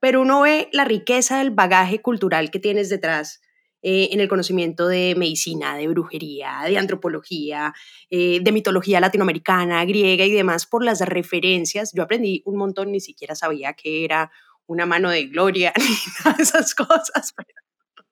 pero 0.02 0.20
uno 0.20 0.41
ve 0.41 0.68
la 0.74 0.84
riqueza 0.84 1.38
del 1.38 1.52
bagaje 1.52 2.02
cultural 2.02 2.52
que 2.52 2.60
tienes 2.60 2.89
detrás 2.89 3.39
eh, 3.84 4.10
en 4.12 4.20
el 4.20 4.28
conocimiento 4.28 4.88
de 4.88 5.16
medicina, 5.16 5.78
de 5.78 5.88
brujería, 5.88 6.62
de 6.66 6.78
antropología, 6.78 7.74
eh, 8.10 8.39
de 8.41 8.52
mitología 8.52 8.99
latinoamericana, 8.99 9.86
griega 9.86 10.26
y 10.26 10.32
demás 10.32 10.66
por 10.66 10.84
las 10.84 11.02
referencias. 11.02 11.91
Yo 11.93 12.04
aprendí 12.04 12.41
un 12.45 12.58
montón, 12.58 12.91
ni 12.91 12.99
siquiera 12.99 13.36
sabía 13.36 13.74
que 13.74 14.04
era 14.04 14.32
una 14.66 14.86
mano 14.86 15.10
de 15.12 15.28
gloria 15.28 15.72
ni 15.78 15.95
nada 16.26 16.38
esas 16.41 16.74
cosas. 16.74 17.34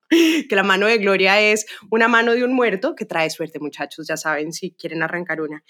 Que 0.10 0.56
la 0.56 0.64
mano 0.64 0.88
de 0.88 0.98
Gloria 0.98 1.40
es 1.40 1.68
una 1.92 2.08
mano 2.08 2.34
de 2.34 2.44
un 2.44 2.52
muerto, 2.52 2.96
que 2.96 3.06
trae 3.06 3.30
suerte 3.30 3.60
muchachos, 3.60 4.08
ya 4.08 4.18
saben 4.18 4.54
si 4.54 4.72
quieren 4.72 5.04
arrancar 5.04 5.40
una. 5.40 5.64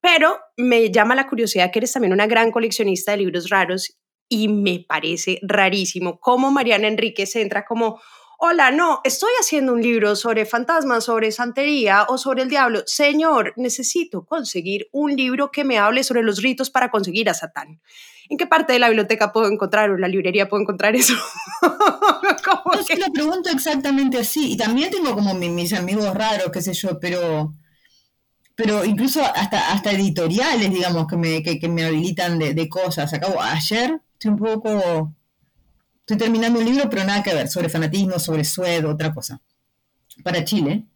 Pero 0.00 0.36
me 0.56 0.90
llama 0.90 1.14
la 1.14 1.28
curiosidad 1.28 1.70
que 1.70 1.78
eres 1.78 1.92
también 1.92 2.12
una 2.12 2.26
gran 2.26 2.50
coleccionista 2.50 3.12
de 3.12 3.18
libros 3.18 3.50
raros 3.50 3.96
y 4.28 4.48
me 4.48 4.84
parece 4.86 5.38
rarísimo 5.42 6.18
cómo 6.20 6.50
Mariana 6.50 6.88
Enríquez 6.88 7.36
entra 7.36 7.64
como, 7.64 8.00
hola, 8.38 8.70
no, 8.70 9.00
estoy 9.04 9.30
haciendo 9.40 9.72
un 9.72 9.82
libro 9.82 10.16
sobre 10.16 10.46
fantasmas, 10.46 11.04
sobre 11.04 11.32
santería 11.32 12.06
o 12.08 12.18
sobre 12.18 12.42
el 12.42 12.48
diablo. 12.48 12.82
Señor, 12.86 13.52
necesito 13.56 14.24
conseguir 14.24 14.88
un 14.92 15.14
libro 15.16 15.50
que 15.50 15.64
me 15.64 15.78
hable 15.78 16.04
sobre 16.04 16.22
los 16.22 16.42
ritos 16.42 16.70
para 16.70 16.90
conseguir 16.90 17.28
a 17.28 17.34
Satán. 17.34 17.80
¿En 18.30 18.38
qué 18.38 18.46
parte 18.46 18.72
de 18.72 18.78
la 18.78 18.88
biblioteca 18.88 19.32
puedo 19.32 19.50
encontrar 19.52 19.90
o 19.90 19.94
en 19.96 20.00
la 20.00 20.08
librería 20.08 20.48
puedo 20.48 20.62
encontrar 20.62 20.96
eso? 20.96 21.14
Es 22.78 22.86
que 22.86 22.96
lo 22.96 23.12
pregunto 23.12 23.50
exactamente 23.50 24.18
así. 24.18 24.52
Y 24.52 24.56
también 24.56 24.90
tengo 24.90 25.14
como 25.14 25.34
mis 25.34 25.72
amigos 25.72 26.12
raros, 26.12 26.50
qué 26.52 26.60
sé 26.60 26.74
yo, 26.74 26.98
pero 26.98 27.54
pero 28.56 28.84
incluso 28.84 29.20
hasta, 29.22 29.72
hasta 29.72 29.90
editoriales, 29.90 30.70
digamos, 30.70 31.06
que 31.06 31.16
me, 31.16 31.42
que, 31.42 31.68
me 31.68 31.84
habilitan 31.84 32.38
de, 32.38 32.68
cosas. 32.68 33.12
Acabo, 33.12 33.40
ayer 33.42 34.00
un 34.28 34.36
poco, 34.36 35.14
estoy 36.00 36.16
terminando 36.16 36.58
un 36.58 36.64
libro, 36.64 36.88
pero 36.90 37.04
nada 37.04 37.22
que 37.22 37.34
ver, 37.34 37.48
sobre 37.48 37.68
fanatismo, 37.68 38.18
sobre 38.18 38.44
suedo, 38.44 38.90
otra 38.90 39.12
cosa, 39.12 39.40
para 40.22 40.44
Chile. 40.44 40.86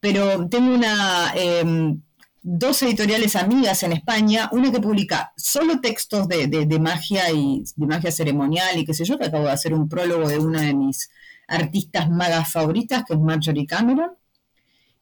Pero 0.00 0.48
tengo 0.48 0.74
una, 0.74 1.32
em, 1.34 2.00
dos 2.42 2.82
editoriales 2.82 3.36
amigas 3.36 3.82
en 3.82 3.92
España, 3.92 4.48
una 4.52 4.72
que 4.72 4.80
publica 4.80 5.32
solo 5.36 5.80
textos 5.80 6.26
de, 6.28 6.78
magia 6.80 7.30
y 7.30 7.64
de 7.76 7.86
magia 7.86 8.10
ceremonial 8.10 8.78
y 8.78 8.84
qué 8.84 8.94
sé 8.94 9.04
yo, 9.04 9.18
que 9.18 9.26
acabo 9.26 9.44
de 9.44 9.50
hacer 9.50 9.74
un 9.74 9.88
prólogo 9.88 10.28
de 10.28 10.38
una 10.38 10.62
de 10.62 10.74
mis 10.74 11.10
artistas 11.48 12.08
magas 12.08 12.50
favoritas, 12.50 13.04
que 13.04 13.14
es 13.14 13.20
Marjorie 13.20 13.66
Cameron. 13.66 14.12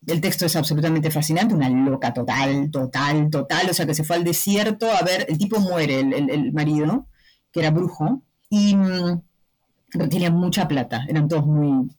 El 0.06 0.20
texto 0.20 0.46
es 0.46 0.56
absolutamente 0.56 1.10
fascinante, 1.10 1.54
una 1.54 1.68
loca 1.68 2.12
total, 2.14 2.70
total, 2.70 3.28
total, 3.30 3.68
o 3.70 3.74
sea 3.74 3.86
que 3.86 3.94
se 3.94 4.04
fue 4.04 4.16
al 4.16 4.24
desierto 4.24 4.90
a 4.90 5.02
ver, 5.02 5.26
el 5.28 5.38
tipo 5.38 5.60
muere, 5.60 6.00
el, 6.00 6.52
marido, 6.52 7.08
que 7.52 7.60
era 7.60 7.70
brujo, 7.70 8.22
y 8.50 8.74
mm, 8.76 9.22
tenía 10.10 10.30
mucha 10.30 10.68
plata, 10.68 11.04
eran 11.08 11.28
todos 11.28 11.46
muy 11.46 11.90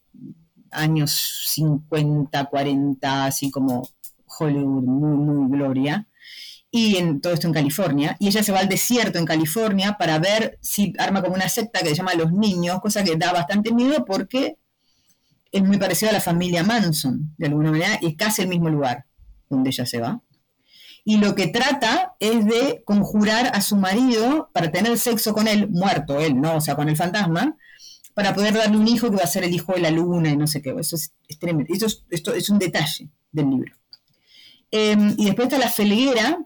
años 0.71 1.45
50, 1.47 2.45
40, 2.45 3.25
así 3.25 3.49
como 3.51 3.87
Hollywood, 4.39 4.83
muy, 4.83 5.17
muy 5.17 5.57
gloria, 5.57 6.07
y 6.71 6.97
en, 6.97 7.19
todo 7.19 7.33
esto 7.33 7.47
en 7.47 7.53
California, 7.53 8.15
y 8.19 8.27
ella 8.27 8.43
se 8.43 8.51
va 8.51 8.59
al 8.59 8.69
desierto 8.69 9.17
en 9.17 9.25
California 9.25 9.97
para 9.97 10.19
ver 10.19 10.59
si 10.61 10.93
arma 10.99 11.21
como 11.21 11.35
una 11.35 11.49
secta 11.49 11.79
que 11.79 11.89
se 11.89 11.95
llama 11.95 12.13
Los 12.13 12.31
Niños, 12.31 12.79
cosa 12.79 13.03
que 13.03 13.15
da 13.15 13.33
bastante 13.33 13.73
miedo 13.73 14.05
porque 14.05 14.57
es 15.51 15.63
muy 15.63 15.77
parecida 15.77 16.11
a 16.11 16.13
la 16.13 16.21
familia 16.21 16.63
Manson, 16.63 17.33
de 17.37 17.47
alguna 17.47 17.71
manera, 17.71 17.97
y 18.01 18.07
es 18.07 18.15
casi 18.15 18.43
el 18.43 18.47
mismo 18.47 18.69
lugar 18.69 19.05
donde 19.49 19.71
ella 19.71 19.85
se 19.85 19.99
va. 19.99 20.21
Y 21.05 21.17
lo 21.17 21.35
que 21.35 21.47
trata 21.47 22.15
es 22.19 22.45
de 22.45 22.83
conjurar 22.85 23.51
a 23.53 23.61
su 23.61 23.75
marido 23.75 24.49
para 24.53 24.71
tener 24.71 24.97
sexo 24.97 25.33
con 25.33 25.47
él, 25.47 25.69
muerto 25.69 26.19
él, 26.19 26.39
¿no? 26.39 26.57
O 26.57 26.61
sea, 26.61 26.75
con 26.75 26.89
el 26.89 26.97
fantasma, 26.97 27.57
para 28.13 28.33
poder 28.33 28.53
darle 28.53 28.77
un 28.77 28.87
hijo 28.87 29.09
que 29.09 29.17
va 29.17 29.23
a 29.23 29.27
ser 29.27 29.43
el 29.43 29.53
hijo 29.53 29.73
de 29.73 29.79
la 29.79 29.91
luna 29.91 30.29
y 30.29 30.37
no 30.37 30.45
sé 30.45 30.61
qué. 30.61 30.75
Eso 30.77 30.95
es, 30.95 31.13
tremendo. 31.39 31.73
Eso 31.73 31.87
esto 32.09 32.33
es 32.33 32.49
un 32.49 32.59
detalle 32.59 33.09
del 33.31 33.49
libro. 33.49 33.75
Em, 34.71 35.15
y 35.17 35.25
después 35.25 35.47
está 35.47 35.57
La 35.57 35.69
Felguera, 35.69 36.37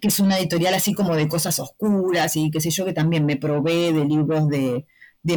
que 0.00 0.08
es 0.08 0.20
una 0.20 0.38
editorial 0.38 0.74
así 0.74 0.94
como 0.94 1.16
de 1.16 1.28
cosas 1.28 1.58
oscuras 1.58 2.36
y 2.36 2.50
qué 2.50 2.60
sé 2.60 2.70
yo, 2.70 2.84
que 2.84 2.92
también 2.92 3.24
me 3.26 3.36
provee 3.36 3.92
de 3.92 4.04
libros 4.04 4.48
de, 4.48 4.84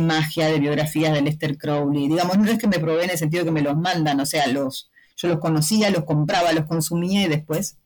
magia, 0.02 0.48
de 0.48 0.60
biografías 0.60 1.14
de 1.14 1.22
Lester 1.22 1.58
Crowley. 1.58 2.08
Digamos, 2.08 2.38
no 2.38 2.50
es 2.50 2.58
que 2.58 2.68
me 2.68 2.80
provee 2.80 3.06
en 3.06 3.12
el 3.12 3.18
sentido 3.18 3.46
que 3.46 3.52
me 3.52 3.62
los 3.62 3.78
mandan, 3.78 4.20
o 4.20 4.26
sea, 4.26 4.48
los, 4.48 4.90
yo 5.16 5.28
los 5.28 5.40
conocía, 5.40 5.90
los 5.90 6.06
compraba, 6.06 6.54
los 6.54 6.66
consumía 6.66 7.24
y 7.24 7.28
después. 7.28 7.78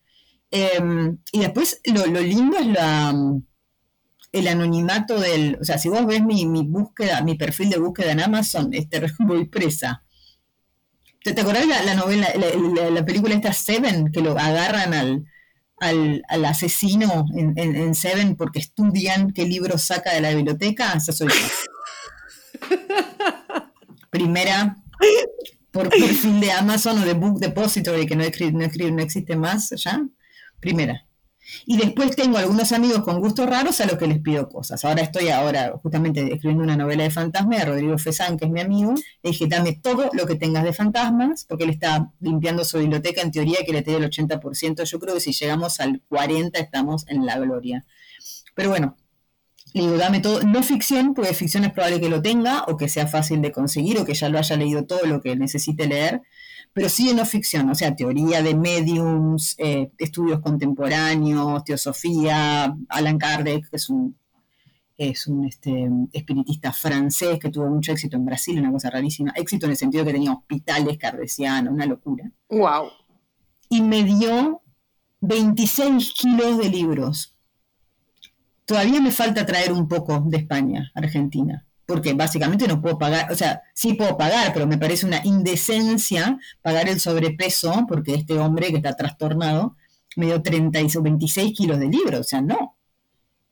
Em, 0.58 1.18
y 1.34 1.40
después 1.40 1.82
lo, 1.84 2.06
lindo 2.06 2.58
es 2.58 2.68
la, 2.68 3.14
el 4.32 4.48
anonimato 4.48 5.20
del. 5.20 5.58
O 5.60 5.66
sea, 5.66 5.78
si 5.78 5.90
vos 5.90 6.06
ves 6.06 6.24
mi, 6.24 6.46
búsqueda, 6.64 7.22
mi 7.24 7.36
perfil 7.36 7.70
de 7.72 7.78
búsqueda 7.78 8.14
en 8.14 8.22
Amazon, 8.22 8.74
este, 8.74 9.06
voy 9.20 9.46
presa 9.50 10.06
¿Te, 11.22 11.34
te 11.34 11.42
acordás 11.42 11.68
la, 11.68 11.84
la 11.84 11.96
novela, 11.96 12.30
la, 12.90 13.06
película 13.06 13.36
esta 13.36 13.52
Seven, 13.52 14.14
que 14.14 14.22
lo 14.22 14.40
agarran 14.40 14.94
al, 14.94 16.24
al, 16.30 16.46
asesino 16.46 17.26
en, 17.36 17.94
Seven 17.94 18.38
porque 18.38 18.60
estudian 18.60 19.34
qué 19.34 19.44
libro 19.46 19.78
saca 19.78 20.14
de 20.14 20.22
la 20.22 20.34
biblioteca? 20.34 20.94
Esa 20.94 21.12
soy 21.12 21.28
yo. 21.28 22.70
Primera, 24.10 24.78
por 25.72 25.90
perfil 25.90 26.40
de 26.40 26.54
Amazon 26.54 27.00
o 27.00 27.06
de 27.06 27.14
Book 27.14 27.40
Depository, 27.42 28.06
que 28.06 28.16
no, 28.16 28.24
no, 28.24 28.92
no 28.92 29.02
existe 29.02 29.36
más 29.36 29.72
ya. 29.72 30.02
Primera. 30.66 31.06
Y 31.68 31.78
después 31.78 32.16
tengo 32.16 32.40
algunos 32.40 32.72
amigos 32.72 33.04
con 33.04 33.20
gustos 33.20 33.46
raros 33.48 33.80
a 33.82 33.86
los 33.86 34.00
que 34.00 34.08
les 34.08 34.20
pido 34.20 34.50
cosas. 34.50 34.84
Ahora 34.84 35.04
estoy 35.04 35.30
ahora 35.30 35.74
justamente 35.80 36.22
escribiendo 36.22 36.64
una 36.64 36.76
novela 36.76 37.04
de 37.04 37.12
fantasmas 37.12 37.60
de 37.60 37.66
Rodrigo 37.66 37.96
Fesán, 38.00 38.36
que 38.36 38.46
es 38.46 38.52
mi 38.52 38.62
amigo. 38.62 38.96
Le 39.22 39.30
dije, 39.30 39.46
dame 39.46 39.74
todo 39.74 40.10
lo 40.14 40.26
que 40.26 40.34
tengas 40.34 40.64
de 40.64 40.74
fantasmas, 40.74 41.46
porque 41.48 41.66
él 41.66 41.70
está 41.70 42.12
limpiando 42.20 42.66
su 42.66 42.80
biblioteca, 42.80 43.22
en 43.22 43.32
teoría 43.32 43.60
que 43.64 43.74
le 43.74 43.84
te 43.84 43.96
el 43.96 44.10
80%. 44.10 44.86
Yo 44.86 45.00
creo 45.00 45.14
que 45.14 45.20
si 45.20 45.34
llegamos 45.34 45.80
al 45.80 46.02
40% 46.10 46.50
estamos 46.56 47.08
en 47.10 47.28
la 47.28 47.38
gloria. 47.38 47.86
Pero 48.56 48.72
bueno, 48.72 48.98
le 49.76 49.82
digo, 49.82 49.98
dame 49.98 50.22
todo, 50.22 50.42
no 50.42 50.64
ficción, 50.64 51.14
porque 51.14 51.36
ficción 51.36 51.64
es 51.64 51.74
probable 51.74 52.02
que 52.02 52.10
lo 52.10 52.24
tenga, 52.24 52.64
o 52.64 52.76
que 52.76 52.90
sea 52.90 53.06
fácil 53.06 53.44
de 53.44 53.52
conseguir, 53.52 54.00
o 54.00 54.06
que 54.06 54.16
ya 54.16 54.30
lo 54.30 54.40
haya 54.40 54.58
leído 54.58 54.88
todo 54.88 55.06
lo 55.06 55.22
que 55.22 55.36
necesite 55.36 55.86
leer 55.86 56.24
pero 56.76 56.90
sí 56.90 57.10
en 57.10 57.16
no 57.16 57.26
ficción, 57.26 57.70
o 57.70 57.74
sea, 57.74 57.96
teoría 57.96 58.44
de 58.44 58.54
mediums, 58.54 59.56
eh, 59.60 59.92
estudios 59.98 60.42
contemporáneos, 60.42 61.64
teosofía, 61.64 62.76
Alan 62.90 63.18
Kardec, 63.18 63.70
que 63.70 63.78
es 63.78 63.90
un, 63.90 64.18
es 64.98 65.26
un 65.26 65.46
este, 65.46 65.90
espiritista 66.12 66.74
francés 66.74 67.40
que 67.40 67.50
tuvo 67.50 67.70
mucho 67.70 67.94
éxito 67.94 68.18
en 68.18 68.26
Brasil, 68.26 68.60
una 68.60 68.74
cosa 68.74 68.90
rarísima, 68.90 69.32
éxito 69.38 69.68
en 69.68 69.72
el 69.72 69.78
sentido 69.78 70.04
que 70.04 70.12
tenía 70.12 70.34
hospitales 70.34 70.98
cardesianos, 70.98 71.74
una 71.74 71.86
locura. 71.86 72.30
Wow. 72.50 72.90
Y 73.70 73.82
me 73.82 74.04
dio 74.04 74.62
26 75.22 76.12
kilos 76.12 76.58
de 76.58 76.70
libros. 76.70 77.38
Todavía 78.66 79.00
me 79.00 79.14
falta 79.14 79.46
traer 79.46 79.72
un 79.72 79.88
poco 79.88 80.26
de 80.28 80.40
España, 80.40 80.92
Argentina 80.94 81.65
porque 81.86 82.14
básicamente 82.14 82.68
no 82.68 82.82
puedo 82.82 82.98
pagar, 82.98 83.32
o 83.32 83.36
sea, 83.36 83.62
sí 83.74 83.94
puedo 83.94 84.18
pagar, 84.18 84.52
pero 84.54 84.68
me 84.68 84.78
parece 84.78 85.06
una 85.06 85.22
indecencia 85.24 86.40
pagar 86.62 86.90
el 86.90 87.00
sobrepeso, 87.00 87.86
porque 87.88 88.16
este 88.16 88.40
hombre 88.40 88.70
que 88.70 88.78
está 88.78 88.96
trastornado 88.96 89.76
me 90.16 90.28
dio 90.28 90.42
30 90.42 90.80
y 90.82 90.88
26 91.02 91.58
kilos 91.58 91.80
de 91.80 91.88
libros, 91.88 92.22
o 92.22 92.24
sea, 92.24 92.42
no. 92.42 92.76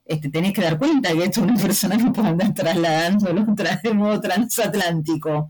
Este, 0.06 0.30
tenés 0.30 0.54
que 0.54 0.62
dar 0.62 0.78
cuenta 0.78 1.14
que 1.14 1.24
es 1.24 1.38
una 1.38 1.56
persona 1.56 1.98
que 1.98 2.12
puede 2.12 2.28
andar 2.28 2.54
trasladándolo 2.54 3.46
de 3.84 3.94
modo 3.94 4.20
transatlántico. 4.20 5.50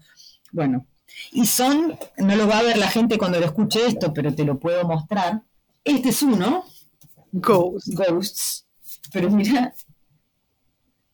Bueno, 0.52 0.86
y 1.32 1.46
son, 1.46 1.98
no 2.18 2.36
lo 2.36 2.48
va 2.48 2.60
a 2.60 2.64
ver 2.64 2.78
la 2.78 2.90
gente 2.90 3.18
cuando 3.18 3.40
lo 3.40 3.46
escuche 3.46 3.88
esto, 3.88 4.14
pero 4.14 4.34
te 4.36 4.44
lo 4.44 4.60
puedo 4.60 4.86
mostrar. 4.86 5.42
Este 5.84 6.10
es 6.10 6.22
uno. 6.22 6.66
Ghosts. 7.32 7.96
Ghosts. 7.96 8.66
Pero 9.12 9.30
mira, 9.32 9.74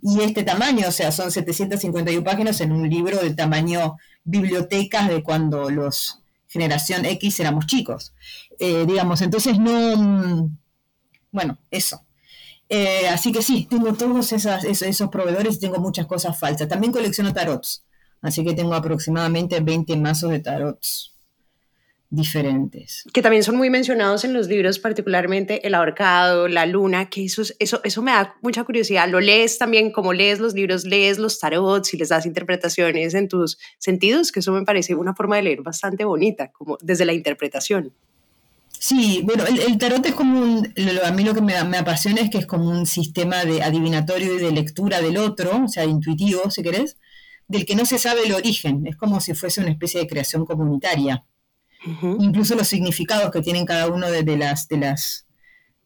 y 0.01 0.21
este 0.21 0.43
tamaño, 0.43 0.87
o 0.87 0.91
sea, 0.91 1.11
son 1.11 1.31
751 1.31 2.23
páginas 2.23 2.61
en 2.61 2.71
un 2.71 2.87
libro 2.87 3.17
de 3.19 3.33
tamaño 3.33 3.97
bibliotecas 4.23 5.07
de 5.07 5.23
cuando 5.23 5.71
los 5.71 6.21
generación 6.47 7.05
X 7.05 7.39
éramos 7.39 7.65
chicos. 7.65 8.13
Eh, 8.59 8.85
digamos, 8.85 9.21
entonces 9.21 9.57
no, 9.59 9.97
mm, 9.97 10.57
bueno, 11.31 11.57
eso. 11.71 12.05
Eh, 12.69 13.07
así 13.09 13.31
que 13.31 13.41
sí, 13.41 13.67
tengo 13.69 13.93
todos 13.93 14.31
esos, 14.31 14.63
esos 14.63 15.09
proveedores 15.09 15.55
y 15.55 15.59
tengo 15.59 15.79
muchas 15.79 16.05
cosas 16.05 16.39
falsas. 16.39 16.67
También 16.67 16.93
colecciono 16.93 17.33
tarots. 17.33 17.83
Así 18.25 18.43
que 18.43 18.55
tengo 18.55 18.73
aproximadamente 18.73 19.59
20 19.59 19.95
mazos 19.97 20.31
de 20.31 20.39
tarots. 20.39 21.11
diferentes. 22.09 23.03
Que 23.13 23.21
también 23.21 23.43
son 23.43 23.55
muy 23.55 23.69
mencionados 23.69 24.23
en 24.23 24.33
los 24.33 24.47
libros, 24.47 24.79
particularmente 24.79 25.67
El 25.67 25.75
ahorcado, 25.75 26.47
La 26.47 26.65
luna, 26.65 27.09
que 27.09 27.25
eso, 27.25 27.43
eso, 27.59 27.81
eso 27.83 28.01
me 28.01 28.11
da 28.11 28.35
mucha 28.41 28.63
curiosidad. 28.63 29.07
¿Lo 29.09 29.19
lees 29.19 29.59
también 29.59 29.91
como 29.91 30.11
lees 30.11 30.39
los 30.39 30.55
libros, 30.55 30.85
lees 30.85 31.19
los 31.19 31.39
tarots 31.39 31.93
y 31.93 31.97
les 31.97 32.09
das 32.09 32.25
interpretaciones 32.25 33.13
en 33.13 33.27
tus 33.27 33.59
sentidos? 33.77 34.31
Que 34.31 34.39
eso 34.39 34.53
me 34.53 34.63
parece 34.63 34.95
una 34.95 35.13
forma 35.13 35.35
de 35.35 35.43
leer 35.43 35.61
bastante 35.61 36.03
bonita, 36.03 36.51
como 36.51 36.77
desde 36.81 37.05
la 37.05 37.13
interpretación. 37.13 37.93
Sí, 38.79 39.21
bueno, 39.23 39.43
el, 39.45 39.77
tarot 39.77 40.05
es 40.05 40.13
como 40.13 40.39
un, 40.39 40.73
a 41.03 41.11
mí 41.11 41.23
lo 41.23 41.35
que 41.35 41.41
me, 41.41 41.63
me, 41.63 41.77
apasiona 41.77 42.21
es 42.21 42.29
que 42.29 42.39
es 42.39 42.45
como 42.45 42.69
un 42.69 42.85
sistema 42.85 43.45
de 43.45 43.61
adivinatorio 43.61 44.35
y 44.35 44.39
de 44.39 44.51
lectura 44.51 45.01
del 45.01 45.17
otro, 45.17 45.65
o 45.65 45.67
sea, 45.67 45.85
intuitivo, 45.85 46.49
si 46.49 46.63
querés, 46.63 46.97
del 47.47 47.65
que 47.65 47.75
no 47.75 47.85
se 47.85 47.99
sabe 47.99 48.25
el 48.25 48.33
origen, 48.33 48.85
es 48.87 48.95
como 48.95 49.19
si 49.19 49.33
fuese 49.33 49.61
una 49.61 49.71
especie 49.71 49.99
de 49.99 50.07
creación 50.07 50.45
comunitaria. 50.45 51.25
Incluso 52.01 52.55
los 52.55 52.67
significados 52.67 53.29
que 53.31 53.41
tienen 53.41 53.65
cada 53.65 53.87
uno 53.87 54.09
de, 54.09 54.23
las, 54.37 54.67
de, 54.67 54.77
las, 54.77 55.27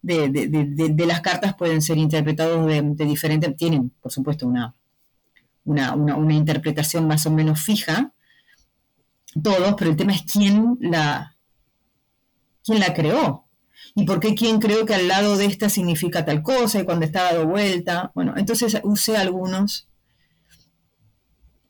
de, 0.02 1.06
las 1.06 1.20
cartas 1.20 1.56
pueden 1.56 1.82
ser 1.82 1.98
interpretados 1.98 2.66
de, 2.66 3.06
diferentes, 3.06 3.58
tienen 3.58 3.90
por 4.02 4.10
supuesto 4.10 4.48
una, 4.48 4.76
una, 5.66 5.94
una, 5.96 6.34
interpretación 6.34 7.06
más 7.06 7.26
o 7.26 7.32
menos 7.32 7.60
fija, 7.60 8.14
todos, 9.44 9.76
pero 9.78 9.92
el 9.92 9.98
tema 9.98 10.14
es 10.14 10.22
quién 10.22 10.78
la, 10.80 11.36
quién 12.64 12.80
la 12.80 12.94
creó. 12.94 13.46
¿Y 13.96 14.06
por 14.06 14.22
qué 14.22 14.36
quién 14.36 14.60
creó 14.60 14.86
que 14.86 14.96
al 14.96 15.08
lado 15.10 15.36
de 15.36 15.46
esta 15.46 15.68
significa 15.68 16.24
tal 16.24 16.44
cosa 16.44 16.80
y 16.80 16.86
cuando 16.86 17.06
está 17.06 17.24
dado 17.24 17.46
vuelta? 17.46 18.12
Bueno, 18.16 18.36
entonces 18.38 18.80
usé 18.84 19.18
algunos 19.18 19.89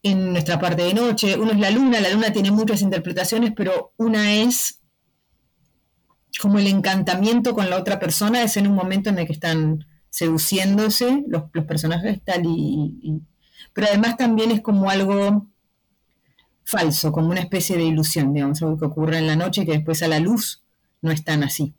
en 0.04 0.32
nuestra 0.32 0.60
parte 0.60 0.84
de 0.84 0.94
noche. 0.94 1.38
Uno 1.38 1.52
es 1.52 1.60
la 1.60 1.72
luna, 1.72 2.00
la 2.00 2.10
luna 2.10 2.32
tiene 2.32 2.52
muchas 2.52 2.82
interpretaciones, 2.82 3.54
pero 3.56 3.94
una 3.98 4.34
es 4.34 4.80
como 6.40 6.60
el 6.60 6.68
encantamiento 6.68 7.54
con 7.54 7.70
la 7.70 7.78
otra 7.78 8.00
persona, 8.00 8.44
es 8.44 8.56
en 8.58 8.68
un 8.68 8.76
momento 8.76 9.10
en 9.10 9.20
el 9.20 9.26
que 9.26 9.34
están 9.34 9.86
seduciéndose 10.10 11.24
los, 11.28 11.44
personajes 11.68 12.22
tal 12.24 12.44
y, 12.46 13.22
Pero 13.74 13.88
además 13.88 14.18
también 14.18 14.52
es 14.52 14.62
como 14.62 14.90
algo 14.90 15.48
falso, 16.64 17.12
como 17.12 17.30
una 17.30 17.42
especie 17.42 17.78
de 17.78 17.84
ilusión, 17.84 18.34
digamos, 18.34 18.62
algo 18.62 18.78
que 18.78 18.86
ocurre 18.86 19.18
en 19.18 19.28
la 19.28 19.36
noche 19.36 19.62
y 19.62 19.66
que 19.66 19.74
después 19.74 20.02
a 20.04 20.08
la 20.08 20.20
luz 20.20 20.64
no 21.02 21.12
es 21.12 21.24
tan 21.24 21.44
así. 21.44 21.74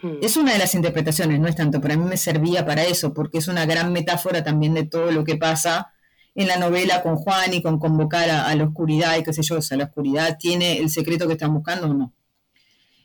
Hmm. 0.00 0.18
Es 0.22 0.36
una 0.36 0.52
de 0.52 0.58
las 0.58 0.74
interpretaciones, 0.74 1.40
no 1.40 1.48
es 1.48 1.56
tanto, 1.56 1.80
pero 1.80 1.94
a 1.94 1.96
mí 1.96 2.04
me 2.04 2.16
servía 2.16 2.64
para 2.64 2.84
eso, 2.84 3.12
porque 3.14 3.38
es 3.38 3.48
una 3.48 3.66
gran 3.66 3.92
metáfora 3.92 4.44
también 4.44 4.74
de 4.74 4.84
todo 4.84 5.10
lo 5.10 5.24
que 5.24 5.36
pasa 5.36 5.92
en 6.38 6.46
la 6.46 6.56
novela 6.56 7.02
con 7.02 7.16
Juan 7.16 7.52
y 7.52 7.60
con 7.60 7.80
convocar 7.80 8.30
a, 8.30 8.54
la 8.54 8.64
oscuridad 8.64 9.18
y 9.18 9.24
qué 9.24 9.32
sé 9.32 9.42
yo, 9.42 9.58
o 9.58 9.60
sea, 9.60 9.76
la 9.76 9.86
oscuridad 9.86 10.38
tiene 10.38 10.78
el 10.78 10.88
secreto 10.88 11.26
que 11.26 11.32
están 11.32 11.52
buscando 11.52 11.88
o 11.88 11.94
no. 11.94 12.12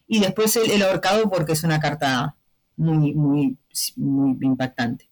Y 0.07 0.19
después 0.19 0.55
el, 0.55 0.84
ahorcado 0.84 1.31
porque 1.31 1.53
es 1.53 1.63
una 1.63 1.79
carta 1.79 2.36
muy, 2.77 3.15
muy, 3.15 3.57
muy 3.95 4.38
impactante. 4.39 5.09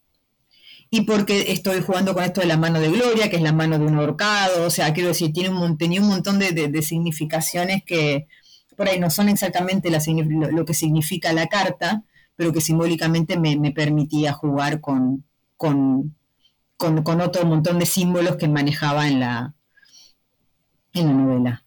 Y 0.91 1.01
porque 1.01 1.51
estoy 1.51 1.81
jugando 1.81 2.13
con 2.13 2.23
esto 2.23 2.41
de 2.41 2.47
la 2.47 2.57
mano 2.57 2.79
de 2.79 2.91
Gloria, 2.91 3.27
que 3.27 3.37
es 3.37 3.41
la 3.41 3.53
mano 3.53 3.79
de 3.79 3.85
un 3.85 3.97
ahorcado, 3.97 4.67
o 4.67 4.69
sea, 4.69 4.93
quiero 4.93 5.09
decir, 5.09 5.33
tiene 5.33 5.49
un, 5.49 5.75
tenía 5.79 5.99
un 5.99 6.09
montón 6.09 6.37
de, 6.37 6.81
significaciones 6.83 7.83
que 7.83 8.27
por 8.77 8.87
ahí 8.87 8.99
no 8.99 9.09
son 9.09 9.29
exactamente 9.29 9.89
lo, 9.89 10.63
que 10.65 10.73
significa 10.75 11.33
la 11.33 11.47
carta, 11.47 12.03
pero 12.35 12.53
que 12.53 12.61
simbólicamente 12.61 13.39
me, 13.39 13.57
me 13.57 13.71
permitía 13.71 14.31
jugar 14.31 14.79
con, 14.79 15.25
con, 15.57 16.15
con, 16.81 17.21
otro 17.21 17.45
montón 17.45 17.77
de 17.77 17.85
símbolos 17.85 18.37
que 18.37 18.47
manejaba 18.47 19.07
en 19.07 19.19
la, 19.19 19.53
en 20.93 21.05
la 21.05 21.13
novela. 21.13 21.65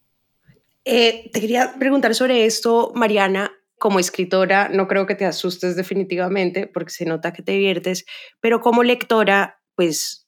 Eh, 0.85 1.31
te 1.33 1.41
quería 1.41 1.75
preguntar 1.79 2.15
sobre 2.15 2.45
esto, 2.45 2.93
Mariana. 2.95 3.53
Como 3.79 3.99
escritora, 3.99 4.71
no 4.71 4.89
creo 4.89 5.07
que 5.07 5.15
te 5.15 5.25
asustes 5.25 5.77
definitivamente, 5.77 6.67
porque 6.67 6.91
se 6.91 7.05
nota 7.05 7.33
que 7.33 7.43
te 7.43 7.53
diviertes, 7.53 8.07
pero 8.41 8.61
como 8.61 8.83
lectora, 8.83 9.61
pues 9.75 10.27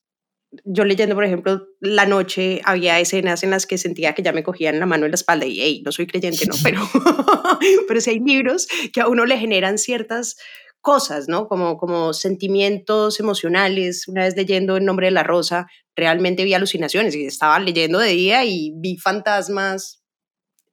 yo 0.64 0.84
leyendo, 0.84 1.14
por 1.14 1.24
ejemplo, 1.24 1.66
la 1.80 2.06
noche 2.06 2.60
había 2.64 2.98
escenas 3.00 3.42
en 3.44 3.50
las 3.50 3.66
que 3.66 3.78
sentía 3.78 4.14
que 4.14 4.22
ya 4.22 4.32
me 4.32 4.42
cogían 4.42 4.78
la 4.78 4.86
mano 4.86 5.06
en 5.06 5.12
la 5.12 5.16
espalda 5.16 5.46
y, 5.46 5.60
hey, 5.60 5.82
no 5.84 5.92
soy 5.92 6.06
creyente, 6.06 6.46
no, 6.46 6.54
pero, 6.62 6.80
pero 7.88 8.00
sí 8.00 8.10
hay 8.10 8.20
libros 8.20 8.68
que 8.92 9.00
a 9.00 9.08
uno 9.08 9.24
le 9.24 9.38
generan 9.38 9.78
ciertas 9.78 10.36
cosas, 10.86 11.26
¿no? 11.26 11.48
Como, 11.48 11.78
como 11.78 12.12
sentimientos 12.12 13.18
emocionales. 13.18 14.06
Una 14.06 14.22
vez 14.22 14.36
leyendo 14.36 14.76
El 14.76 14.84
nombre 14.84 15.08
de 15.08 15.10
la 15.10 15.24
rosa, 15.24 15.66
realmente 15.96 16.44
vi 16.44 16.54
alucinaciones 16.54 17.16
y 17.16 17.26
estaba 17.26 17.58
leyendo 17.58 17.98
de 17.98 18.10
día 18.10 18.44
y 18.44 18.70
vi 18.76 18.96
fantasmas 18.96 20.00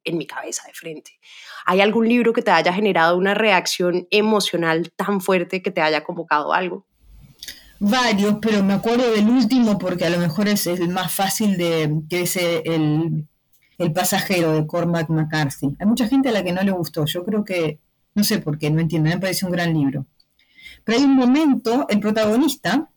en 0.03 0.20
mi 0.20 0.28
cabeza 0.28 0.68
de 0.68 0.74
frente. 0.74 1.14
¿Hay 1.66 1.82
algún 1.82 2.07
libro 2.07 2.32
que 2.32 2.43
te 2.43 2.51
haya 2.51 2.72
generado 2.72 3.18
una 3.18 3.34
reacción 3.34 4.07
emocional 4.11 4.91
tan 4.95 5.20
fuerte 5.20 5.64
que 5.64 5.72
te 5.72 5.82
haya 5.82 6.03
convocado 6.03 6.53
algo? 6.53 6.86
Varios, 7.80 8.36
pero 8.39 8.64
me 8.64 8.74
acuerdo 8.74 9.09
del 9.09 9.28
último 9.28 9.80
porque 9.80 10.05
a 10.05 10.11
lo 10.11 10.20
mejor 10.20 10.47
es 10.47 10.68
el 10.68 10.89
más 10.89 11.11
fácil 11.11 11.57
de, 11.57 11.91
que 12.07 12.22
es 12.22 12.36
el, 12.36 13.28
el 13.80 13.93
pasajero 13.93 14.51
de 14.51 14.68
Cormac 14.68 15.09
McCarthy. 15.09 15.76
Hay 15.80 15.88
mucha 15.88 16.07
gente 16.07 16.30
a 16.30 16.34
la 16.34 16.43
que 16.43 16.53
no 16.53 16.61
le 16.61 16.72
gustó. 16.72 17.03
Yo 17.05 17.26
creo 17.26 17.43
que 17.43 17.80
no 18.16 18.24
sé 18.24 18.39
por 18.39 18.57
qué, 18.57 18.70
no 18.70 18.80
entiendo, 18.82 19.09
me 19.09 19.20
parece 19.20 19.45
un 19.45 19.51
gran 19.51 19.74
libro. 19.74 20.05
Pero 20.84 20.97
hay 20.97 21.03
un 21.03 21.16
momento, 21.16 21.88
el 21.89 21.99
protagonista 21.99 22.89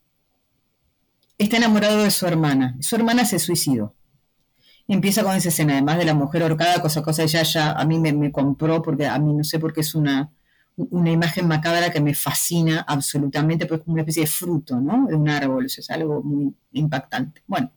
está 1.38 1.56
enamorado 1.56 2.02
de 2.02 2.10
su 2.10 2.26
hermana. 2.26 2.76
Su 2.80 2.96
hermana 2.96 3.24
se 3.24 3.38
suicidó. 3.38 3.94
Empieza 4.88 5.22
con 5.24 5.34
esa 5.34 5.48
escena, 5.48 5.74
además 5.74 5.98
de 5.98 6.04
la 6.04 6.14
mujer 6.14 6.42
ahorcada, 6.42 6.80
cosa, 6.80 7.02
cosa, 7.02 7.24
ella 7.24 7.42
ya 7.42 7.72
a 7.72 7.84
mí 7.84 7.98
me, 7.98 8.30
compró, 8.30 8.82
porque 8.82 9.06
a 9.06 9.18
mí 9.18 9.32
no 9.32 9.42
sé 9.42 9.58
por 9.58 9.72
qué 9.72 9.80
es 9.80 9.94
una, 9.96 10.30
una 10.76 11.10
imagen 11.10 11.48
macabra 11.48 11.90
que 11.90 12.00
me 12.00 12.14
fascina 12.14 12.84
absolutamente, 12.86 13.66
porque 13.66 13.80
es 13.80 13.84
como 13.84 13.94
una 13.94 14.02
especie 14.02 14.22
de 14.22 14.28
fruto, 14.28 14.80
¿no? 14.80 15.06
De 15.08 15.16
un 15.16 15.28
árbol, 15.28 15.66
es 15.66 15.90
algo 15.90 16.22
muy 16.22 16.54
impactante. 16.72 17.42
Bueno, 17.48 17.72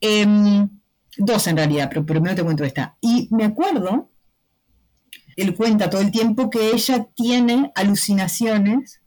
em, 0.00 0.68
dos 1.18 1.46
en 1.46 1.56
realidad, 1.56 1.88
pero 1.90 2.06
primero 2.06 2.34
te 2.34 2.44
cuento 2.44 2.64
esta. 2.64 2.96
Y 3.00 3.28
me 3.30 3.44
acuerdo 3.44 4.10
él 5.36 5.54
cuenta 5.54 5.90
todo 5.90 6.00
el 6.00 6.10
tiempo 6.10 6.50
que 6.50 6.70
ella 6.70 7.06
tiene 7.14 7.72
alucinaciones 7.74 9.00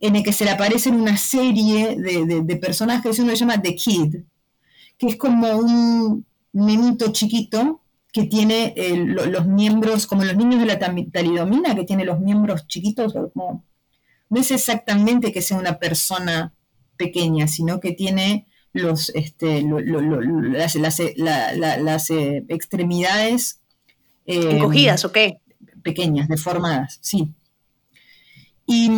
en 0.00 0.16
el 0.16 0.22
que 0.22 0.32
se 0.32 0.44
le 0.44 0.50
aparecen 0.50 0.94
una 1.00 1.16
serie 1.16 1.96
de, 1.96 2.42
de, 2.42 2.56
personajes, 2.56 3.18
uno 3.18 3.30
se 3.30 3.36
llama 3.36 3.62
The 3.62 3.74
Kid, 3.74 4.16
que 4.98 5.06
es 5.06 5.16
como 5.16 5.56
un 5.56 6.26
nenito 6.52 7.10
chiquito 7.10 7.80
que 8.12 8.24
tiene 8.24 8.74
los 9.06 9.46
miembros, 9.46 10.06
como 10.06 10.24
los 10.24 10.36
niños 10.36 10.60
de 10.60 10.66
la 10.66 10.78
talidomina, 10.78 11.74
que 11.74 11.84
tiene 11.84 12.04
los 12.04 12.20
miembros 12.20 12.66
chiquitos, 12.68 13.14
no 13.14 14.40
es 14.40 14.50
exactamente 14.50 15.32
que 15.32 15.42
sea 15.42 15.58
una 15.58 15.78
persona 15.78 16.52
pequeña, 16.96 17.48
sino 17.48 17.80
que 17.80 17.92
tiene 17.92 18.46
los, 18.72 19.10
este, 19.14 19.62
las, 19.62 20.74
las, 20.76 22.10
eh, 22.10 22.44
extremidades 22.48 23.60
eh, 24.26 24.56
¿Encogidas 24.56 25.04
o 25.04 25.12
qué? 25.12 25.40
Pequeñas, 25.82 26.28
deformadas, 26.28 26.98
sí. 27.02 27.28
Y, 28.66 28.90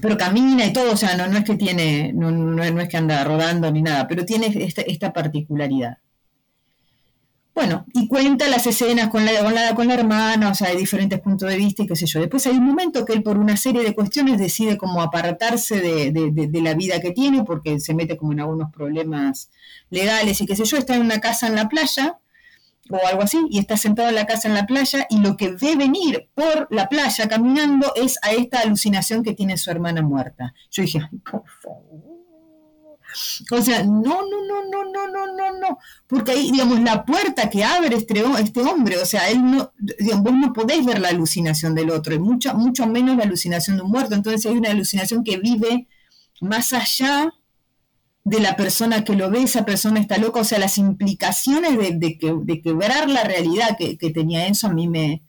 pero 0.00 0.16
camina 0.16 0.64
y 0.64 0.72
todo, 0.72 0.92
o 0.92 0.96
sea, 0.96 1.16
no, 1.16 1.26
no 1.26 1.38
es 1.38 1.44
que 1.44 1.56
tiene, 1.56 2.12
no, 2.12 2.30
no, 2.30 2.62
es 2.62 2.88
que 2.88 2.96
anda 2.96 3.24
rodando 3.24 3.70
ni 3.70 3.82
nada, 3.82 4.06
pero 4.06 4.24
tiene 4.24 4.52
esta, 4.86 5.12
particularidad. 5.12 5.98
Bueno, 7.52 7.86
y 7.92 8.06
cuenta 8.06 8.48
las 8.48 8.68
escenas 8.68 9.08
con 9.08 9.24
la, 9.24 9.42
con 9.42 9.52
la, 9.52 9.74
con 9.74 9.88
la 9.88 9.94
hermana, 9.94 10.50
o 10.50 10.54
sea, 10.54 10.70
de 10.70 10.76
diferentes 10.76 11.18
puntos 11.18 11.50
de 11.50 11.56
vista 11.56 11.82
y 11.82 11.88
qué 11.88 11.96
sé 11.96 12.06
yo. 12.06 12.20
Después 12.20 12.46
hay 12.46 12.56
un 12.56 12.64
momento 12.64 13.04
que 13.04 13.14
él 13.14 13.24
por 13.24 13.36
una 13.36 13.56
serie 13.56 13.82
de 13.82 13.96
cuestiones 13.96 14.38
decide 14.38 14.78
como 14.78 15.02
apartarse 15.02 15.80
de, 15.80 16.12
de, 16.12 16.62
la 16.62 16.74
vida 16.74 17.00
que 17.00 17.10
tiene 17.10 17.42
porque 17.42 17.80
se 17.80 17.94
mete 17.94 18.16
como 18.16 18.32
en 18.32 18.40
algunos 18.40 18.70
problemas 18.70 19.50
legales 19.90 20.40
y 20.40 20.46
qué 20.46 20.54
sé 20.54 20.64
yo, 20.64 20.76
está 20.76 20.94
en 20.94 21.02
una 21.02 21.20
casa 21.20 21.48
en 21.48 21.56
la 21.56 21.68
playa 21.68 22.20
o 22.90 23.06
algo 23.06 23.22
así, 23.22 23.38
y 23.50 23.58
está 23.58 23.76
sentado 23.76 24.08
en 24.08 24.14
la 24.14 24.26
casa 24.26 24.48
en 24.48 24.54
la 24.54 24.66
playa 24.66 25.06
y 25.10 25.18
lo 25.18 25.36
que 25.36 25.52
ve 25.52 25.76
venir 25.76 26.28
por 26.34 26.68
la 26.70 26.88
playa 26.88 27.28
caminando 27.28 27.92
es 27.96 28.18
a 28.22 28.32
esta 28.32 28.60
alucinación 28.60 29.22
que 29.22 29.34
tiene 29.34 29.56
su 29.56 29.70
hermana 29.70 30.02
muerta. 30.02 30.54
Yo 30.70 30.82
dije, 30.82 31.00
por 31.30 31.44
favor. 31.62 32.08
O 33.50 33.62
sea, 33.62 33.82
no, 33.82 34.00
no, 34.00 34.44
no, 34.46 34.64
no, 34.70 34.84
no, 34.84 35.08
no, 35.08 35.26
no, 35.34 35.58
no, 35.58 35.78
porque 36.06 36.32
ahí, 36.32 36.50
digamos, 36.50 36.80
la 36.80 37.04
puerta 37.04 37.48
que 37.48 37.64
abre 37.64 37.96
este, 37.96 38.22
este 38.38 38.60
hombre, 38.60 38.98
o 38.98 39.06
sea, 39.06 39.30
él 39.30 39.50
no, 39.50 39.72
digamos, 39.98 40.24
vos 40.24 40.34
no 40.34 40.52
podés 40.52 40.84
ver 40.84 41.00
la 41.00 41.08
alucinación 41.08 41.74
del 41.74 41.90
otro, 41.90 42.14
y 42.14 42.18
mucho, 42.18 42.54
mucho 42.54 42.86
menos 42.86 43.16
la 43.16 43.24
alucinación 43.24 43.78
de 43.78 43.82
un 43.82 43.90
muerto, 43.90 44.14
entonces 44.14 44.44
hay 44.44 44.58
una 44.58 44.70
alucinación 44.70 45.24
que 45.24 45.38
vive 45.38 45.88
más 46.40 46.74
allá 46.74 47.32
de 48.28 48.40
la 48.40 48.56
persona 48.56 49.04
que 49.04 49.14
lo 49.14 49.30
ve, 49.30 49.42
esa 49.42 49.64
persona 49.64 50.00
está 50.00 50.18
loca, 50.18 50.40
o 50.40 50.44
sea, 50.44 50.58
las 50.58 50.76
implicaciones 50.76 51.78
de, 51.78 52.18
quebrar 52.62 53.08
la 53.08 53.24
realidad 53.24 53.76
que, 53.78 53.96
tenía 54.10 54.46
eso 54.46 54.66
a 54.66 54.72
mí 54.72 54.86
me, 54.86 55.22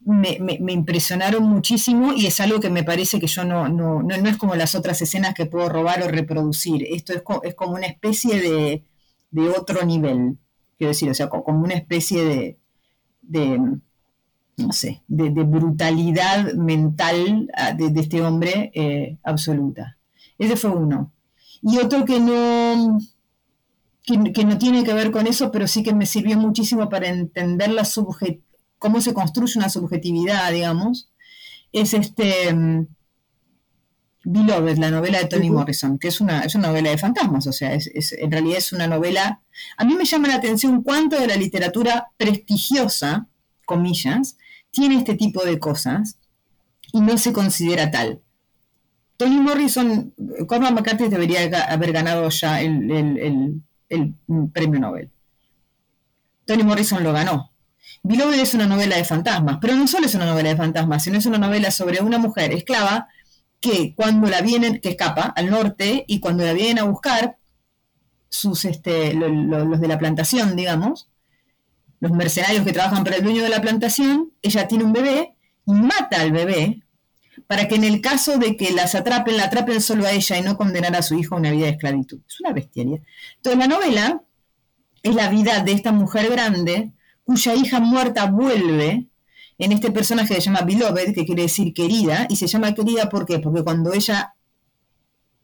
me, 0.00 0.72
impresionaron 0.72 1.42
muchísimo 1.42 2.12
y 2.12 2.26
es 2.26 2.38
algo 2.40 2.60
que 2.60 2.70
me 2.70 2.84
parece 2.84 3.18
que 3.18 3.26
yo 3.26 3.44
no, 3.44 3.68
no, 3.68 4.02
no, 4.02 4.14
es 4.14 4.36
como 4.36 4.54
las 4.54 4.76
otras 4.76 5.02
escenas 5.02 5.34
que 5.34 5.46
puedo 5.46 5.68
robar 5.68 6.02
o 6.04 6.08
reproducir, 6.08 6.86
esto 6.88 7.12
es, 7.12 7.22
es 7.42 7.54
como 7.54 7.74
una 7.74 7.86
especie 7.86 8.40
de, 8.40 8.84
otro 9.58 9.84
nivel, 9.84 10.38
quiero 10.78 10.92
decir, 10.92 11.10
o 11.10 11.14
sea, 11.14 11.28
como 11.28 11.64
una 11.64 11.74
especie 11.74 12.56
de, 13.22 13.58
no 14.56 14.72
sé, 14.72 15.02
de, 15.08 15.30
brutalidad 15.30 16.54
mental 16.54 17.50
ah, 17.54 17.72
de, 17.72 18.00
este 18.00 18.22
hombre 18.22 18.70
eh, 18.72 19.18
absoluta. 19.24 19.98
Ese 20.38 20.56
fue 20.56 20.70
uno. 20.70 21.12
Y 21.62 21.78
otro 21.78 22.04
que 22.04 22.20
no, 22.20 22.98
que, 24.02 24.44
no 24.44 24.58
tiene 24.58 24.84
que 24.84 24.94
ver 24.94 25.10
con 25.10 25.26
eso, 25.26 25.50
pero 25.50 25.66
sí 25.66 25.82
que 25.82 25.94
me 25.94 26.06
sirvió 26.06 26.36
muchísimo 26.36 26.88
para 26.88 27.08
entender 27.08 27.70
la 27.70 27.86
cómo 28.78 29.00
se 29.00 29.14
construye 29.14 29.58
una 29.58 29.68
subjetividad, 29.68 30.52
digamos, 30.52 31.10
es 31.72 31.94
este 31.94 32.52
um, 32.52 32.86
Beloved, 34.28 34.78
la 34.78 34.90
novela 34.90 35.18
de 35.18 35.26
Toni 35.26 35.50
Morrison, 35.50 35.98
que 35.98 36.08
es 36.08 36.20
una, 36.20 36.40
es 36.40 36.56
una 36.56 36.68
novela 36.68 36.90
de 36.90 36.98
fantasmas, 36.98 37.46
o 37.46 37.52
sea, 37.52 37.74
es, 37.74 38.12
en 38.12 38.30
realidad 38.30 38.58
es 38.58 38.72
una 38.72 38.88
novela... 38.88 39.40
A 39.76 39.84
mí 39.84 39.94
me 39.94 40.04
llama 40.04 40.26
la 40.26 40.34
atención 40.34 40.82
cuánto 40.82 41.18
de 41.18 41.28
la 41.28 41.36
literatura 41.36 42.10
prestigiosa, 42.16 43.28
comillas, 43.64 44.36
tiene 44.72 44.96
este 44.96 45.14
tipo 45.14 45.44
de 45.44 45.60
cosas 45.60 46.18
y 46.92 47.00
no 47.00 47.18
se 47.18 47.32
considera 47.32 47.92
tal. 47.92 48.20
Toni 49.16 49.36
Morrison, 49.36 50.14
Cormac 50.46 50.72
McCarthy 50.72 51.08
debería 51.08 51.40
haber 51.68 51.92
ganado 51.92 52.28
ya 52.28 52.60
el, 52.60 53.62
premio 54.52 54.80
Nobel. 54.80 55.10
Toni 56.44 56.62
Morrison 56.62 57.02
lo 57.02 57.12
ganó. 57.12 57.52
Beloved 58.02 58.38
es 58.38 58.54
una 58.54 58.66
novela 58.66 58.96
de 58.96 59.04
fantasmas, 59.04 59.58
pero 59.60 59.74
no 59.74 59.86
solo 59.88 60.06
es 60.06 60.14
una 60.14 60.26
novela 60.26 60.50
de 60.50 60.56
fantasmas, 60.56 61.02
sino 61.02 61.18
es 61.18 61.26
una 61.26 61.38
novela 61.38 61.70
sobre 61.70 62.00
una 62.00 62.18
mujer 62.18 62.52
esclava 62.52 63.08
que 63.60 63.94
cuando 63.94 64.28
la 64.28 64.42
vienen, 64.42 64.80
que 64.80 64.90
escapa 64.90 65.22
al 65.22 65.50
norte 65.50 66.04
y 66.06 66.20
cuando 66.20 66.44
la 66.44 66.52
vienen 66.52 66.78
a 66.78 66.84
buscar, 66.84 67.36
sus, 68.28 68.64
este, 68.64 69.14
los 69.14 69.80
de 69.80 69.88
la 69.88 69.98
plantación, 69.98 70.56
digamos, 70.56 71.08
los 72.00 72.12
mercenarios 72.12 72.64
que 72.64 72.72
trabajan 72.72 73.04
para 73.04 73.16
el 73.16 73.24
dueño 73.24 73.42
de 73.42 73.48
la 73.48 73.62
plantación, 73.62 74.32
ella 74.42 74.68
tiene 74.68 74.84
un 74.84 74.92
bebé 74.92 75.34
y 75.64 75.72
mata 75.72 76.20
al 76.20 76.32
bebé 76.32 76.82
para 77.46 77.68
que 77.68 77.74
en 77.74 77.84
el 77.84 78.00
caso 78.00 78.38
de 78.38 78.56
que 78.56 78.72
las 78.72 78.94
atrapen, 78.94 79.36
la 79.36 79.44
atrapen 79.44 79.80
solo 79.80 80.06
a 80.06 80.12
ella 80.12 80.38
y 80.38 80.42
no 80.42 80.56
condenar 80.56 80.94
a 80.96 81.02
su 81.02 81.18
hijo 81.18 81.34
a 81.34 81.38
una 81.38 81.50
vida 81.50 81.66
de 81.66 81.72
esclavitud. 81.72 82.20
Es 82.26 82.40
una 82.40 82.52
bestialidad. 82.52 83.00
Entonces 83.36 83.58
la 83.58 83.66
novela 83.66 84.22
es 85.02 85.14
la 85.14 85.28
vida 85.28 85.62
de 85.62 85.72
esta 85.72 85.92
mujer 85.92 86.30
grande 86.30 86.92
cuya 87.24 87.54
hija 87.54 87.80
muerta 87.80 88.26
vuelve 88.26 89.08
en 89.58 89.72
este 89.72 89.90
personaje 89.90 90.34
que 90.34 90.40
se 90.40 90.46
llama 90.46 90.62
Beloved, 90.62 91.14
que 91.14 91.24
quiere 91.24 91.42
decir 91.42 91.72
querida, 91.72 92.26
y 92.28 92.36
se 92.36 92.46
llama 92.46 92.74
querida 92.74 93.08
¿por 93.08 93.26
qué? 93.26 93.38
Porque 93.38 93.62
cuando 93.62 93.92
ella 93.92 94.34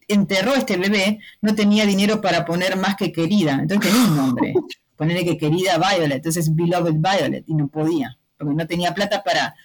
enterró 0.07 0.53
a 0.53 0.57
este 0.57 0.77
bebé, 0.77 1.19
no 1.41 1.55
tenía 1.55 1.85
dinero 1.85 2.21
para 2.21 2.45
poner 2.45 2.77
más 2.77 2.95
que 2.95 3.11
querida, 3.11 3.59
entonces 3.61 3.91
tenía 3.91 4.07
un 4.07 4.15
nombre, 4.15 4.53
ponerle 4.95 5.25
que 5.25 5.37
querida 5.37 5.77
Violet, 5.77 6.17
entonces 6.17 6.53
Beloved 6.53 6.95
Violet, 6.95 7.43
y 7.47 7.53
no 7.53 7.67
podía, 7.67 8.17
porque 8.37 8.53
no 8.53 8.67
tenía 8.67 8.93
plata 8.93 9.23
para 9.23 9.55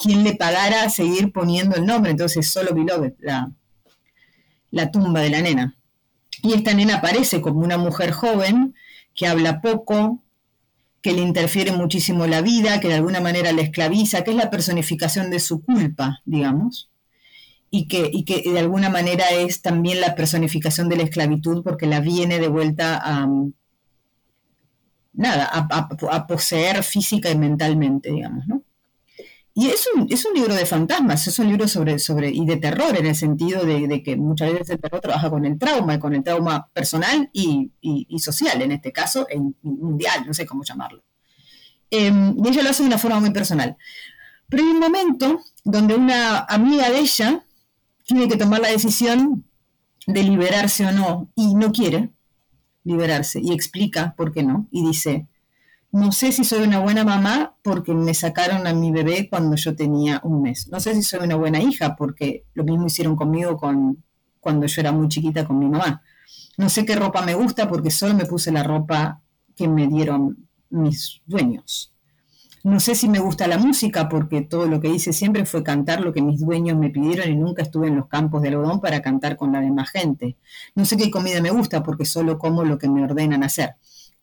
quien 0.00 0.24
le 0.24 0.34
pagara 0.34 0.88
seguir 0.90 1.32
poniendo 1.32 1.76
el 1.76 1.86
nombre, 1.86 2.10
entonces 2.10 2.50
solo 2.50 2.74
Beloved, 2.74 3.14
la, 3.20 3.50
la 4.70 4.90
tumba 4.90 5.20
de 5.20 5.30
la 5.30 5.40
nena. 5.40 5.76
Y 6.42 6.52
esta 6.52 6.74
nena 6.74 6.96
aparece 6.96 7.40
como 7.40 7.60
una 7.60 7.78
mujer 7.78 8.12
joven 8.12 8.74
que 9.14 9.26
habla 9.26 9.60
poco, 9.60 10.22
que 11.00 11.12
le 11.12 11.22
interfiere 11.22 11.72
muchísimo 11.72 12.26
la 12.26 12.42
vida, 12.42 12.80
que 12.80 12.88
de 12.88 12.94
alguna 12.94 13.20
manera 13.20 13.52
le 13.52 13.62
esclaviza, 13.62 14.22
que 14.24 14.32
es 14.32 14.36
la 14.36 14.50
personificación 14.50 15.30
de 15.30 15.40
su 15.40 15.62
culpa, 15.62 16.20
digamos, 16.24 16.90
y 17.70 17.88
que, 17.88 18.10
y 18.12 18.24
que 18.24 18.42
de 18.42 18.58
alguna 18.58 18.90
manera 18.90 19.30
es 19.30 19.62
también 19.62 20.00
la 20.00 20.14
personificación 20.14 20.88
de 20.88 20.96
la 20.96 21.04
esclavitud 21.04 21.62
porque 21.62 21.86
la 21.86 22.00
viene 22.00 22.38
de 22.38 22.48
vuelta 22.48 23.00
a, 23.02 23.28
nada, 25.12 25.48
a, 25.52 26.26
poseer 26.26 26.82
física 26.82 27.30
y 27.30 27.38
mentalmente, 27.38 28.10
digamos, 28.10 28.46
¿no? 28.46 28.62
Y 29.58 29.68
es 29.68 29.88
un, 29.94 30.06
es 30.10 30.22
un 30.26 30.34
libro 30.34 30.54
de 30.54 30.66
fantasmas, 30.66 31.26
es 31.28 31.38
un 31.38 31.48
libro 31.48 31.66
sobre, 31.66 31.98
sobre, 31.98 32.28
y 32.28 32.44
de 32.44 32.58
terror 32.58 32.94
en 32.94 33.06
el 33.06 33.14
sentido 33.14 33.64
de, 33.64 34.02
que 34.02 34.14
muchas 34.14 34.52
veces 34.52 34.68
el 34.68 34.78
terror 34.78 35.00
trabaja 35.00 35.30
con 35.30 35.46
el 35.46 35.58
trauma, 35.58 35.98
con 35.98 36.14
el 36.14 36.22
trauma 36.22 36.68
personal 36.74 37.30
y, 37.32 37.70
social, 38.18 38.60
en 38.60 38.72
este 38.72 38.92
caso, 38.92 39.26
mundial, 39.62 40.24
no 40.26 40.34
sé 40.34 40.44
cómo 40.44 40.62
llamarlo. 40.62 41.02
Em, 41.90 42.36
y 42.36 42.48
ella 42.48 42.64
lo 42.64 42.68
hace 42.68 42.82
de 42.82 42.88
una 42.88 42.98
forma 42.98 43.18
muy 43.18 43.30
personal. 43.30 43.78
Pero 44.46 44.62
hay 44.62 44.68
un 44.68 44.78
momento 44.78 45.40
donde 45.64 45.94
una 45.94 46.40
amiga 46.40 46.90
de 46.90 46.98
ella 46.98 47.42
tiene 48.04 48.28
que 48.28 48.36
tomar 48.36 48.60
la 48.60 48.68
decisión 48.68 49.46
de 50.06 50.22
liberarse 50.22 50.84
o 50.84 50.92
no, 50.92 51.30
y 51.34 51.54
no 51.54 51.72
quiere 51.72 52.10
liberarse, 52.84 53.40
y 53.42 53.54
explica 53.54 54.14
por 54.18 54.32
qué 54.32 54.42
no, 54.42 54.68
y 54.70 54.86
dice, 54.86 55.28
no 55.96 56.12
sé 56.12 56.30
si 56.30 56.44
soy 56.44 56.62
una 56.62 56.78
buena 56.78 57.04
mamá 57.04 57.56
porque 57.62 57.94
me 57.94 58.12
sacaron 58.12 58.66
a 58.66 58.74
mi 58.74 58.92
bebé 58.92 59.28
cuando 59.30 59.56
yo 59.56 59.74
tenía 59.74 60.20
un 60.24 60.42
mes. 60.42 60.68
No 60.68 60.78
sé 60.78 60.94
si 60.94 61.02
soy 61.02 61.20
una 61.24 61.36
buena 61.36 61.58
hija 61.58 61.96
porque 61.96 62.44
lo 62.52 62.64
mismo 62.64 62.86
hicieron 62.86 63.16
conmigo 63.16 63.56
con, 63.56 64.04
cuando 64.38 64.66
yo 64.66 64.80
era 64.82 64.92
muy 64.92 65.08
chiquita 65.08 65.46
con 65.46 65.58
mi 65.58 65.66
mamá. 65.66 66.02
No 66.58 66.68
sé 66.68 66.84
qué 66.84 66.96
ropa 66.96 67.22
me 67.22 67.34
gusta 67.34 67.66
porque 67.66 67.90
solo 67.90 68.12
me 68.12 68.26
puse 68.26 68.52
la 68.52 68.62
ropa 68.62 69.22
que 69.56 69.68
me 69.68 69.86
dieron 69.86 70.46
mis 70.68 71.22
dueños. 71.24 71.94
No 72.62 72.78
sé 72.78 72.94
si 72.94 73.08
me 73.08 73.18
gusta 73.18 73.46
la 73.46 73.56
música 73.56 74.06
porque 74.10 74.42
todo 74.42 74.66
lo 74.66 74.82
que 74.82 74.88
hice 74.88 75.14
siempre 75.14 75.46
fue 75.46 75.62
cantar 75.62 76.02
lo 76.02 76.12
que 76.12 76.20
mis 76.20 76.40
dueños 76.40 76.76
me 76.76 76.90
pidieron 76.90 77.30
y 77.30 77.36
nunca 77.36 77.62
estuve 77.62 77.88
en 77.88 77.96
los 77.96 78.06
campos 78.08 78.42
de 78.42 78.48
algodón 78.48 78.82
para 78.82 79.00
cantar 79.00 79.38
con 79.38 79.50
la 79.50 79.60
demás 79.60 79.88
gente. 79.88 80.36
No 80.74 80.84
sé 80.84 80.98
qué 80.98 81.10
comida 81.10 81.40
me 81.40 81.52
gusta 81.52 81.82
porque 81.82 82.04
solo 82.04 82.38
como 82.38 82.64
lo 82.64 82.76
que 82.76 82.90
me 82.90 83.02
ordenan 83.02 83.42
hacer. 83.42 83.76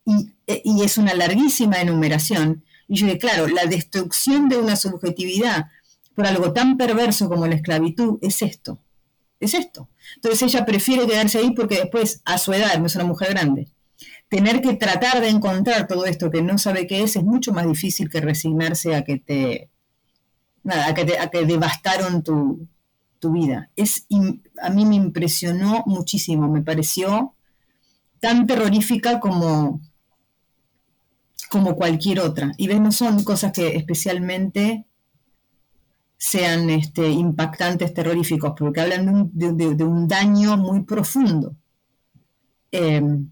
Eh, 0.05 0.61
y, 0.65 0.83
es 0.83 0.97
una 0.97 1.13
larguísima 1.13 1.81
enumeración. 1.81 2.63
Y 2.87 2.97
yo 2.97 3.05
dije, 3.05 3.19
claro, 3.19 3.47
la 3.47 3.65
destrucción 3.65 4.49
de 4.49 4.57
una 4.57 4.75
subjetividad 4.75 5.67
por 6.15 6.27
algo 6.27 6.53
tan 6.53 6.77
perverso 6.77 7.29
como 7.29 7.47
la 7.47 7.55
esclavitud 7.55 8.19
es 8.21 8.41
esto, 8.41 8.79
es 9.39 9.53
esto. 9.53 9.89
Entonces 10.15 10.41
ella 10.43 10.65
prefiere 10.65 11.07
quedarse 11.07 11.39
ahí 11.39 11.51
porque 11.51 11.77
después, 11.77 12.21
a 12.25 12.37
su 12.37 12.53
edad, 12.53 12.77
no 12.77 12.85
es 12.85 12.95
una 12.95 13.05
mujer 13.05 13.29
grande, 13.29 13.69
tener 14.27 14.61
que 14.61 14.75
tratar 14.75 15.21
de 15.21 15.29
encontrar 15.29 15.87
todo 15.87 16.05
esto 16.05 16.29
que 16.29 16.41
no 16.41 16.57
sabe 16.57 16.85
qué 16.85 17.01
es 17.01 17.15
es 17.15 17.23
mucho 17.23 17.53
más 17.53 17.67
difícil 17.67 18.09
que 18.09 18.21
resignarse 18.21 18.95
a 18.95 19.03
que 19.03 19.17
te, 19.17 19.69
nada, 20.63 20.87
a 20.87 20.93
que, 20.93 21.05
te, 21.05 21.17
a 21.17 21.29
que 21.29 21.45
devastaron 21.45 22.21
tu, 22.21 22.67
tu 23.19 23.31
vida. 23.31 23.71
Es, 23.75 24.05
a 24.61 24.69
mí 24.69 24.85
me 24.85 24.95
impresionó 24.95 25.83
muchísimo, 25.85 26.49
me 26.49 26.61
pareció 26.61 27.33
tan 28.19 28.47
terrorífica 28.47 29.19
como, 29.19 29.81
como 31.53 31.75
cualquier 31.75 32.19
otra. 32.19 32.51
Y 32.57 32.65
ves, 32.65 32.81
no 32.81 32.91
son 32.91 33.23
cosas 33.23 33.51
que 33.51 33.75
especialmente 33.75 34.87
sean 36.17 36.67
este, 36.71 37.07
impactantes, 37.07 37.93
terroríficos, 37.93 38.53
porque 38.57 38.81
hablan 38.81 39.29
de 39.31 39.83
un, 39.85 40.07
daño 40.07 40.57
muy 40.57 40.81
profundo 40.81 41.55
em, 42.71 43.29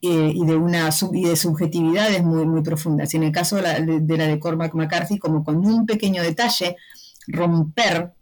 eh, 0.00 0.32
y, 0.32 0.46
de 0.46 0.54
una 0.54 0.90
y 1.12 1.24
de 1.24 1.34
subjetividades 1.34 2.22
muy, 2.22 2.46
muy 2.46 2.62
profundas. 2.62 3.12
Y 3.12 3.16
en 3.16 3.24
el 3.24 3.32
caso 3.32 3.56
de 3.56 3.62
la 3.62 3.80
de, 3.80 4.38
Cormac 4.38 4.72
McCarthy, 4.72 5.18
como 5.18 5.42
con 5.42 5.56
un 5.56 5.86
pequeño 5.86 6.22
detalle, 6.22 6.76
romper 7.26 8.12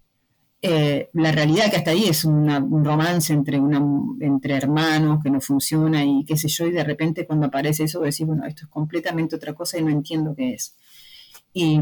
eh, 0.64 1.10
la 1.14 1.32
realidad 1.32 1.68
que 1.70 1.76
hasta 1.76 1.90
ahí 1.90 2.04
es 2.04 2.24
un 2.24 2.84
romance 2.84 3.32
entre, 3.32 3.58
una, 3.58 3.82
entre 4.20 4.54
hermanos 4.54 5.20
que 5.20 5.28
no 5.28 5.40
funciona 5.40 6.04
y 6.04 6.24
qué 6.24 6.36
sé 6.36 6.46
yo, 6.46 6.66
y 6.66 6.70
de 6.70 6.84
repente 6.84 7.26
cuando 7.26 7.46
aparece 7.46 7.82
eso 7.82 8.00
decís, 8.00 8.24
bueno, 8.24 8.46
esto 8.46 8.66
es 8.66 8.70
completamente 8.70 9.34
otra 9.34 9.54
cosa 9.54 9.78
y 9.78 9.82
no 9.82 9.90
entiendo 9.90 10.36
qué 10.36 10.54
es. 10.54 10.76
Y 11.52 11.80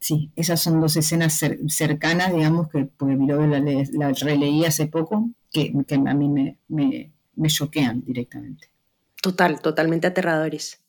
sí, 0.00 0.30
esas 0.34 0.62
son 0.62 0.80
dos 0.80 0.96
escenas 0.96 1.38
cercanas, 1.68 2.32
digamos, 2.32 2.70
que 2.70 2.86
porque 2.86 3.16
la, 3.16 3.60
la, 3.92 4.12
releí 4.12 4.64
hace 4.64 4.86
poco, 4.86 5.28
que, 5.50 5.70
a 5.92 6.14
mí 6.14 6.28
me, 6.30 6.56
me, 6.68 7.12
me 7.36 7.48
choquean 7.48 8.02
directamente. 8.02 8.70
Total, 9.20 9.60
totalmente 9.60 10.06
aterradores. 10.06 10.82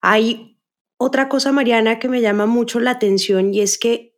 Hay 0.00 0.58
otra 0.96 1.28
cosa, 1.28 1.50
Mariana, 1.50 1.98
que 1.98 2.08
me 2.08 2.20
llama 2.20 2.46
mucho 2.46 2.78
la 2.78 2.92
atención 2.92 3.52
y 3.52 3.62
es 3.62 3.78
que 3.78 4.15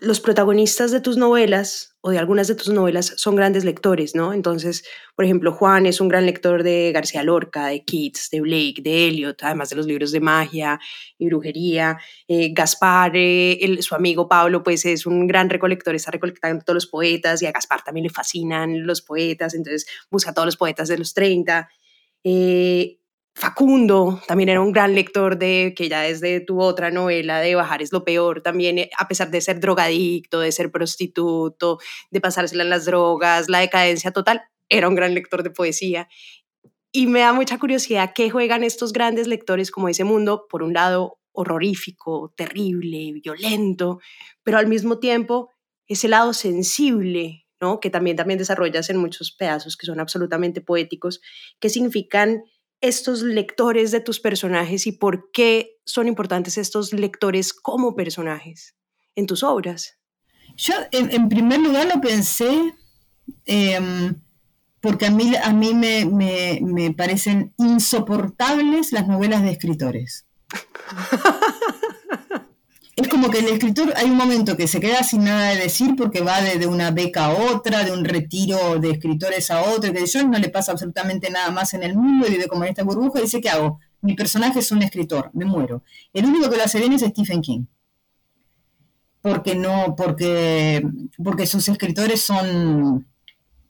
los 0.00 0.20
protagonistas 0.20 0.90
de 0.90 1.00
tus 1.00 1.18
novelas 1.18 1.96
o 2.00 2.10
de 2.10 2.18
algunas 2.18 2.48
de 2.48 2.54
tus 2.54 2.70
novelas 2.70 3.12
son 3.16 3.36
grandes 3.36 3.64
lectores, 3.64 4.14
¿no? 4.14 4.32
Entonces, 4.32 4.82
por 5.14 5.26
ejemplo, 5.26 5.52
Juan 5.52 5.84
es 5.84 6.00
un 6.00 6.08
gran 6.08 6.24
lector 6.24 6.62
de 6.62 6.90
García 6.92 7.22
Lorca, 7.22 7.66
de 7.66 7.84
Keats, 7.84 8.30
de 8.30 8.40
Blake, 8.40 8.80
de 8.82 9.08
Eliot, 9.08 9.42
además 9.42 9.68
de 9.68 9.76
los 9.76 9.86
libros 9.86 10.10
de 10.10 10.20
magia 10.20 10.80
y 11.18 11.26
brujería. 11.26 11.98
Eh, 12.26 12.50
Gaspar, 12.54 13.12
eh, 13.14 13.78
su 13.80 13.94
amigo 13.94 14.26
Pablo, 14.26 14.62
pues 14.62 14.86
es 14.86 15.04
un 15.04 15.26
gran 15.26 15.50
recolector, 15.50 15.94
está 15.94 16.10
recolectando 16.10 16.64
todos 16.64 16.76
los 16.76 16.86
poetas 16.86 17.42
y 17.42 17.46
a 17.46 17.52
Gaspar 17.52 17.84
también 17.84 18.04
le 18.04 18.10
fascinan 18.10 18.86
los 18.86 19.02
poetas, 19.02 19.54
entonces 19.54 19.86
busca 20.10 20.30
a 20.30 20.34
todos 20.34 20.46
los 20.46 20.56
poetas 20.56 20.88
de 20.88 20.96
los 20.96 21.12
30. 21.12 21.68
Eh, 22.24 22.99
Facundo 23.40 24.20
también 24.26 24.50
era 24.50 24.60
un 24.60 24.70
gran 24.70 24.94
lector 24.94 25.38
de 25.38 25.72
que 25.74 25.88
ya 25.88 26.02
desde 26.02 26.40
tu 26.40 26.60
otra 26.60 26.90
novela 26.90 27.40
de 27.40 27.54
Bajar 27.54 27.80
es 27.80 27.90
lo 27.90 28.04
peor, 28.04 28.42
también 28.42 28.78
eh, 28.78 28.90
a 28.98 29.08
pesar 29.08 29.30
de 29.30 29.40
ser 29.40 29.60
drogadicto, 29.60 30.40
de 30.40 30.52
ser 30.52 30.70
prostituto, 30.70 31.78
de 32.10 32.20
pasársela 32.20 32.64
en 32.64 32.68
las 32.68 32.84
drogas, 32.84 33.48
la 33.48 33.60
decadencia 33.60 34.10
total, 34.10 34.42
era 34.68 34.88
un 34.88 34.94
gran 34.94 35.14
lector 35.14 35.42
de 35.42 35.48
poesía. 35.48 36.06
Y 36.92 37.06
me 37.06 37.20
da 37.20 37.32
mucha 37.32 37.58
curiosidad 37.58 38.12
qué 38.14 38.28
juegan 38.28 38.62
estos 38.62 38.92
grandes 38.92 39.26
lectores 39.26 39.70
como 39.70 39.88
ese 39.88 40.04
mundo, 40.04 40.46
por 40.50 40.62
un 40.62 40.74
lado, 40.74 41.18
horrorífico, 41.32 42.34
terrible, 42.36 43.12
violento, 43.22 44.00
pero 44.42 44.58
al 44.58 44.66
mismo 44.66 44.98
tiempo 44.98 45.48
ese 45.86 46.08
lado 46.08 46.34
sensible, 46.34 47.46
¿no? 47.58 47.80
que 47.80 47.88
también, 47.88 48.18
también 48.18 48.38
desarrollas 48.38 48.90
en 48.90 48.98
muchos 48.98 49.32
pedazos 49.32 49.78
que 49.78 49.86
son 49.86 49.98
absolutamente 49.98 50.60
poéticos, 50.60 51.22
¿qué 51.58 51.70
significan 51.70 52.42
estos 52.80 53.22
lectores 53.22 53.90
de 53.90 54.00
tus 54.00 54.20
personajes 54.20 54.86
y 54.86 54.92
por 54.92 55.30
qué 55.32 55.78
son 55.84 56.08
importantes 56.08 56.58
estos 56.58 56.92
lectores 56.92 57.52
como 57.52 57.94
personajes 57.94 58.74
en 59.14 59.26
tus 59.26 59.42
obras? 59.42 59.98
Yo, 60.56 60.74
en, 60.92 61.28
primer 61.28 61.60
lugar, 61.60 61.86
lo 61.86 62.00
pensé 62.00 62.74
em, 63.46 64.14
porque 64.80 65.06
a 65.06 65.10
mí, 65.10 65.32
a 65.36 65.52
mí 65.52 65.74
me, 65.74 66.60
me 66.60 66.92
parecen 66.92 67.54
insoportables 67.58 68.92
las 68.92 69.06
novelas 69.06 69.42
de 69.42 69.50
escritores. 69.50 70.26
es 73.00 73.08
como 73.08 73.30
que 73.30 73.38
el 73.38 73.48
escritor 73.48 73.92
hay 73.96 74.10
un 74.10 74.16
momento 74.16 74.56
que 74.56 74.66
se 74.66 74.80
queda 74.80 75.02
sin 75.02 75.24
nada 75.24 75.50
de 75.50 75.56
decir 75.56 75.94
porque 75.96 76.20
va 76.20 76.40
de, 76.40 76.66
una 76.66 76.90
beca 76.90 77.26
a 77.26 77.32
otra, 77.32 77.84
de 77.84 77.92
un 77.92 78.04
retiro 78.04 78.78
de 78.78 78.90
escritores 78.90 79.50
a 79.50 79.62
otro, 79.62 79.92
que 79.92 80.06
yo 80.06 80.26
no 80.26 80.38
le 80.38 80.48
pasa 80.50 80.72
absolutamente 80.72 81.30
nada 81.30 81.50
más 81.50 81.72
en 81.74 81.82
el 81.82 81.94
mundo 81.94 82.26
y 82.26 82.32
vive 82.32 82.46
como 82.46 82.64
en 82.64 82.70
esta 82.70 82.82
burbuja 82.82 83.18
y 83.18 83.22
dice, 83.22 83.40
¿qué 83.40 83.48
hago? 83.48 83.80
Mi 84.02 84.14
personaje 84.14 84.58
es 84.58 84.70
un 84.72 84.82
escritor, 84.82 85.30
me 85.32 85.44
muero. 85.44 85.82
El 86.12 86.26
único 86.26 86.50
que 86.50 86.56
lo 86.56 86.64
hace 86.64 86.78
bien 86.78 86.92
es 86.92 87.02
Stephen 87.02 87.40
King. 87.40 87.64
Porque 89.22 89.54
no, 89.54 89.94
porque, 89.96 90.82
porque 91.22 91.46
sus 91.46 91.68
escritores 91.68 92.20
son, 92.22 93.06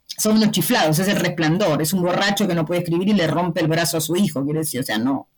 son 0.07 0.37
unos 0.37 0.51
chiflados, 0.51 0.99
es 0.99 1.09
el 1.09 1.17
resplandor, 1.17 1.83
es 1.83 1.93
un 1.93 2.03
borracho 2.03 2.47
que 2.47 2.55
no 2.55 2.65
puede 2.65 2.81
escribir 2.81 3.09
y 3.09 3.15
le 3.15 3.27
rompe 3.27 3.61
el 3.61 3.69
brazo 3.69 3.97
a 3.97 4.01
su 4.01 4.17
hijo, 4.17 4.45
quiere 4.45 4.61
decir, 4.61 4.81
o 4.81 4.85
sea, 4.85 4.99
no, 4.99 5.29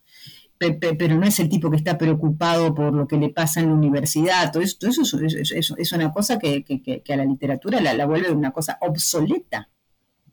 pero 0.59 1.19
no 1.19 1.27
es 1.27 1.41
el 1.41 1.49
tipo 1.49 1.71
que 1.71 1.77
está 1.77 1.99
preocupado 1.99 2.75
por 2.75 2.93
lo 2.93 3.07
que 3.09 3.17
le 3.17 3.31
pasa 3.31 3.61
en 3.61 3.69
la 3.69 3.75
universidad. 3.75 4.53
Todo 4.53 4.63
eso, 4.63 4.79
es, 4.89 5.93
una 5.93 6.13
cosa 6.13 6.39
que, 6.39 7.03
a 7.09 7.17
la 7.17 7.25
literatura 7.25 7.81
la, 7.81 8.07
vuelve 8.07 8.31
una 8.31 8.53
cosa 8.53 8.79
obsoleta. 8.81 9.69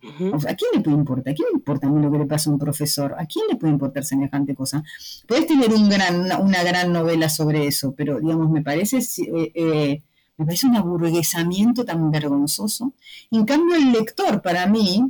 ¿A 0.01 0.55
quién 0.55 0.71
le 0.75 0.81
puede 0.81 0.97
importar? 0.97 1.33
¿A 1.33 1.35
quién 1.35 1.47
le 1.51 1.57
importa 1.57 1.87
a 1.87 1.89
mí 1.89 2.01
lo 2.01 2.11
que 2.11 2.19
le 2.19 2.25
pasa 2.25 2.49
a 2.49 2.53
un 2.53 2.59
profesor? 2.59 3.15
¿A 3.17 3.25
quién 3.25 3.47
le 3.49 3.57
puede 3.57 3.73
importar 3.73 4.05
semejante 4.05 4.55
cosa? 4.55 4.83
Puedes 5.27 5.47
tener 5.47 5.73
un 5.73 5.89
gran, 5.89 6.21
una, 6.41 6.63
gran 6.63 6.93
novela 6.93 7.27
sobre 7.27 7.67
eso, 7.67 7.93
pero 7.95 8.19
digamos, 8.19 8.49
me 8.49 8.61
parece, 8.61 8.97
eh, 8.99 9.51
eh, 9.53 10.03
me 10.37 10.45
parece 10.45 10.67
un 10.67 10.77
aburguesamiento 10.77 11.83
tan 11.83 12.11
vergonzoso. 12.11 12.93
En 13.29 13.45
cambio, 13.45 13.75
el 13.75 13.91
lector, 13.91 14.41
para 14.41 14.67
mí, 14.67 15.03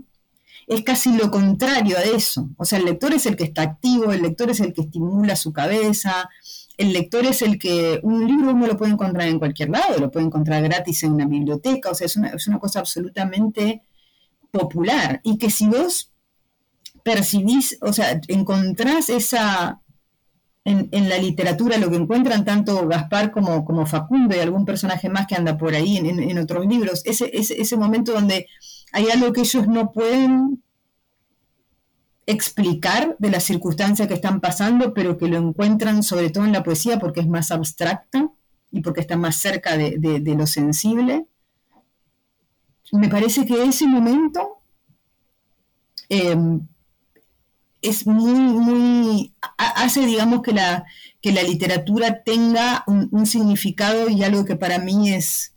es 0.69 0.83
casi 0.83 1.17
lo 1.17 1.31
contrario 1.31 1.97
a 1.97 2.03
eso. 2.03 2.47
O 2.55 2.63
sea, 2.63 2.77
el 2.77 2.85
lector 2.85 3.11
es 3.11 3.25
el 3.25 3.35
que 3.35 3.43
está 3.43 3.63
activo, 3.63 4.13
el 4.13 4.21
lector 4.21 4.51
es 4.51 4.59
el 4.59 4.71
que 4.71 4.81
estimula 4.81 5.35
su 5.35 5.51
cabeza, 5.51 6.29
el 6.77 6.93
lector 6.93 7.25
es 7.25 7.41
el 7.41 7.57
que 7.57 7.99
un 8.03 8.27
libro 8.27 8.51
uno 8.51 8.67
lo 8.67 8.77
puede 8.77 8.91
encontrar 8.91 9.27
en 9.27 9.39
cualquier 9.39 9.69
lado, 9.69 9.97
lo 9.97 10.11
puede 10.11 10.27
encontrar 10.27 10.61
gratis 10.61 11.01
en 11.01 11.13
una 11.13 11.25
biblioteca, 11.25 11.89
o 11.89 11.95
sea, 11.95 12.05
es 12.05 12.15
una, 12.15 12.59
cosa 12.59 12.79
absolutamente 12.79 13.81
popular. 14.51 15.19
Y 15.23 15.39
que 15.39 15.49
si 15.49 15.67
vos 15.67 16.11
percibís, 17.03 17.79
o 17.81 17.91
sea, 17.91 18.21
encontrás 18.27 19.09
esa, 19.09 19.81
en, 20.65 21.09
la 21.09 21.17
literatura, 21.17 21.79
lo 21.79 21.89
que 21.89 21.95
encuentran 21.95 22.45
tanto 22.45 22.87
Gaspar 22.87 23.31
como, 23.31 23.65
como 23.65 23.87
Facundo 23.87 24.35
y 24.35 24.39
algún 24.39 24.65
personaje 24.65 25.09
más 25.09 25.25
que 25.25 25.33
anda 25.33 25.57
por 25.57 25.73
ahí 25.73 25.97
en, 25.97 26.37
otros 26.37 26.67
libros, 26.67 27.01
ese, 27.05 27.31
ese, 27.33 27.59
ese 27.59 27.75
momento 27.75 28.11
donde 28.13 28.45
hay 28.91 29.09
algo 29.09 29.33
que 29.33 29.41
ellos 29.41 29.67
no 29.67 29.91
pueden 29.91 30.63
explicar 32.29 33.15
de 33.17 33.31
la 33.31 33.39
circunstancia 33.39 34.07
que 34.07 34.13
están 34.13 34.39
pasando, 34.39 34.93
pero 34.93 35.17
que 35.17 35.27
lo 35.27 35.37
encuentran 35.37 36.03
sobre 36.03 36.29
todo 36.29 36.45
en 36.45 36.51
la 36.51 36.63
poesía 36.63 36.99
porque 36.99 37.21
es 37.21 37.27
más 37.27 37.49
abstracta 37.49 38.29
y 38.71 38.81
porque 38.81 39.01
está 39.01 39.17
más 39.17 39.37
cerca 39.37 39.75
de, 39.77 40.21
lo 40.37 40.45
sensible. 40.45 41.25
Me 42.91 43.09
parece 43.09 43.47
que 43.47 43.63
ese 43.63 43.87
momento 43.87 44.59
em, 46.07 46.67
es 47.81 48.05
muy, 48.05 49.33
hace, 49.57 50.05
digamos, 50.05 50.43
que 50.43 50.51
la, 50.51 50.85
que 51.21 51.31
la 51.31 51.41
literatura 51.41 52.23
tenga 52.23 52.83
un, 52.85 53.09
un, 53.11 53.25
significado 53.25 54.07
y 54.07 54.23
algo 54.23 54.45
que 54.45 54.55
para 54.55 54.77
mí 54.77 55.13
es, 55.13 55.55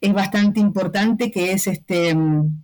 es 0.00 0.12
bastante 0.12 0.60
importante, 0.60 1.32
que 1.32 1.52
es 1.52 1.66
este, 1.66 2.10
em, 2.10 2.63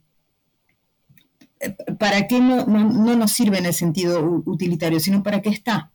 ¿para 1.98 2.26
qué 2.26 2.40
no, 2.40 2.64
nos 2.66 3.32
sirve 3.32 3.58
en 3.58 3.66
el 3.66 3.74
sentido 3.74 4.22
utilitario, 4.46 5.00
sino 5.00 5.22
para 5.22 5.42
qué 5.42 5.50
está? 5.50 5.92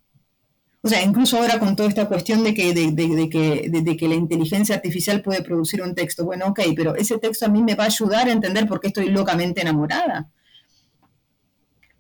O 0.82 0.88
sea, 0.88 1.02
incluso 1.02 1.38
ahora 1.38 1.60
con 1.60 1.76
toda 1.76 1.90
esta 1.90 2.08
cuestión 2.08 2.44
de 2.44 2.54
que, 2.54 2.74
de, 2.74 3.30
que, 3.30 3.98
que 3.98 4.08
la 4.08 4.14
inteligencia 4.16 4.76
artificial 4.76 5.24
puede 5.24 5.42
producir 5.42 5.82
un 5.82 5.96
texto, 5.96 6.26
bueno, 6.26 6.48
ok, 6.48 6.60
pero 6.76 6.96
ese 6.96 7.18
texto 7.18 7.48
a 7.48 7.50
mí 7.50 7.64
me 7.64 7.74
va 7.74 7.86
a 7.86 7.88
ayudar 7.88 8.28
a 8.28 8.32
entender 8.32 8.68
por 8.68 8.80
qué 8.80 8.88
estoy 8.88 9.10
locamente 9.10 9.62
enamorada. 9.62 10.30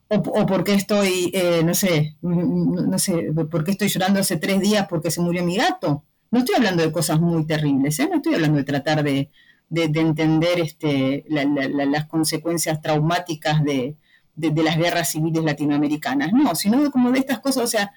O, 0.07 0.18
o 0.18 0.45
por 0.45 0.63
qué 0.63 0.76
estoy, 0.76 1.32
eh, 1.34 1.63
no 1.66 1.74
sé, 1.74 2.16
no 2.22 2.99
sé, 2.99 3.32
por 3.49 3.63
qué 3.63 3.72
estoy 3.72 3.88
llorando 3.88 4.20
hace 4.20 4.38
tres 4.38 4.59
días 4.61 4.86
porque 4.88 5.09
se 5.09 5.20
murió 5.20 5.43
mi 5.43 5.57
gato. 5.57 6.03
No 6.30 6.39
estoy 6.39 6.55
hablando 6.55 6.84
de 6.84 6.91
cosas 6.91 7.20
muy 7.20 7.47
terribles, 7.47 7.99
¿eh? 7.99 8.07
no 8.07 8.18
estoy 8.18 8.36
hablando 8.36 8.57
de 8.57 8.63
tratar 8.66 9.03
de, 9.03 9.32
de, 9.70 9.84
entender 9.99 10.59
este, 10.59 11.26
las 11.28 12.05
consecuencias 12.05 12.82
traumáticas 12.82 13.63
de, 13.63 13.97
las 14.36 14.78
guerras 14.78 15.11
civiles 15.11 15.43
latinoamericanas, 15.43 16.34
no, 16.34 16.55
sino 16.55 16.91
como 16.91 17.11
de 17.11 17.20
estas 17.20 17.39
cosas, 17.39 17.63
o 17.63 17.68
sea, 17.68 17.91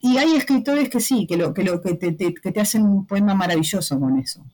y 0.00 0.18
hay 0.18 0.34
escritores 0.34 0.88
que 0.88 1.00
sí, 1.00 1.26
que, 1.26 1.36
lo, 1.36 1.54
que, 1.54 1.62
lo, 1.62 1.80
que, 1.80 1.94
te, 1.94 2.60
hacen 2.60 2.82
un 2.82 3.06
poema 3.06 3.34
maravilloso 3.34 4.00
con 4.00 4.18
eso. 4.18 4.44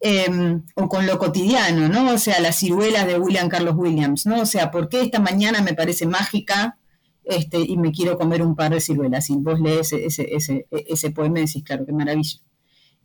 Em, 0.00 0.62
o 0.74 0.88
con 0.88 1.06
lo 1.06 1.18
cotidiano, 1.18 1.88
¿no? 1.88 2.12
O 2.12 2.18
sea, 2.18 2.40
las 2.40 2.56
ciruelas 2.56 3.06
de 3.06 3.18
William 3.18 3.48
Carlos 3.48 3.74
Williams, 3.76 4.26
¿no? 4.26 4.42
O 4.42 4.46
sea, 4.46 4.70
¿por 4.70 4.88
qué 4.88 5.00
esta 5.00 5.20
mañana 5.20 5.62
me 5.62 5.72
parece 5.72 6.06
mágica 6.06 6.78
este, 7.24 7.60
y 7.60 7.76
me 7.76 7.92
quiero 7.92 8.18
comer 8.18 8.42
un 8.42 8.54
par 8.56 8.72
de 8.72 8.80
ciruelas? 8.80 9.30
Y 9.30 9.36
vos 9.36 9.58
lees 9.60 9.92
ese, 9.92 10.34
ese, 10.34 10.66
ese 10.70 11.10
poema 11.12 11.38
y 11.38 11.46
decís, 11.46 11.64
claro, 11.64 11.86
qué 11.86 11.92
maravilla. 11.92 12.40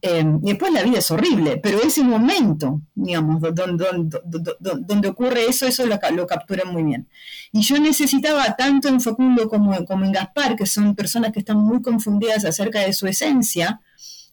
Y 0.03 0.23
después 0.41 0.73
la 0.73 0.81
vida 0.81 0.97
es 0.97 1.11
horrible, 1.11 1.57
pero 1.57 1.79
ese 1.79 2.03
momento, 2.03 2.81
digamos, 2.95 3.39
donde, 3.53 5.07
ocurre 5.07 5.45
eso, 5.45 5.67
eso 5.67 5.85
lo, 5.85 5.99
lo 6.13 6.25
capturan 6.25 6.73
muy 6.73 6.81
bien. 6.81 7.07
Y 7.51 7.61
yo 7.61 7.77
necesitaba 7.77 8.55
tanto 8.55 8.87
en 8.87 8.99
Facundo 8.99 9.47
como, 9.47 9.75
en 9.75 10.11
Gaspar, 10.11 10.55
que 10.55 10.65
son 10.65 10.95
personas 10.95 11.31
que 11.31 11.39
están 11.39 11.57
muy 11.57 11.83
confundidas 11.83 12.45
acerca 12.45 12.79
de 12.79 12.93
su 12.93 13.05
esencia, 13.05 13.81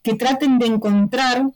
que 0.03 0.14
traten 0.14 0.59
de 0.59 0.66
encontrar 0.66 1.51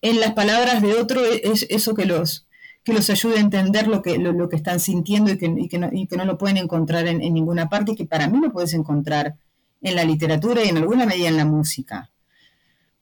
en 0.00 0.20
las 0.20 0.32
palabras 0.32 0.80
de 0.80 0.94
otro 0.94 1.20
eso 1.24 1.94
que 1.94 2.06
los, 2.06 2.46
que 2.84 2.94
los 2.94 3.10
ayude 3.10 3.36
a 3.36 3.40
entender 3.40 3.86
lo 3.86 4.00
que, 4.00 4.16
lo, 4.16 4.48
que 4.48 4.56
están 4.56 4.80
sintiendo 4.80 5.30
y 5.30 5.36
que, 5.36 5.78
no, 6.16 6.24
lo 6.24 6.38
pueden 6.38 6.56
encontrar 6.56 7.06
en, 7.06 7.20
en, 7.20 7.34
ninguna 7.34 7.68
parte 7.68 7.92
y 7.92 7.96
que 7.96 8.06
para 8.06 8.28
mí 8.28 8.40
lo 8.40 8.50
puedes 8.50 8.72
encontrar 8.72 9.36
en 9.82 9.94
la 9.94 10.04
literatura 10.04 10.64
y 10.64 10.68
en 10.68 10.78
alguna 10.78 11.04
medida 11.04 11.28
en 11.28 11.36
la 11.36 11.44
música 11.44 12.10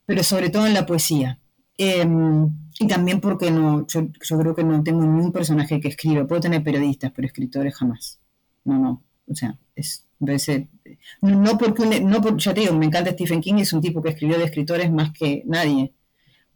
pero 0.06 0.22
sobre 0.22 0.50
todo 0.50 0.66
en 0.66 0.74
la 0.74 0.86
poesía. 0.86 1.40
Em, 1.78 2.48
y 2.78 2.86
también 2.86 3.20
porque 3.20 3.50
no, 3.50 3.86
yo, 3.86 4.08
creo 4.38 4.54
que 4.54 4.64
no 4.64 4.82
tengo 4.82 5.02
ningún 5.02 5.32
personaje 5.32 5.80
que 5.80 5.88
escriba. 5.88 6.26
Puedo 6.26 6.40
tener 6.42 6.62
periodistas, 6.62 7.12
pero 7.14 7.26
escritores 7.26 7.74
jamás. 7.74 8.20
No, 8.64 8.78
no. 8.78 9.02
O 9.26 9.34
sea, 9.34 9.58
es, 9.76 10.06
no, 11.20 11.58
porque, 11.58 12.00
no 12.00 12.20
por, 12.20 12.36
ya 12.38 12.54
te 12.54 12.60
digo, 12.60 12.74
me 12.74 12.86
encanta 12.86 13.10
Stephen 13.12 13.40
King, 13.40 13.54
es 13.58 13.72
un 13.72 13.80
tipo 13.80 14.02
que 14.02 14.10
escribió 14.10 14.38
de 14.38 14.44
escritores 14.44 14.92
más 14.92 15.12
que 15.12 15.42
nadie, 15.46 15.94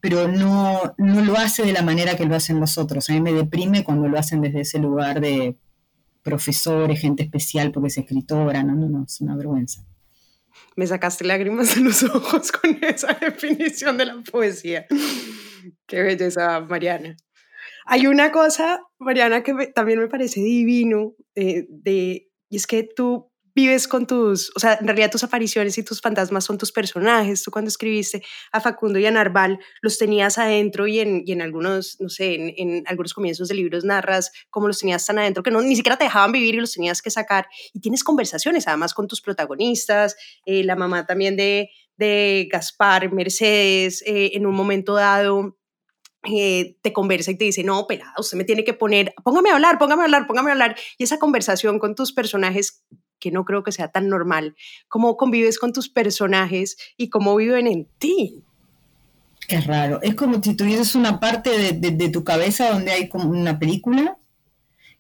pero 0.01 0.29
no, 0.29 0.95
no 0.99 1.25
lo 1.25 1.37
hace 1.37 1.65
de 1.65 1.73
la 1.73 1.83
manera 1.83 2.17
que 2.17 2.27
lo 2.27 2.37
hacen 2.37 2.61
los 2.61 2.79
otros. 2.79 3.11
A 3.11 3.15
mí 3.15 3.21
me 3.21 3.33
deprime 3.33 3.83
cuando 3.85 4.09
lo 4.09 4.19
hacen 4.19 4.41
desde 4.41 4.61
ese 4.61 4.79
lugar 4.79 5.21
de 5.21 5.57
profesores, 6.23 7.01
gente 7.01 7.25
especial 7.25 7.73
porque 7.73 7.89
es 7.89 7.99
escritora, 7.99 8.63
no, 8.63 8.75
no, 8.75 8.89
no, 8.89 9.05
es 9.05 9.21
una 9.21 9.37
vergüenza 9.37 9.85
me 10.77 10.87
sacaste 10.87 11.24
lágrimas 11.24 11.74
de 11.74 11.81
los 11.81 12.03
ojos 12.14 12.53
con 12.53 12.79
esa 12.83 13.14
definición 13.14 13.97
de 13.97 14.07
la 14.07 14.22
poesía. 14.31 14.87
Qué 15.87 16.03
belleza, 16.03 16.61
Mariana. 16.61 17.16
Hay 17.87 18.07
una 18.07 18.31
cosa, 18.31 18.81
Mariana, 18.99 19.43
que 19.43 19.55
también 19.74 19.99
me 19.99 20.09
parece 20.09 20.41
divino, 20.41 21.14
eh, 21.35 21.66
de, 21.68 22.29
y 22.49 22.57
es 22.57 22.66
que 22.66 22.83
tú 22.85 23.31
vives 23.57 23.89
con 23.89 24.07
tus, 24.07 24.53
o 24.55 24.61
sea, 24.61 24.75
en 24.79 24.87
realidad 24.87 25.11
tus 25.11 25.25
apariciones 25.25 25.79
y 25.79 25.83
tus 25.83 26.03
fantasmas 26.03 26.45
son 26.45 26.59
tus 26.59 26.73
personajes. 26.73 27.43
Tú 27.43 27.51
cuando 27.51 27.71
escribiste 27.71 28.23
a 28.53 28.61
Facundo 28.61 28.99
y 28.99 29.07
a 29.07 29.11
Narval 29.11 29.59
los 29.81 29.97
tenías 29.97 30.37
adentro 30.37 30.87
y 30.87 31.01
en, 31.01 31.25
en 31.27 31.41
algunos, 31.41 31.97
no 31.99 32.11
sé, 32.11 32.35
en, 32.35 32.53
en, 32.57 32.85
algunos 32.87 33.15
comienzos 33.15 33.49
de 33.49 33.55
libros 33.55 33.83
narras 33.83 34.31
cómo 34.51 34.69
los 34.69 34.79
tenías 34.79 35.07
tan 35.07 35.19
adentro 35.19 35.43
que 35.43 35.51
no, 35.51 35.63
ni 35.63 35.75
siquiera 35.75 35.97
te 35.97 36.05
dejaban 36.05 36.33
vivir 36.33 36.55
y 36.55 36.61
los 36.61 36.75
tenías 36.75 37.01
que 37.01 37.11
sacar. 37.11 37.49
Y 37.73 37.81
tienes 37.81 38.05
conversaciones 38.05 38.69
además 38.69 38.93
con 38.93 39.09
tus 39.09 39.23
protagonistas, 39.23 40.17
eh, 40.45 40.63
la 40.63 40.77
mamá 40.77 41.07
también 41.07 41.35
de, 41.35 41.71
de 41.97 42.49
Gaspar, 42.53 43.11
Mercedes, 43.11 44.03
eh, 44.07 44.33
en 44.35 44.45
un 44.45 44.55
momento 44.55 44.95
dado. 44.95 45.57
Eh, 46.29 46.77
te 46.83 46.93
conversa 46.93 47.31
y 47.31 47.39
te 47.39 47.45
dice, 47.45 47.63
no, 47.63 47.87
pelada, 47.87 48.13
usted 48.19 48.37
me 48.37 48.43
tiene 48.43 48.65
que 48.65 48.75
poner, 48.75 49.15
póngame 49.23 49.51
a 49.51 49.55
hablar, 49.55 49.79
póngame 49.79 50.03
a 50.03 50.05
hablar, 50.07 50.27
póngame 50.27 50.51
a 50.51 50.53
hablar. 50.53 50.77
Y 50.99 51.05
esa 51.05 51.19
conversación 51.21 51.79
con 51.79 51.95
tus 51.95 52.13
personajes 52.13 52.85
que 53.19 53.31
no 53.31 53.45
creo 53.45 53.62
que 53.62 53.73
sea 53.73 53.89
tan 53.89 54.09
normal. 54.09 54.57
¿Cómo 54.89 55.17
convives 55.17 55.59
con 55.59 55.73
tus 55.73 55.89
personajes 55.89 56.77
y 56.97 57.09
cómo 57.09 57.37
viven 57.37 57.67
en 57.67 57.87
ti? 57.99 58.43
Es 59.49 59.67
raro. 59.67 60.01
Es 60.03 60.14
como 60.14 60.43
si 60.43 60.55
tuvieses 60.55 60.95
una 60.95 61.21
parte 61.21 61.73
de, 61.73 62.09
tu 62.09 62.25
cabeza 62.25 62.71
donde 62.71 62.93
hay 62.93 63.09
como 63.09 63.31
una 63.31 63.59
película 63.59 64.17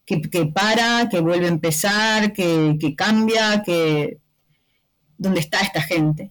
que, 0.04 0.18
para, 0.54 1.08
que 1.08 1.20
vuelve 1.20 1.46
a 1.46 1.50
empezar, 1.50 2.32
que, 2.32 2.76
que 2.80 2.94
cambia, 2.94 3.62
que 3.64 4.18
donde 5.18 5.40
está 5.40 5.60
esta 5.60 5.82
gente 5.82 6.30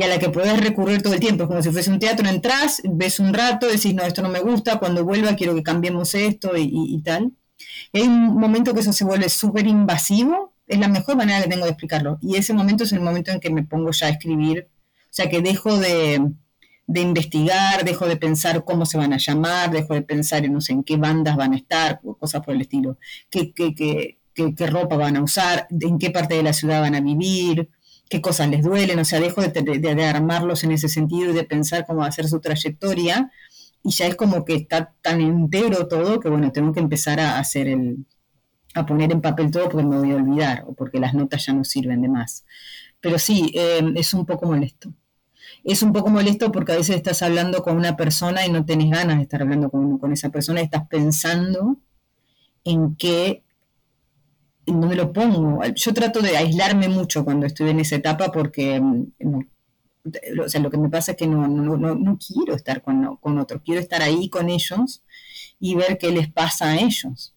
y 0.00 0.02
a 0.02 0.08
la 0.08 0.18
que 0.18 0.30
puedes 0.30 0.58
recurrir 0.58 1.02
todo 1.02 1.12
el 1.12 1.20
tiempo. 1.20 1.44
Es 1.44 1.48
como 1.48 1.62
si 1.62 1.70
fuese 1.70 1.90
un 1.90 1.98
teatro, 1.98 2.26
entras, 2.26 2.80
ves 2.84 3.20
un 3.20 3.34
rato, 3.34 3.66
decís, 3.66 3.94
no, 3.94 4.02
esto 4.02 4.22
no 4.22 4.30
me 4.30 4.40
gusta, 4.40 4.78
cuando 4.78 5.04
vuelva 5.04 5.36
quiero 5.36 5.54
que 5.54 5.62
cambiemos 5.62 6.14
esto 6.14 6.52
y, 6.56 7.02
tal. 7.02 7.32
hay 7.92 8.02
un 8.02 8.34
momento 8.34 8.72
que 8.72 8.80
eso 8.80 8.94
se 8.94 9.04
vuelve 9.04 9.28
súper 9.28 9.66
invasivo, 9.66 10.49
es 10.70 10.78
la 10.78 10.86
mejor 10.86 11.16
manera 11.16 11.42
que 11.42 11.48
tengo 11.48 11.64
de 11.64 11.72
explicarlo. 11.72 12.18
Y 12.22 12.36
ese 12.36 12.54
momento 12.54 12.84
es 12.84 12.92
el 12.92 13.00
momento 13.00 13.32
en 13.32 13.40
que 13.40 13.50
me 13.50 13.64
pongo 13.64 13.90
ya 13.90 14.06
a 14.06 14.10
escribir, 14.10 14.68
o 14.70 15.08
sea, 15.10 15.28
que 15.28 15.42
dejo 15.42 15.76
de, 15.76 16.22
investigar, 16.94 17.84
dejo 17.84 18.06
de 18.06 18.16
pensar 18.16 18.64
cómo 18.64 18.86
se 18.86 18.96
van 18.96 19.12
a 19.12 19.18
llamar, 19.18 19.72
dejo 19.72 19.94
de 19.94 20.02
pensar 20.02 20.44
en 20.44 20.52
no 20.52 20.60
sé 20.60 20.72
en 20.72 20.84
qué 20.84 20.96
bandas 20.96 21.34
van 21.36 21.54
a 21.54 21.56
estar, 21.56 22.00
cosas 22.20 22.44
por 22.44 22.54
el 22.54 22.60
estilo, 22.60 22.98
qué, 23.30 23.52
qué, 23.52 23.74
qué, 23.74 24.18
qué 24.32 24.66
ropa 24.68 24.96
van 24.96 25.16
a 25.16 25.22
usar, 25.22 25.66
en 25.70 25.98
qué 25.98 26.10
parte 26.10 26.36
de 26.36 26.44
la 26.44 26.52
ciudad 26.52 26.80
van 26.80 26.94
a 26.94 27.00
vivir, 27.00 27.68
qué 28.08 28.20
cosas 28.20 28.48
les 28.48 28.62
duelen, 28.62 29.00
o 29.00 29.04
sea, 29.04 29.18
dejo 29.18 29.42
de, 29.42 30.04
armarlos 30.04 30.62
en 30.62 30.70
ese 30.70 30.88
sentido 30.88 31.30
y 31.30 31.34
de 31.34 31.44
pensar 31.44 31.84
cómo 31.84 32.00
va 32.00 32.06
a 32.06 32.12
ser 32.12 32.28
su 32.28 32.38
trayectoria, 32.38 33.32
y 33.82 33.90
ya 33.90 34.06
es 34.06 34.14
como 34.14 34.44
que 34.44 34.54
está 34.54 34.94
tan 35.02 35.20
entero 35.20 35.88
todo 35.88 36.20
que, 36.20 36.28
bueno, 36.28 36.52
tengo 36.52 36.72
que 36.72 36.80
empezar 36.80 37.18
a 37.18 37.40
hacer 37.40 37.66
el, 37.66 38.06
a 38.74 38.86
poner 38.86 39.12
en 39.12 39.20
papel 39.20 39.50
todo 39.50 39.68
porque 39.68 39.86
me 39.86 39.98
voy 39.98 40.12
a 40.12 40.16
olvidar, 40.16 40.64
o 40.66 40.74
porque 40.74 41.00
las 41.00 41.14
notas 41.14 41.46
ya 41.46 41.52
no 41.52 41.64
sirven 41.64 42.02
de 42.02 42.08
más. 42.08 42.44
Pero 43.00 43.18
sí, 43.18 43.50
em, 43.54 43.96
es 43.96 44.14
un 44.14 44.26
poco 44.26 44.46
molesto. 44.46 44.92
Es 45.64 45.82
un 45.82 45.92
poco 45.92 46.10
molesto 46.10 46.52
porque 46.52 46.72
a 46.72 46.76
veces 46.76 46.96
estás 46.96 47.22
hablando 47.22 47.62
con 47.62 47.76
una 47.76 47.96
persona 47.96 48.46
y 48.46 48.50
no 48.50 48.64
tenés 48.64 48.90
ganas 48.90 49.16
de 49.16 49.22
estar 49.24 49.42
hablando 49.42 49.70
con, 49.70 49.98
con 49.98 50.12
esa 50.12 50.30
persona, 50.30 50.60
estás 50.60 50.86
pensando 50.88 51.76
en 52.64 52.96
qué 52.96 53.42
no 54.66 54.86
me 54.86 54.94
lo 54.94 55.12
pongo. 55.12 55.60
Yo 55.74 55.92
trato 55.94 56.20
de 56.20 56.36
aislarme 56.36 56.88
mucho 56.88 57.24
cuando 57.24 57.46
estoy 57.46 57.70
en 57.70 57.80
esa 57.80 57.96
etapa 57.96 58.30
porque 58.30 58.80
mm, 58.80 59.40
o 60.04 60.48
sea, 60.48 60.60
lo 60.60 60.70
que 60.70 60.78
me 60.78 60.88
pasa 60.88 61.12
es 61.12 61.16
que 61.18 61.26
no, 61.26 61.46
no, 61.46 61.76
no, 61.76 62.18
quiero 62.18 62.54
estar 62.54 62.82
con, 62.82 63.16
con 63.16 63.38
otros, 63.38 63.62
quiero 63.64 63.80
estar 63.80 64.02
ahí 64.02 64.28
con 64.28 64.48
ellos 64.48 65.02
y 65.58 65.74
ver 65.74 65.98
qué 65.98 66.10
les 66.10 66.32
pasa 66.32 66.70
a 66.70 66.76
ellos. 66.76 67.34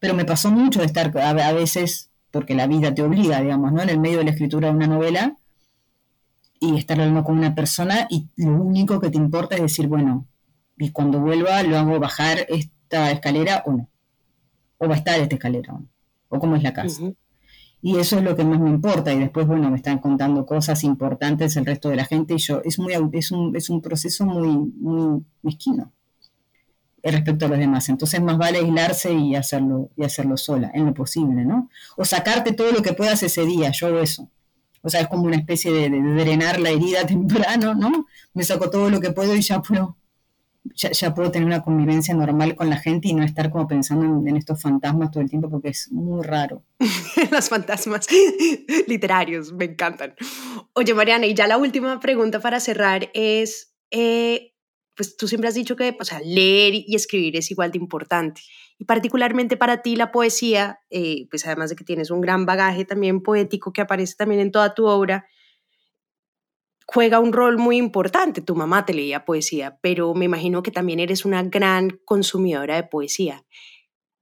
Pero 0.00 0.14
me 0.14 0.24
pasó 0.24 0.50
mucho 0.50 0.80
de 0.80 0.86
estar 0.86 1.16
a, 1.18 1.52
veces, 1.52 2.10
porque 2.30 2.54
la 2.54 2.66
vida 2.66 2.94
te 2.94 3.02
obliga, 3.02 3.40
digamos, 3.40 3.72
¿no? 3.72 3.82
En 3.82 3.88
el 3.88 4.00
medio 4.00 4.18
de 4.18 4.24
la 4.24 4.30
escritura 4.30 4.68
de 4.68 4.76
una 4.76 4.86
novela 4.86 5.36
y 6.60 6.76
estar 6.76 7.00
hablando 7.00 7.24
con 7.24 7.38
una 7.38 7.54
persona 7.54 8.06
y 8.10 8.28
lo 8.36 8.60
único 8.62 9.00
que 9.00 9.10
te 9.10 9.16
importa 9.16 9.56
es 9.56 9.62
decir, 9.62 9.86
bueno, 9.88 10.26
y 10.76 10.90
cuando 10.90 11.20
vuelva 11.20 11.62
lo 11.62 11.78
hago 11.78 11.98
bajar 11.98 12.46
esta 12.48 13.10
escalera 13.10 13.62
o 13.66 13.72
no. 13.72 13.88
O 14.78 14.88
va 14.88 14.94
a 14.94 14.98
estar 14.98 15.18
esta 15.18 15.34
escalera 15.34 15.74
o 15.74 15.78
no 15.80 15.88
o 16.28 16.38
cómo 16.38 16.56
es 16.56 16.62
la 16.62 16.72
casa. 16.72 17.02
Y 17.80 17.96
eso 17.96 18.18
es 18.18 18.24
lo 18.24 18.34
que 18.36 18.44
más 18.44 18.60
me 18.60 18.70
importa. 18.70 19.12
Y 19.12 19.18
después, 19.18 19.46
bueno, 19.46 19.70
me 19.70 19.76
están 19.76 19.98
contando 19.98 20.44
cosas 20.44 20.84
importantes 20.84 21.56
el 21.56 21.66
resto 21.66 21.88
de 21.88 21.96
la 21.96 22.04
gente 22.04 22.34
y 22.34 22.38
yo, 22.38 22.60
es, 22.64 22.78
muy, 22.78 22.94
es, 23.12 23.30
un, 23.30 23.56
es 23.56 23.70
un 23.70 23.80
proceso 23.80 24.26
muy, 24.26 24.56
muy 24.56 25.24
mezquino 25.42 25.92
respecto 27.02 27.46
a 27.46 27.48
los 27.48 27.58
demás. 27.58 27.88
Entonces 27.88 28.20
más 28.20 28.38
vale 28.38 28.58
aislarse 28.58 29.12
y 29.12 29.34
hacerlo, 29.34 29.90
y 29.96 30.04
hacerlo 30.04 30.36
sola, 30.36 30.70
en 30.74 30.86
lo 30.86 30.94
posible, 30.94 31.44
¿no? 31.44 31.70
O 31.96 32.04
sacarte 32.04 32.52
todo 32.52 32.72
lo 32.72 32.82
que 32.82 32.92
puedas 32.92 33.22
ese 33.22 33.44
día, 33.46 33.70
yo 33.70 33.88
hago 33.88 34.00
eso. 34.00 34.30
O 34.82 34.88
sea, 34.88 35.00
es 35.00 35.08
como 35.08 35.24
una 35.24 35.36
especie 35.36 35.72
de, 35.72 35.90
drenar 35.90 36.60
la 36.60 36.70
herida 36.70 37.06
temprano, 37.06 37.74
¿no? 37.74 38.06
Me 38.34 38.44
saco 38.44 38.70
todo 38.70 38.90
lo 38.90 39.00
que 39.00 39.10
puedo 39.10 39.34
y 39.34 39.42
ya 39.42 39.60
puedo 39.60 39.96
ya, 40.74 41.14
puedo 41.14 41.30
tener 41.30 41.46
una 41.46 41.62
convivencia 41.62 42.14
normal 42.14 42.54
con 42.54 42.68
la 42.68 42.76
gente 42.76 43.08
y 43.08 43.14
no 43.14 43.24
estar 43.24 43.50
como 43.50 43.66
pensando 43.66 44.28
en, 44.28 44.36
estos 44.36 44.60
fantasmas 44.60 45.10
todo 45.10 45.22
el 45.22 45.30
tiempo 45.30 45.48
porque 45.48 45.68
es 45.68 45.90
muy 45.90 46.22
raro. 46.22 46.62
Los 47.30 47.48
fantasmas 47.48 48.06
literarios, 48.86 49.52
me 49.52 49.66
encantan. 49.66 50.14
Oye, 50.74 50.94
Mariana, 50.94 51.26
y 51.26 51.34
ya 51.34 51.46
la 51.46 51.58
última 51.58 51.98
pregunta 52.00 52.40
para 52.40 52.60
cerrar 52.60 53.10
es, 53.14 53.72
eh, 53.90 54.52
pues 54.98 55.16
tú 55.16 55.28
siempre 55.28 55.48
has 55.48 55.54
dicho 55.54 55.76
que 55.76 55.96
o 55.98 56.04
sea, 56.04 56.18
leer 56.18 56.74
y 56.74 56.96
escribir 56.96 57.36
es 57.36 57.52
igual 57.52 57.70
de 57.70 57.78
importante. 57.78 58.42
Y 58.78 58.84
particularmente 58.84 59.56
para 59.56 59.80
ti 59.80 59.94
la 59.94 60.10
poesía, 60.10 60.80
eh, 60.90 61.28
pues 61.30 61.46
además 61.46 61.70
de 61.70 61.76
que 61.76 61.84
tienes 61.84 62.10
un 62.10 62.20
gran 62.20 62.46
bagaje 62.46 62.84
también 62.84 63.22
poético 63.22 63.72
que 63.72 63.80
aparece 63.80 64.16
también 64.16 64.40
en 64.40 64.50
toda 64.50 64.74
tu 64.74 64.86
obra, 64.86 65.28
juega 66.84 67.20
un 67.20 67.32
rol 67.32 67.58
muy 67.58 67.76
importante. 67.76 68.40
Tu 68.40 68.56
mamá 68.56 68.84
te 68.86 68.92
leía 68.92 69.24
poesía, 69.24 69.78
pero 69.80 70.14
me 70.14 70.24
imagino 70.24 70.64
que 70.64 70.72
también 70.72 70.98
eres 70.98 71.24
una 71.24 71.44
gran 71.44 72.00
consumidora 72.04 72.74
de 72.74 72.82
poesía. 72.82 73.44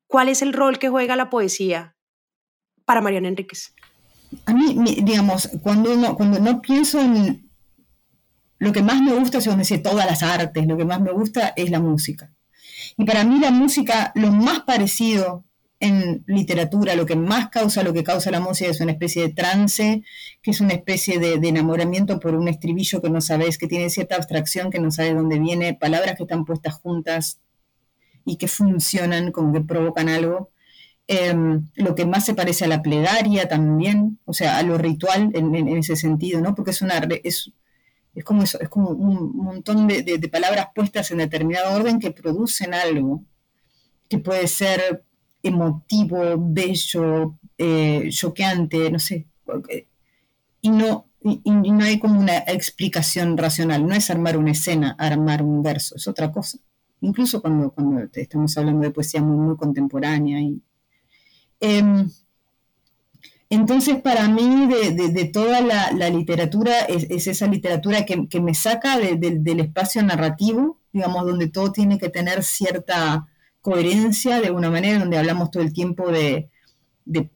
¿Cuál 0.07 0.29
es 0.29 0.43
el 0.43 0.53
rol 0.53 0.79
que 0.79 0.91
juega 0.91 1.17
la 1.17 1.31
poesía 1.31 1.97
para 2.85 3.01
Mariana 3.01 3.29
Enríquez? 3.29 3.75
A 4.45 4.53
mí, 4.53 4.77
digamos, 5.03 5.49
cuando 5.63 5.97
no, 5.97 6.15
cuando 6.17 6.39
no 6.39 6.61
pienso 6.61 7.01
en 7.01 7.46
lo 8.59 8.73
que 8.73 8.83
más 8.83 9.01
me 9.03 9.15
gusta, 9.15 9.39
me 9.51 9.59
dice 9.59 9.79
todas 9.79 10.07
las 10.07 10.23
artes, 10.23 10.67
lo 10.67 10.77
que 10.77 10.85
más 10.85 11.01
me 11.01 11.13
gusta 11.13 11.53
es 11.57 11.71
la 11.71 11.81
música. 11.81 12.33
Y 12.97 13.05
para 13.05 13.25
mí 13.25 13.39
la 13.41 13.51
música, 13.51 14.13
lo 14.15 14.33
más 14.33 14.61
parecido 14.61 15.45
en 15.81 16.25
literatura 16.27 16.97
lo 16.97 17.05
que 17.05 17.17
más 17.17 17.51
causa 17.51 17.83
lo 17.83 17.93
que 17.93 18.05
causa 18.05 18.31
la 18.31 18.41
música 18.41 18.71
es 18.71 18.81
una 18.81 18.93
especie 18.93 19.23
de 19.23 19.35
trance, 19.35 20.03
que 20.43 20.51
es 20.51 20.61
una 20.61 20.73
especie 20.73 21.19
de, 21.19 21.35
enamoramiento 21.35 22.19
por 22.19 22.35
un 22.35 22.49
estribillo 22.49 23.03
que 23.03 23.11
no 23.11 23.21
sabes, 23.21 23.59
que 23.59 23.67
tiene 23.67 23.91
cierta 23.91 24.17
abstracción, 24.17 24.71
que 24.71 24.79
no 24.79 24.91
sabes 24.91 25.15
dónde 25.15 25.39
viene, 25.39 25.75
palabras 25.75 26.17
que 26.17 26.23
están 26.23 26.45
puestas 26.45 26.75
juntas 26.75 27.41
y 28.25 28.37
que 28.37 28.49
funcionan, 28.49 29.33
como 29.33 29.53
que 29.53 29.61
provocan 29.61 30.09
algo. 30.09 30.51
Em, 31.09 31.69
lo 31.77 31.95
que 31.95 32.05
más 32.05 32.25
se 32.25 32.35
parece 32.35 32.65
a 32.65 32.69
la 32.69 32.83
plegaria 32.83 33.47
también, 33.49 34.19
o 34.25 34.33
sea, 34.33 34.59
a 34.59 34.63
lo 34.63 34.77
ritual 34.77 35.31
en, 35.35 35.69
ese 35.69 35.95
sentido, 35.95 36.41
¿no? 36.41 36.55
Porque 36.55 36.73
es 36.73 36.83
una 36.83 36.99
es, 37.23 37.53
es 38.17 38.25
como 38.25 38.43
eso, 38.43 38.59
es 38.59 38.71
como 38.71 38.89
un 38.89 39.37
montón 39.37 39.87
de, 39.87 40.29
palabras 40.33 40.69
puestas 40.75 41.11
en 41.11 41.19
determinado 41.19 41.77
orden 41.77 42.01
que 42.01 42.11
producen 42.11 42.73
algo, 42.73 43.23
que 44.09 44.19
puede 44.19 44.49
ser 44.49 45.05
emotivo, 45.43 46.19
bello, 46.39 47.37
eh, 47.59 48.09
choqueante, 48.11 48.91
no 48.91 48.99
sé. 48.99 49.27
Y 50.63 50.71
no, 50.71 51.07
y, 51.23 51.41
no 51.45 51.85
hay 51.85 51.99
como 51.99 52.19
una 52.19 52.39
explicación 52.39 53.37
racional, 53.37 53.87
no 53.87 53.95
es 53.95 54.09
armar 54.09 54.39
una 54.39 54.53
escena, 54.53 54.97
armar 54.99 55.43
un 55.43 55.63
verso, 55.63 55.97
es 55.97 56.09
otra 56.09 56.33
cosa. 56.33 56.59
Incluso 57.03 57.43
cuando, 57.43 57.71
cuando 57.71 58.09
estamos 58.15 58.57
hablando 58.57 58.81
de 58.81 58.93
poesía 58.93 59.21
muy, 59.21 59.37
muy 59.37 59.57
contemporánea. 59.59 60.41
Y, 60.41 60.63
em, 61.61 62.09
entonces, 63.49 64.01
para 64.01 64.29
mí, 64.29 64.67
de, 64.67 65.25
toda 65.33 65.61
la, 65.61 66.11
literatura, 66.11 66.81
es, 66.81 67.27
esa 67.27 67.47
literatura 67.47 68.05
que, 68.05 68.41
me 68.41 68.55
saca 68.55 68.99
del 68.99 69.61
espacio 69.61 70.03
narrativo, 70.03 70.81
digamos, 70.93 71.27
donde 71.27 71.49
todo 71.49 71.71
tiene 71.73 71.99
que 71.99 72.09
tener 72.09 72.43
cierta 72.43 73.29
coherencia 73.61 74.41
de 74.41 74.51
una 74.51 74.71
manera 74.71 74.99
donde 74.99 75.19
hablamos 75.19 75.51
todo 75.51 75.63
el 75.63 75.73
tiempo 75.73 76.11
de, 76.11 76.51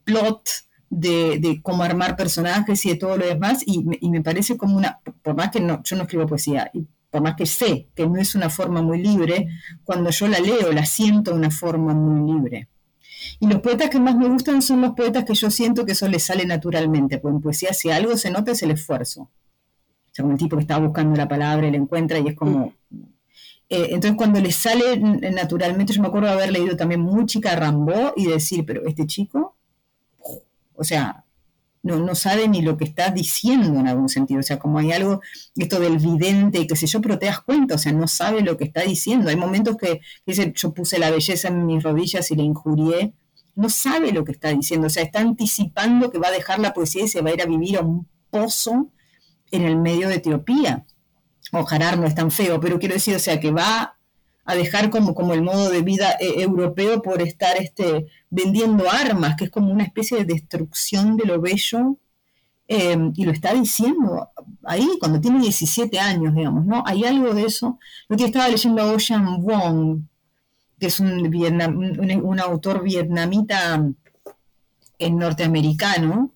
plot, 0.04 0.48
de, 0.88 1.60
cómo 1.62 1.84
armar 1.84 2.16
personajes 2.16 2.84
y 2.86 2.90
de 2.90 2.96
todo 2.96 3.16
lo 3.16 3.26
demás, 3.26 3.62
y 3.64 3.84
me, 3.84 4.20
parece 4.20 4.56
como 4.56 4.76
una, 4.76 5.00
por 5.22 5.36
más 5.36 5.50
que 5.50 5.60
no, 5.60 5.80
yo 5.84 5.96
no 5.96 6.02
escribo 6.02 6.26
poesía, 6.26 6.70
y 6.74 6.86
por 7.08 7.22
más 7.22 7.36
que 7.36 7.46
sé 7.46 7.88
que 7.94 8.08
no 8.08 8.16
es 8.16 8.34
una 8.34 8.50
forma 8.50 8.82
muy 8.82 9.00
libre, 9.00 9.48
cuando 9.84 10.10
yo 10.10 10.26
la 10.26 10.40
leo 10.40 10.72
la 10.72 10.86
siento 10.86 11.30
de 11.30 11.36
una 11.36 11.50
forma 11.50 11.94
muy 11.94 12.32
libre. 12.32 12.68
Y 13.40 13.46
los 13.46 13.60
poetas 13.60 13.88
que 13.88 13.98
más 13.98 14.16
me 14.16 14.28
gustan 14.28 14.60
son 14.60 14.82
los 14.82 14.92
poetas 14.92 15.24
que 15.24 15.34
yo 15.34 15.50
siento 15.50 15.86
que 15.86 15.92
eso 15.92 16.06
les 16.06 16.22
sale 16.22 16.44
naturalmente, 16.44 17.18
porque 17.18 17.36
en 17.36 17.42
poesía 17.42 17.72
si 17.72 17.90
algo 17.90 18.16
se 18.18 18.30
nota 18.30 18.52
es 18.52 18.62
el 18.62 18.70
esfuerzo. 18.70 19.22
O 19.22 19.30
sea, 20.12 20.22
como 20.22 20.34
el 20.34 20.38
tipo 20.38 20.56
que 20.56 20.62
está 20.62 20.78
buscando 20.78 21.16
la 21.16 21.26
palabra 21.26 21.66
y 21.66 21.70
la 21.70 21.78
encuentra 21.78 22.18
y 22.18 22.28
es 22.28 22.36
como, 22.36 22.74
eh, 23.70 23.88
entonces 23.90 24.14
cuando 24.16 24.40
le 24.40 24.52
sale 24.52 24.98
naturalmente, 24.98 25.92
yo 25.94 26.02
me 26.02 26.08
acuerdo 26.08 26.28
de 26.28 26.34
haber 26.34 26.52
leído 26.52 26.76
también 26.76 27.00
muy 27.00 27.24
chica 27.24 27.56
Rambó 27.56 28.12
y 28.14 28.26
decir, 28.26 28.66
pero 28.66 28.86
este 28.86 29.06
chico, 29.06 29.56
o 30.74 30.84
sea, 30.84 31.24
no, 31.82 31.98
no 31.98 32.14
sabe 32.14 32.48
ni 32.48 32.62
lo 32.62 32.76
que 32.76 32.84
está 32.84 33.10
diciendo 33.10 33.80
en 33.80 33.88
algún 33.88 34.08
sentido, 34.08 34.40
o 34.40 34.42
sea, 34.42 34.58
como 34.58 34.78
hay 34.78 34.92
algo, 34.92 35.20
esto 35.56 35.80
del 35.80 35.98
vidente 35.98 36.58
y 36.58 36.66
qué 36.66 36.76
sé 36.76 36.86
yo, 36.86 37.00
pero 37.00 37.18
te 37.18 37.26
das 37.26 37.40
cuenta, 37.40 37.76
o 37.76 37.78
sea, 37.78 37.92
no 37.92 38.06
sabe 38.06 38.42
lo 38.42 38.56
que 38.56 38.64
está 38.64 38.82
diciendo. 38.82 39.30
Hay 39.30 39.36
momentos 39.36 39.76
que 39.76 40.00
dice, 40.26 40.52
yo 40.54 40.74
puse 40.74 40.98
la 40.98 41.10
belleza 41.10 41.48
en 41.48 41.64
mis 41.64 41.82
rodillas 41.82 42.30
y 42.30 42.36
le 42.36 42.42
injurié, 42.42 43.14
no 43.60 43.68
sabe 43.68 44.12
lo 44.12 44.24
que 44.24 44.32
está 44.32 44.48
diciendo, 44.48 44.86
o 44.86 44.90
sea, 44.90 45.02
está 45.02 45.20
anticipando 45.20 46.10
que 46.10 46.18
va 46.18 46.28
a 46.28 46.32
dejar 46.32 46.58
la 46.58 46.72
poesía 46.72 47.04
y 47.04 47.08
se 47.08 47.20
va 47.20 47.30
a 47.30 47.34
ir 47.34 47.42
a 47.42 47.46
vivir 47.46 47.76
a 47.76 47.82
un 47.82 48.08
pozo 48.30 48.90
en 49.50 49.62
el 49.64 49.76
medio 49.76 50.08
de 50.08 50.16
Etiopía 50.16 50.86
o 51.52 51.66
no 51.96 52.06
es 52.06 52.14
tan 52.14 52.30
feo, 52.30 52.60
pero 52.60 52.78
quiero 52.78 52.94
decir, 52.94 53.14
o 53.16 53.18
sea, 53.18 53.40
que 53.40 53.50
va 53.50 53.96
a 54.44 54.54
dejar 54.54 54.90
como, 54.90 55.14
como 55.14 55.34
el 55.34 55.42
modo 55.42 55.70
de 55.70 55.82
vida 55.82 56.12
eh, 56.20 56.42
europeo 56.42 57.02
por 57.02 57.22
estar 57.22 57.56
este, 57.56 58.06
vendiendo 58.30 58.90
armas, 58.90 59.36
que 59.36 59.44
es 59.44 59.50
como 59.50 59.72
una 59.72 59.84
especie 59.84 60.18
de 60.18 60.24
destrucción 60.24 61.16
de 61.16 61.24
lo 61.24 61.40
bello. 61.40 61.98
eh, 62.68 62.96
y 63.16 63.24
lo 63.24 63.32
está 63.32 63.52
diciendo 63.54 64.30
ahí 64.64 64.88
cuando 65.00 65.20
tiene 65.20 65.40
17 65.40 65.98
años, 65.98 66.34
digamos, 66.34 66.66
¿no? 66.66 66.82
Hay 66.86 67.04
algo 67.04 67.34
de 67.34 67.44
eso. 67.44 67.78
Lo 68.08 68.16
que 68.16 68.24
estaba 68.26 68.48
leyendo 68.48 68.82
a 68.82 68.92
Ocean 68.92 69.42
Wong, 69.42 70.02
que 70.80 70.86
es 70.86 70.98
un, 70.98 71.30
vietnam- 71.30 71.76
un, 71.76 72.10
un 72.24 72.40
autor 72.40 72.82
vietnamita 72.82 73.86
eh, 74.98 75.10
norteamericano, 75.10 76.34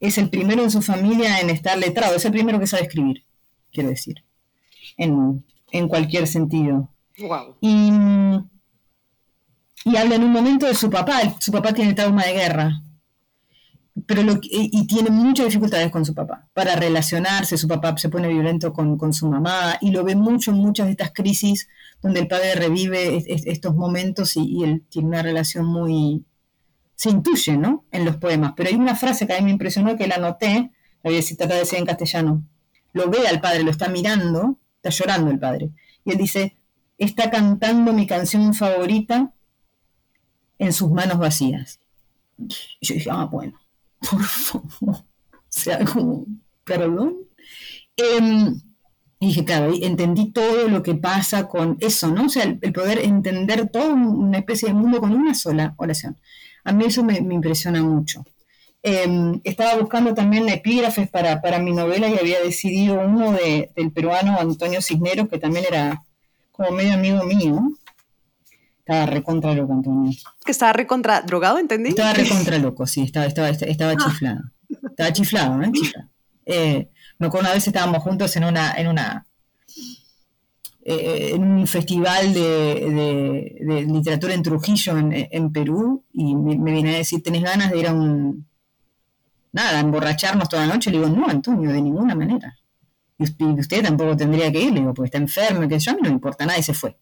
es 0.00 0.18
el 0.18 0.28
primero 0.30 0.62
en 0.62 0.70
su 0.70 0.82
familia 0.82 1.40
en 1.40 1.50
estar 1.50 1.78
letrado, 1.78 2.16
es 2.16 2.24
el 2.24 2.32
primero 2.32 2.58
que 2.58 2.66
sabe 2.66 2.84
escribir, 2.84 3.24
quiero 3.72 3.90
decir, 3.90 4.24
en, 4.96 5.44
en 5.70 5.88
cualquier 5.88 6.26
sentido. 6.26 6.90
Wow. 7.18 7.56
Y, 7.60 7.90
y 9.84 9.96
habla 9.96 10.16
en 10.16 10.24
un 10.24 10.32
momento 10.32 10.66
de 10.66 10.74
su 10.74 10.90
papá, 10.90 11.20
su 11.38 11.52
papá 11.52 11.72
tiene 11.72 11.94
trauma 11.94 12.24
de 12.24 12.32
guerra, 12.32 12.82
pero 14.06 14.22
lo 14.22 14.38
y, 14.42 14.86
tiene 14.86 15.10
muchas 15.10 15.46
dificultades 15.46 15.90
con 15.90 16.04
su 16.04 16.14
papá 16.14 16.48
para 16.52 16.76
relacionarse, 16.76 17.56
su 17.56 17.66
papá 17.66 17.96
se 17.96 18.08
pone 18.10 18.28
violento 18.28 18.72
con, 18.72 18.98
con 18.98 19.12
su 19.14 19.26
mamá 19.28 19.78
y 19.80 19.90
lo 19.90 20.04
ve 20.04 20.14
mucho 20.14 20.50
en 20.50 20.58
muchas 20.58 20.86
de 20.86 20.92
estas 20.92 21.12
crisis 21.14 21.68
donde 22.02 22.20
el 22.20 22.28
padre 22.28 22.54
revive 22.56 23.16
es- 23.16 23.24
es- 23.26 23.46
estos 23.46 23.74
momentos 23.74 24.36
y, 24.36 24.44
y 24.44 24.64
él 24.64 24.84
tiene 24.90 25.08
una 25.08 25.22
relación 25.22 25.64
muy, 25.64 26.24
se 26.94 27.08
intuye, 27.10 27.56
¿no? 27.56 27.86
En 27.90 28.04
los 28.04 28.16
poemas. 28.16 28.52
Pero 28.56 28.68
hay 28.68 28.74
una 28.76 28.94
frase 28.96 29.26
que 29.26 29.32
a 29.34 29.38
mí 29.38 29.44
me 29.44 29.50
impresionó 29.52 29.96
que 29.96 30.06
la 30.06 30.16
anoté, 30.16 30.70
la 31.02 31.10
voy 31.10 31.18
a 31.18 31.22
citar 31.22 31.48
de 31.48 31.56
decir 31.56 31.78
en 31.78 31.86
castellano. 31.86 32.42
Lo 32.92 33.08
ve 33.10 33.26
al 33.26 33.40
padre, 33.40 33.62
lo 33.62 33.70
está 33.70 33.88
mirando, 33.88 34.58
está 34.76 34.90
llorando 34.90 35.30
el 35.30 35.38
padre. 35.38 35.70
Y 36.04 36.12
él 36.12 36.18
dice, 36.18 36.56
está 36.98 37.30
cantando 37.30 37.92
mi 37.94 38.06
canción 38.06 38.52
favorita 38.54 39.32
en 40.58 40.72
sus 40.72 40.90
manos 40.90 41.18
vacías. 41.18 41.80
Y 42.38 42.86
yo 42.86 42.94
dije, 42.94 43.10
ah, 43.10 43.24
bueno, 43.24 43.58
por 44.10 44.22
favor. 44.24 45.04
O 45.48 45.58
sea, 45.58 45.82
como, 45.86 46.26
perdón. 46.64 47.16
Em, 47.96 48.60
y 49.20 49.28
dije, 49.28 49.44
claro, 49.44 49.72
entendí 49.80 50.32
todo 50.32 50.68
lo 50.68 50.82
que 50.82 50.94
pasa 50.94 51.48
con 51.48 51.78
eso, 51.80 52.08
¿no? 52.08 52.26
O 52.26 52.28
sea, 52.28 52.42
el, 52.44 52.72
poder 52.72 52.98
entender 52.98 53.68
toda 53.70 53.94
una 53.94 54.38
especie 54.38 54.68
de 54.68 54.74
mundo 54.74 55.00
con 55.00 55.12
una 55.12 55.34
sola 55.34 55.74
oración. 55.78 56.18
A 56.64 56.72
mí 56.72 56.84
eso 56.84 57.02
me, 57.04 57.16
impresiona 57.16 57.82
mucho. 57.82 58.24
Eh, 58.82 59.08
estaba 59.44 59.76
buscando 59.80 60.12
también 60.14 60.48
epígrafes 60.48 61.08
para, 61.08 61.40
para 61.40 61.58
mi 61.58 61.72
novela 61.72 62.08
y 62.08 62.18
había 62.18 62.40
decidido 62.42 63.00
uno 63.00 63.32
de- 63.32 63.70
del 63.74 63.90
peruano 63.92 64.38
Antonio 64.38 64.82
Cisneros, 64.82 65.28
que 65.28 65.38
también 65.38 65.64
era 65.66 66.02
como 66.52 66.70
medio 66.72 66.94
amigo 66.94 67.24
mío. 67.24 67.60
Estaba 68.88 69.06
recontra 69.06 69.52
loco, 69.52 69.72
Antonio. 69.72 70.12
Que 70.44 70.52
estaba 70.52 70.72
recontra 70.72 71.20
drogado, 71.22 71.58
¿entendí? 71.58 71.88
Estaba 71.90 72.12
recontra 72.14 72.56
loco, 72.58 72.86
sí, 72.86 73.02
estaba, 73.02 73.26
estaba, 73.26 73.48
estaba 73.48 73.96
chiflado. 73.96 74.40
Estaba 74.90 75.12
chiflado, 75.12 75.60
¿eh? 75.62 75.70
Chiflado. 75.72 76.08
Eh, 76.44 76.88
me 77.18 77.26
acuerdo 77.26 77.46
una 77.48 77.54
vez 77.54 77.66
estábamos 77.66 78.00
juntos 78.04 78.36
en 78.36 78.44
una, 78.44 78.74
en 78.74 78.86
una 78.86 79.26
eh, 80.84 81.32
en 81.34 81.42
un 81.42 81.66
festival 81.66 82.32
de, 82.32 82.40
de- 82.40 83.64
de 83.66 83.82
literatura 83.92 84.34
en 84.34 84.42
Trujillo, 84.44 84.96
en, 84.96 85.12
en 85.12 85.52
Perú, 85.52 86.04
y 86.12 86.36
me, 86.36 86.56
me 86.56 86.70
viene 86.70 86.94
a 86.94 86.98
decir, 86.98 87.20
¿tenés 87.24 87.42
ganas 87.42 87.72
de 87.72 87.78
ir 87.80 87.88
a 87.88 87.92
un... 87.92 88.46
nada, 89.52 89.78
a 89.78 89.80
emborracharnos 89.80 90.48
toda 90.48 90.64
la 90.64 90.74
noche? 90.74 90.92
Le 90.92 90.98
digo, 90.98 91.10
no, 91.10 91.26
Antonio, 91.26 91.72
de 91.72 91.82
ninguna 91.82 92.14
manera. 92.14 92.56
Y 93.18 93.24
usted, 93.24 93.46
y 93.46 93.58
usted 93.60 93.82
tampoco 93.82 94.16
tendría 94.16 94.52
que 94.52 94.60
ir, 94.60 94.72
le 94.72 94.80
digo, 94.80 94.94
porque 94.94 95.06
está 95.06 95.18
enfermo, 95.18 95.66
que 95.66 95.76
yo, 95.78 95.90
a 95.90 95.94
mí 95.94 96.00
no 96.02 96.08
me 96.10 96.14
importa 96.14 96.46
nada, 96.46 96.58
y 96.58 96.62
se 96.62 96.74
fue. 96.74 96.96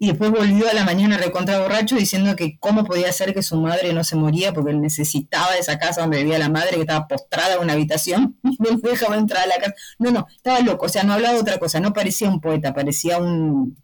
Y 0.00 0.08
después 0.08 0.30
volvió 0.30 0.68
a 0.70 0.74
la 0.74 0.84
mañana 0.84 1.18
recontra 1.18 1.58
borracho 1.60 1.96
diciendo 1.96 2.36
que 2.36 2.56
cómo 2.60 2.84
podía 2.84 3.12
ser 3.12 3.34
que 3.34 3.42
su 3.42 3.56
madre 3.60 3.92
no 3.92 4.04
se 4.04 4.14
moría 4.16 4.52
porque 4.52 4.70
él 4.70 4.80
necesitaba 4.80 5.56
esa 5.56 5.78
casa 5.78 6.02
donde 6.02 6.18
vivía 6.22 6.38
la 6.38 6.48
madre 6.48 6.76
que 6.76 6.82
estaba 6.82 7.08
postrada 7.08 7.54
en 7.56 7.62
una 7.62 7.72
habitación 7.72 8.38
y 8.44 8.56
no 8.60 8.76
dejaba 8.78 9.16
entrar 9.16 9.42
a 9.44 9.46
la 9.48 9.56
casa. 9.58 9.74
No, 9.98 10.10
no, 10.12 10.26
estaba 10.34 10.60
loco, 10.60 10.86
o 10.86 10.88
sea, 10.88 11.02
no 11.02 11.14
hablaba 11.14 11.34
de 11.34 11.40
otra 11.40 11.58
cosa, 11.58 11.80
no 11.80 11.92
parecía 11.92 12.28
un 12.28 12.40
poeta, 12.40 12.72
parecía 12.74 13.18
un 13.18 13.76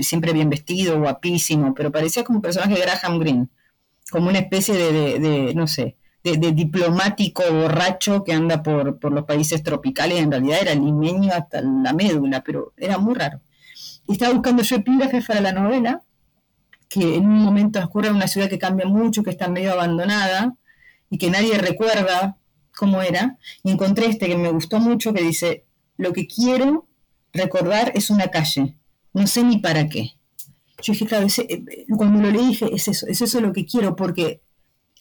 siempre 0.00 0.32
bien 0.32 0.50
vestido, 0.50 0.98
guapísimo, 1.00 1.74
pero 1.74 1.92
parecía 1.92 2.24
como 2.24 2.38
un 2.38 2.42
personaje 2.42 2.74
de 2.74 2.80
Graham 2.80 3.18
Greene, 3.18 3.48
como 4.10 4.28
una 4.30 4.38
especie 4.40 4.74
de, 4.74 4.92
de- 4.92 5.18
de, 5.20 5.54
no 5.54 5.66
sé, 5.66 5.96
de, 6.24 6.36
de 6.38 6.52
diplomático 6.52 7.42
borracho 7.50 8.24
que 8.24 8.32
anda 8.32 8.62
por, 8.62 8.98
por 9.00 9.12
los 9.12 9.24
países 9.24 9.62
tropicales, 9.62 10.18
en 10.20 10.30
realidad 10.32 10.60
era 10.62 10.74
limeño 10.74 11.32
hasta 11.32 11.62
la 11.62 11.92
médula, 11.92 12.42
pero 12.44 12.72
era 12.76 12.98
muy 12.98 13.14
raro. 13.14 13.40
Y 14.06 14.12
estaba 14.12 14.32
buscando 14.32 14.62
yo 14.62 14.76
epígrafes 14.76 15.26
para 15.26 15.40
la 15.40 15.52
novela, 15.52 16.02
que 16.88 17.16
en 17.16 17.26
un 17.26 17.38
momento 17.42 17.82
ocurre 17.82 18.08
en 18.08 18.16
una 18.16 18.28
ciudad 18.28 18.48
que 18.48 18.58
cambia 18.58 18.86
mucho, 18.86 19.22
que 19.22 19.30
está 19.30 19.48
medio 19.48 19.72
abandonada 19.72 20.54
y 21.10 21.18
que 21.18 21.30
nadie 21.30 21.58
recuerda 21.58 22.36
cómo 22.76 23.02
era. 23.02 23.38
Y 23.64 23.70
encontré 23.72 24.06
este 24.06 24.26
que 24.28 24.36
me 24.36 24.50
gustó 24.50 24.78
mucho, 24.78 25.12
que 25.12 25.22
dice, 25.22 25.64
lo 25.96 26.12
que 26.12 26.26
quiero 26.26 26.86
recordar 27.32 27.92
es 27.94 28.10
una 28.10 28.28
calle, 28.28 28.76
no 29.12 29.26
sé 29.26 29.42
ni 29.42 29.58
para 29.58 29.88
qué. 29.88 30.12
Yo 30.82 30.92
dije, 30.92 31.06
claro, 31.06 31.26
ese- 31.26 31.46
eh, 31.48 31.86
cuando 31.96 32.20
lo 32.22 32.30
leí 32.30 32.46
dije, 32.48 32.68
es 32.72 32.86
eso, 32.88 33.06
es 33.06 33.20
eso 33.20 33.40
lo 33.40 33.52
que 33.52 33.64
quiero, 33.66 33.96
porque 33.96 34.42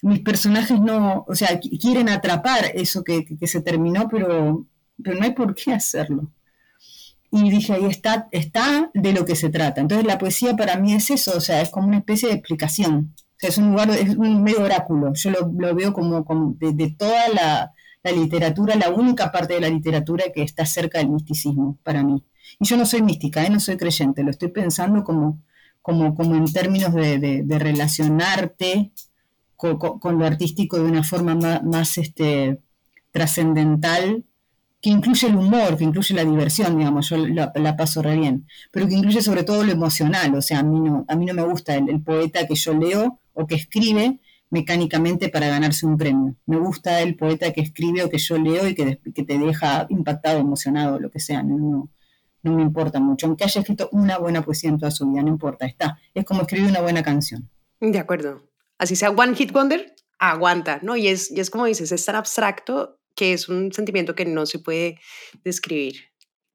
mis 0.01 0.20
personajes 0.22 0.80
no, 0.80 1.26
o 1.28 1.36
sea, 1.36 1.60
qui- 1.60 1.80
quieren 1.80 2.10
atrapar 2.10 2.72
eso 2.74 3.03
que, 3.03 3.26
que- 3.26 3.38
que 3.38 3.47
se 3.47 3.62
terminó, 3.62 4.08
pero, 4.10 4.66
pero 5.03 5.18
no 5.18 5.24
hay 5.26 5.32
por 5.34 5.53
qué 5.53 5.74
hacerlo. 5.74 6.32
Y 7.38 7.49
dije, 7.49 7.73
ahí 7.73 7.86
está, 7.86 8.27
está 8.31 8.89
de 8.93 9.11
lo 9.13 9.25
que 9.25 9.36
se 9.36 9.49
trata. 9.49 9.81
Entonces 9.81 10.05
la 10.07 10.17
poesía 10.17 10.55
para 10.55 10.77
mí 10.77 10.93
es 10.93 11.09
eso, 11.09 11.33
o 11.36 11.41
sea, 11.41 11.61
es 11.61 11.69
como 11.69 11.88
una 11.88 11.97
especie 11.97 12.29
de 12.29 12.36
explicación. 12.36 13.13
Es 13.41 13.57
un 13.57 13.71
lugar, 13.71 13.89
es 13.91 14.15
un 14.15 14.41
medio 14.41 14.63
oráculo. 14.63 15.11
Yo 15.13 15.31
lo, 15.31 15.51
lo 15.57 15.75
veo 15.75 15.91
como, 15.93 16.23
como 16.23 16.55
de, 16.59 16.91
toda 16.97 17.27
la, 17.29 17.71
literatura, 18.13 18.75
la 18.75 18.89
única 18.89 19.31
parte 19.31 19.55
de 19.55 19.61
la 19.61 19.69
literatura 19.69 20.25
que 20.33 20.43
está 20.43 20.65
cerca 20.65 20.99
del 20.99 21.09
misticismo 21.09 21.77
para 21.83 22.03
mí. 22.03 22.23
Y 22.59 22.65
yo 22.65 22.77
no 22.77 22.86
soy 22.86 23.01
mística, 23.01 23.43
¿eh? 23.43 23.49
no 23.49 23.59
soy 23.59 23.75
creyente, 23.75 24.23
lo 24.23 24.29
estoy 24.29 24.49
pensando 24.49 25.03
como, 25.03 25.41
como, 25.81 26.15
como 26.15 26.36
en 26.36 26.45
términos 26.45 26.93
de, 26.93 27.17
de- 27.19 27.59
relacionarte 27.59 28.91
co- 29.57 29.77
co- 29.79 29.99
con, 29.99 30.17
lo 30.19 30.25
artístico 30.25 30.77
de 30.77 30.83
una 30.83 31.03
forma 31.03 31.36
más, 31.36 31.63
más, 31.63 31.97
este, 31.97 32.59
trascendental, 33.11 34.23
que 34.86 34.91
incluye 34.91 35.27
el 35.27 35.36
humor, 35.36 35.77
que 35.77 35.83
incluye 35.83 36.13
la 36.13 36.23
diversión, 36.23 36.77
digamos, 36.77 37.09
yo 37.09 37.17
la, 37.17 37.51
la 37.55 37.75
paso 37.75 38.03
re 38.03 38.15
bien, 38.15 38.45
pero 38.69 38.88
que 38.88 38.93
incluye 38.93 39.19
sobre 39.19 39.43
todo 39.43 39.63
lo 39.63 39.71
emocional, 39.71 40.36
o 40.36 40.43
sea, 40.43 40.59
a 40.59 40.63
mí 40.63 40.79
no, 40.79 41.03
a 41.07 41.15
mí 41.15 41.25
no 41.25 41.33
me 41.33 41.41
gusta 41.41 41.73
el, 41.73 42.03
poeta 42.03 42.45
que 42.45 42.53
yo 42.53 42.71
leo 42.75 43.19
o 43.33 43.47
que 43.47 43.55
escribe 43.55 44.19
mecánicamente 44.51 45.29
para 45.29 45.47
ganarse 45.47 45.88
un 45.88 45.97
premio. 45.97 46.36
Me 46.45 46.57
gusta 46.57 47.01
el 47.01 47.15
poeta 47.15 47.51
que 47.51 47.61
escribe 47.61 48.03
o 48.03 48.11
que 48.11 48.19
yo 48.19 48.38
leo 48.38 48.67
y 48.67 48.75
que 48.75 49.23
te 49.23 49.39
deja 49.39 49.88
impactado, 49.89 50.38
emocionado, 50.38 50.99
lo 50.99 51.09
que 51.09 51.19
sea, 51.19 51.41
no, 51.41 51.57
no, 51.57 51.89
no 52.43 52.51
me 52.51 52.61
importa 52.61 52.99
mucho, 52.99 53.25
aunque 53.25 53.43
haya 53.43 53.61
escrito 53.61 53.89
una 53.91 54.19
buena 54.19 54.43
poesía 54.43 54.69
en 54.69 54.77
toda 54.77 54.91
su 54.91 55.09
vida, 55.09 55.23
no 55.23 55.29
importa, 55.29 55.66
está, 55.66 55.97
es 56.13 56.25
como 56.25 56.41
escribir 56.41 56.70
una 56.70 56.82
buena 56.82 57.01
canción. 57.01 57.49
De 57.79 57.97
acuerdo. 57.97 58.43
Así 58.78 58.95
sea 58.95 59.09
One 59.09 59.33
Hit 59.33 59.51
Wonder, 59.51 59.95
aguanta, 60.20 60.78
¿no? 60.83 60.95
Y 60.95 61.07
es, 61.07 61.32
y 61.32 61.39
es 61.39 61.49
como 61.49 61.66
dices, 61.66 61.91
es 61.91 62.05
tan 62.05 62.17
abstracto 62.17 62.99
que 63.16 63.33
es 63.33 63.50
un 63.50 63.71
sentimiento 63.71 64.16
que 64.16 64.25
no 64.25 64.46
se 64.46 64.59
puede 64.59 65.00
describir. 65.43 66.12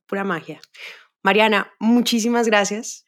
Pura 0.07 0.24
magia. 0.24 0.61
Mariana, 1.23 1.73
muchísimas 1.78 2.47
gracias. 2.47 3.07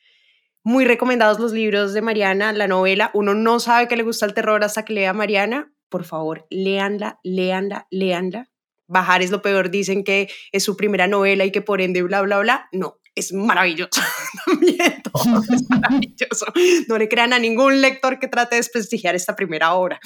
Muy 0.64 0.84
recomendados 0.84 1.40
los 1.40 1.52
libros 1.52 1.92
de 1.92 2.02
Mariana, 2.02 2.52
la 2.52 2.68
novela. 2.68 3.10
Uno 3.14 3.34
no 3.34 3.58
sabe 3.58 3.88
que 3.88 3.96
le 3.96 4.04
gusta 4.04 4.26
el 4.26 4.34
terror 4.34 4.62
hasta 4.62 4.84
que 4.84 4.92
lea 4.92 5.12
Mariana. 5.12 5.72
Por 5.88 6.04
favor, 6.04 6.46
léanla, 6.50 7.18
léanla, 7.24 7.86
léanla. 7.90 8.48
Bajar 8.86 9.22
es 9.22 9.30
lo 9.30 9.42
peor, 9.42 9.70
dicen 9.70 10.04
que 10.04 10.28
es 10.52 10.62
su 10.62 10.76
primera 10.76 11.06
novela 11.06 11.44
y 11.44 11.50
que 11.50 11.62
por 11.62 11.80
ende 11.80 12.02
bla, 12.02 12.22
bla, 12.22 12.38
bla. 12.38 12.68
No, 12.72 13.00
es 13.14 13.32
maravilloso. 13.32 14.00
También 14.46 15.02
todo 15.12 15.42
es 15.52 15.62
maravilloso. 15.68 16.46
No 16.88 16.98
le 16.98 17.08
crean 17.08 17.32
a 17.32 17.38
ningún 17.38 17.80
lector 17.80 18.18
que 18.18 18.28
trate 18.28 18.54
de 18.54 18.60
desprestigiar 18.60 19.14
esta 19.14 19.34
primera 19.34 19.74
obra. 19.74 19.98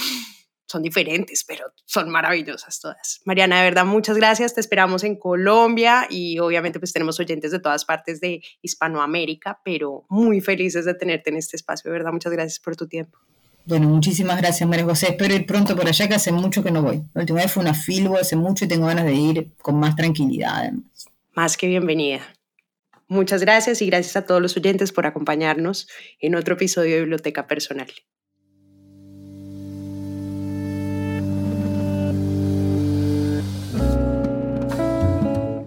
Son 0.76 0.82
diferentes, 0.82 1.42
pero 1.42 1.72
son 1.86 2.10
maravillosas 2.10 2.78
todas. 2.80 3.22
Mariana, 3.24 3.60
de 3.60 3.64
verdad, 3.64 3.86
muchas 3.86 4.18
gracias. 4.18 4.54
Te 4.54 4.60
esperamos 4.60 5.04
en 5.04 5.16
Colombia 5.16 6.06
y 6.10 6.38
obviamente 6.38 6.78
pues 6.78 6.92
tenemos 6.92 7.18
oyentes 7.18 7.50
de 7.50 7.60
todas 7.60 7.86
partes 7.86 8.20
de 8.20 8.42
Hispanoamérica, 8.60 9.62
pero 9.64 10.04
muy 10.10 10.42
felices 10.42 10.84
de 10.84 10.92
tenerte 10.92 11.30
en 11.30 11.38
este 11.38 11.56
espacio. 11.56 11.90
De 11.90 11.96
verdad, 11.96 12.12
muchas 12.12 12.30
gracias 12.30 12.60
por 12.60 12.76
tu 12.76 12.86
tiempo. 12.86 13.18
Bueno, 13.64 13.88
muchísimas 13.88 14.36
gracias, 14.36 14.68
María 14.68 14.84
José. 14.84 15.12
Espero 15.12 15.34
ir 15.34 15.46
pronto 15.46 15.74
por 15.74 15.88
allá, 15.88 16.08
que 16.08 16.14
hace 16.14 16.30
mucho 16.30 16.62
que 16.62 16.70
no 16.70 16.82
voy. 16.82 17.02
La 17.14 17.22
última 17.22 17.40
vez 17.40 17.50
fue 17.50 17.62
una 17.62 17.72
filbo 17.72 18.18
hace 18.18 18.36
mucho 18.36 18.66
y 18.66 18.68
tengo 18.68 18.86
ganas 18.86 19.06
de 19.06 19.14
ir 19.14 19.52
con 19.62 19.80
más 19.80 19.96
tranquilidad. 19.96 20.56
además. 20.56 21.06
Más 21.32 21.56
que 21.56 21.68
bienvenida. 21.68 22.20
Muchas 23.08 23.40
gracias 23.40 23.80
y 23.80 23.86
gracias 23.86 24.16
a 24.16 24.26
todos 24.26 24.42
los 24.42 24.58
oyentes 24.58 24.92
por 24.92 25.06
acompañarnos 25.06 25.88
en 26.20 26.34
otro 26.34 26.54
episodio 26.56 26.96
de 26.96 27.00
Biblioteca 27.00 27.46
Personal. 27.46 27.88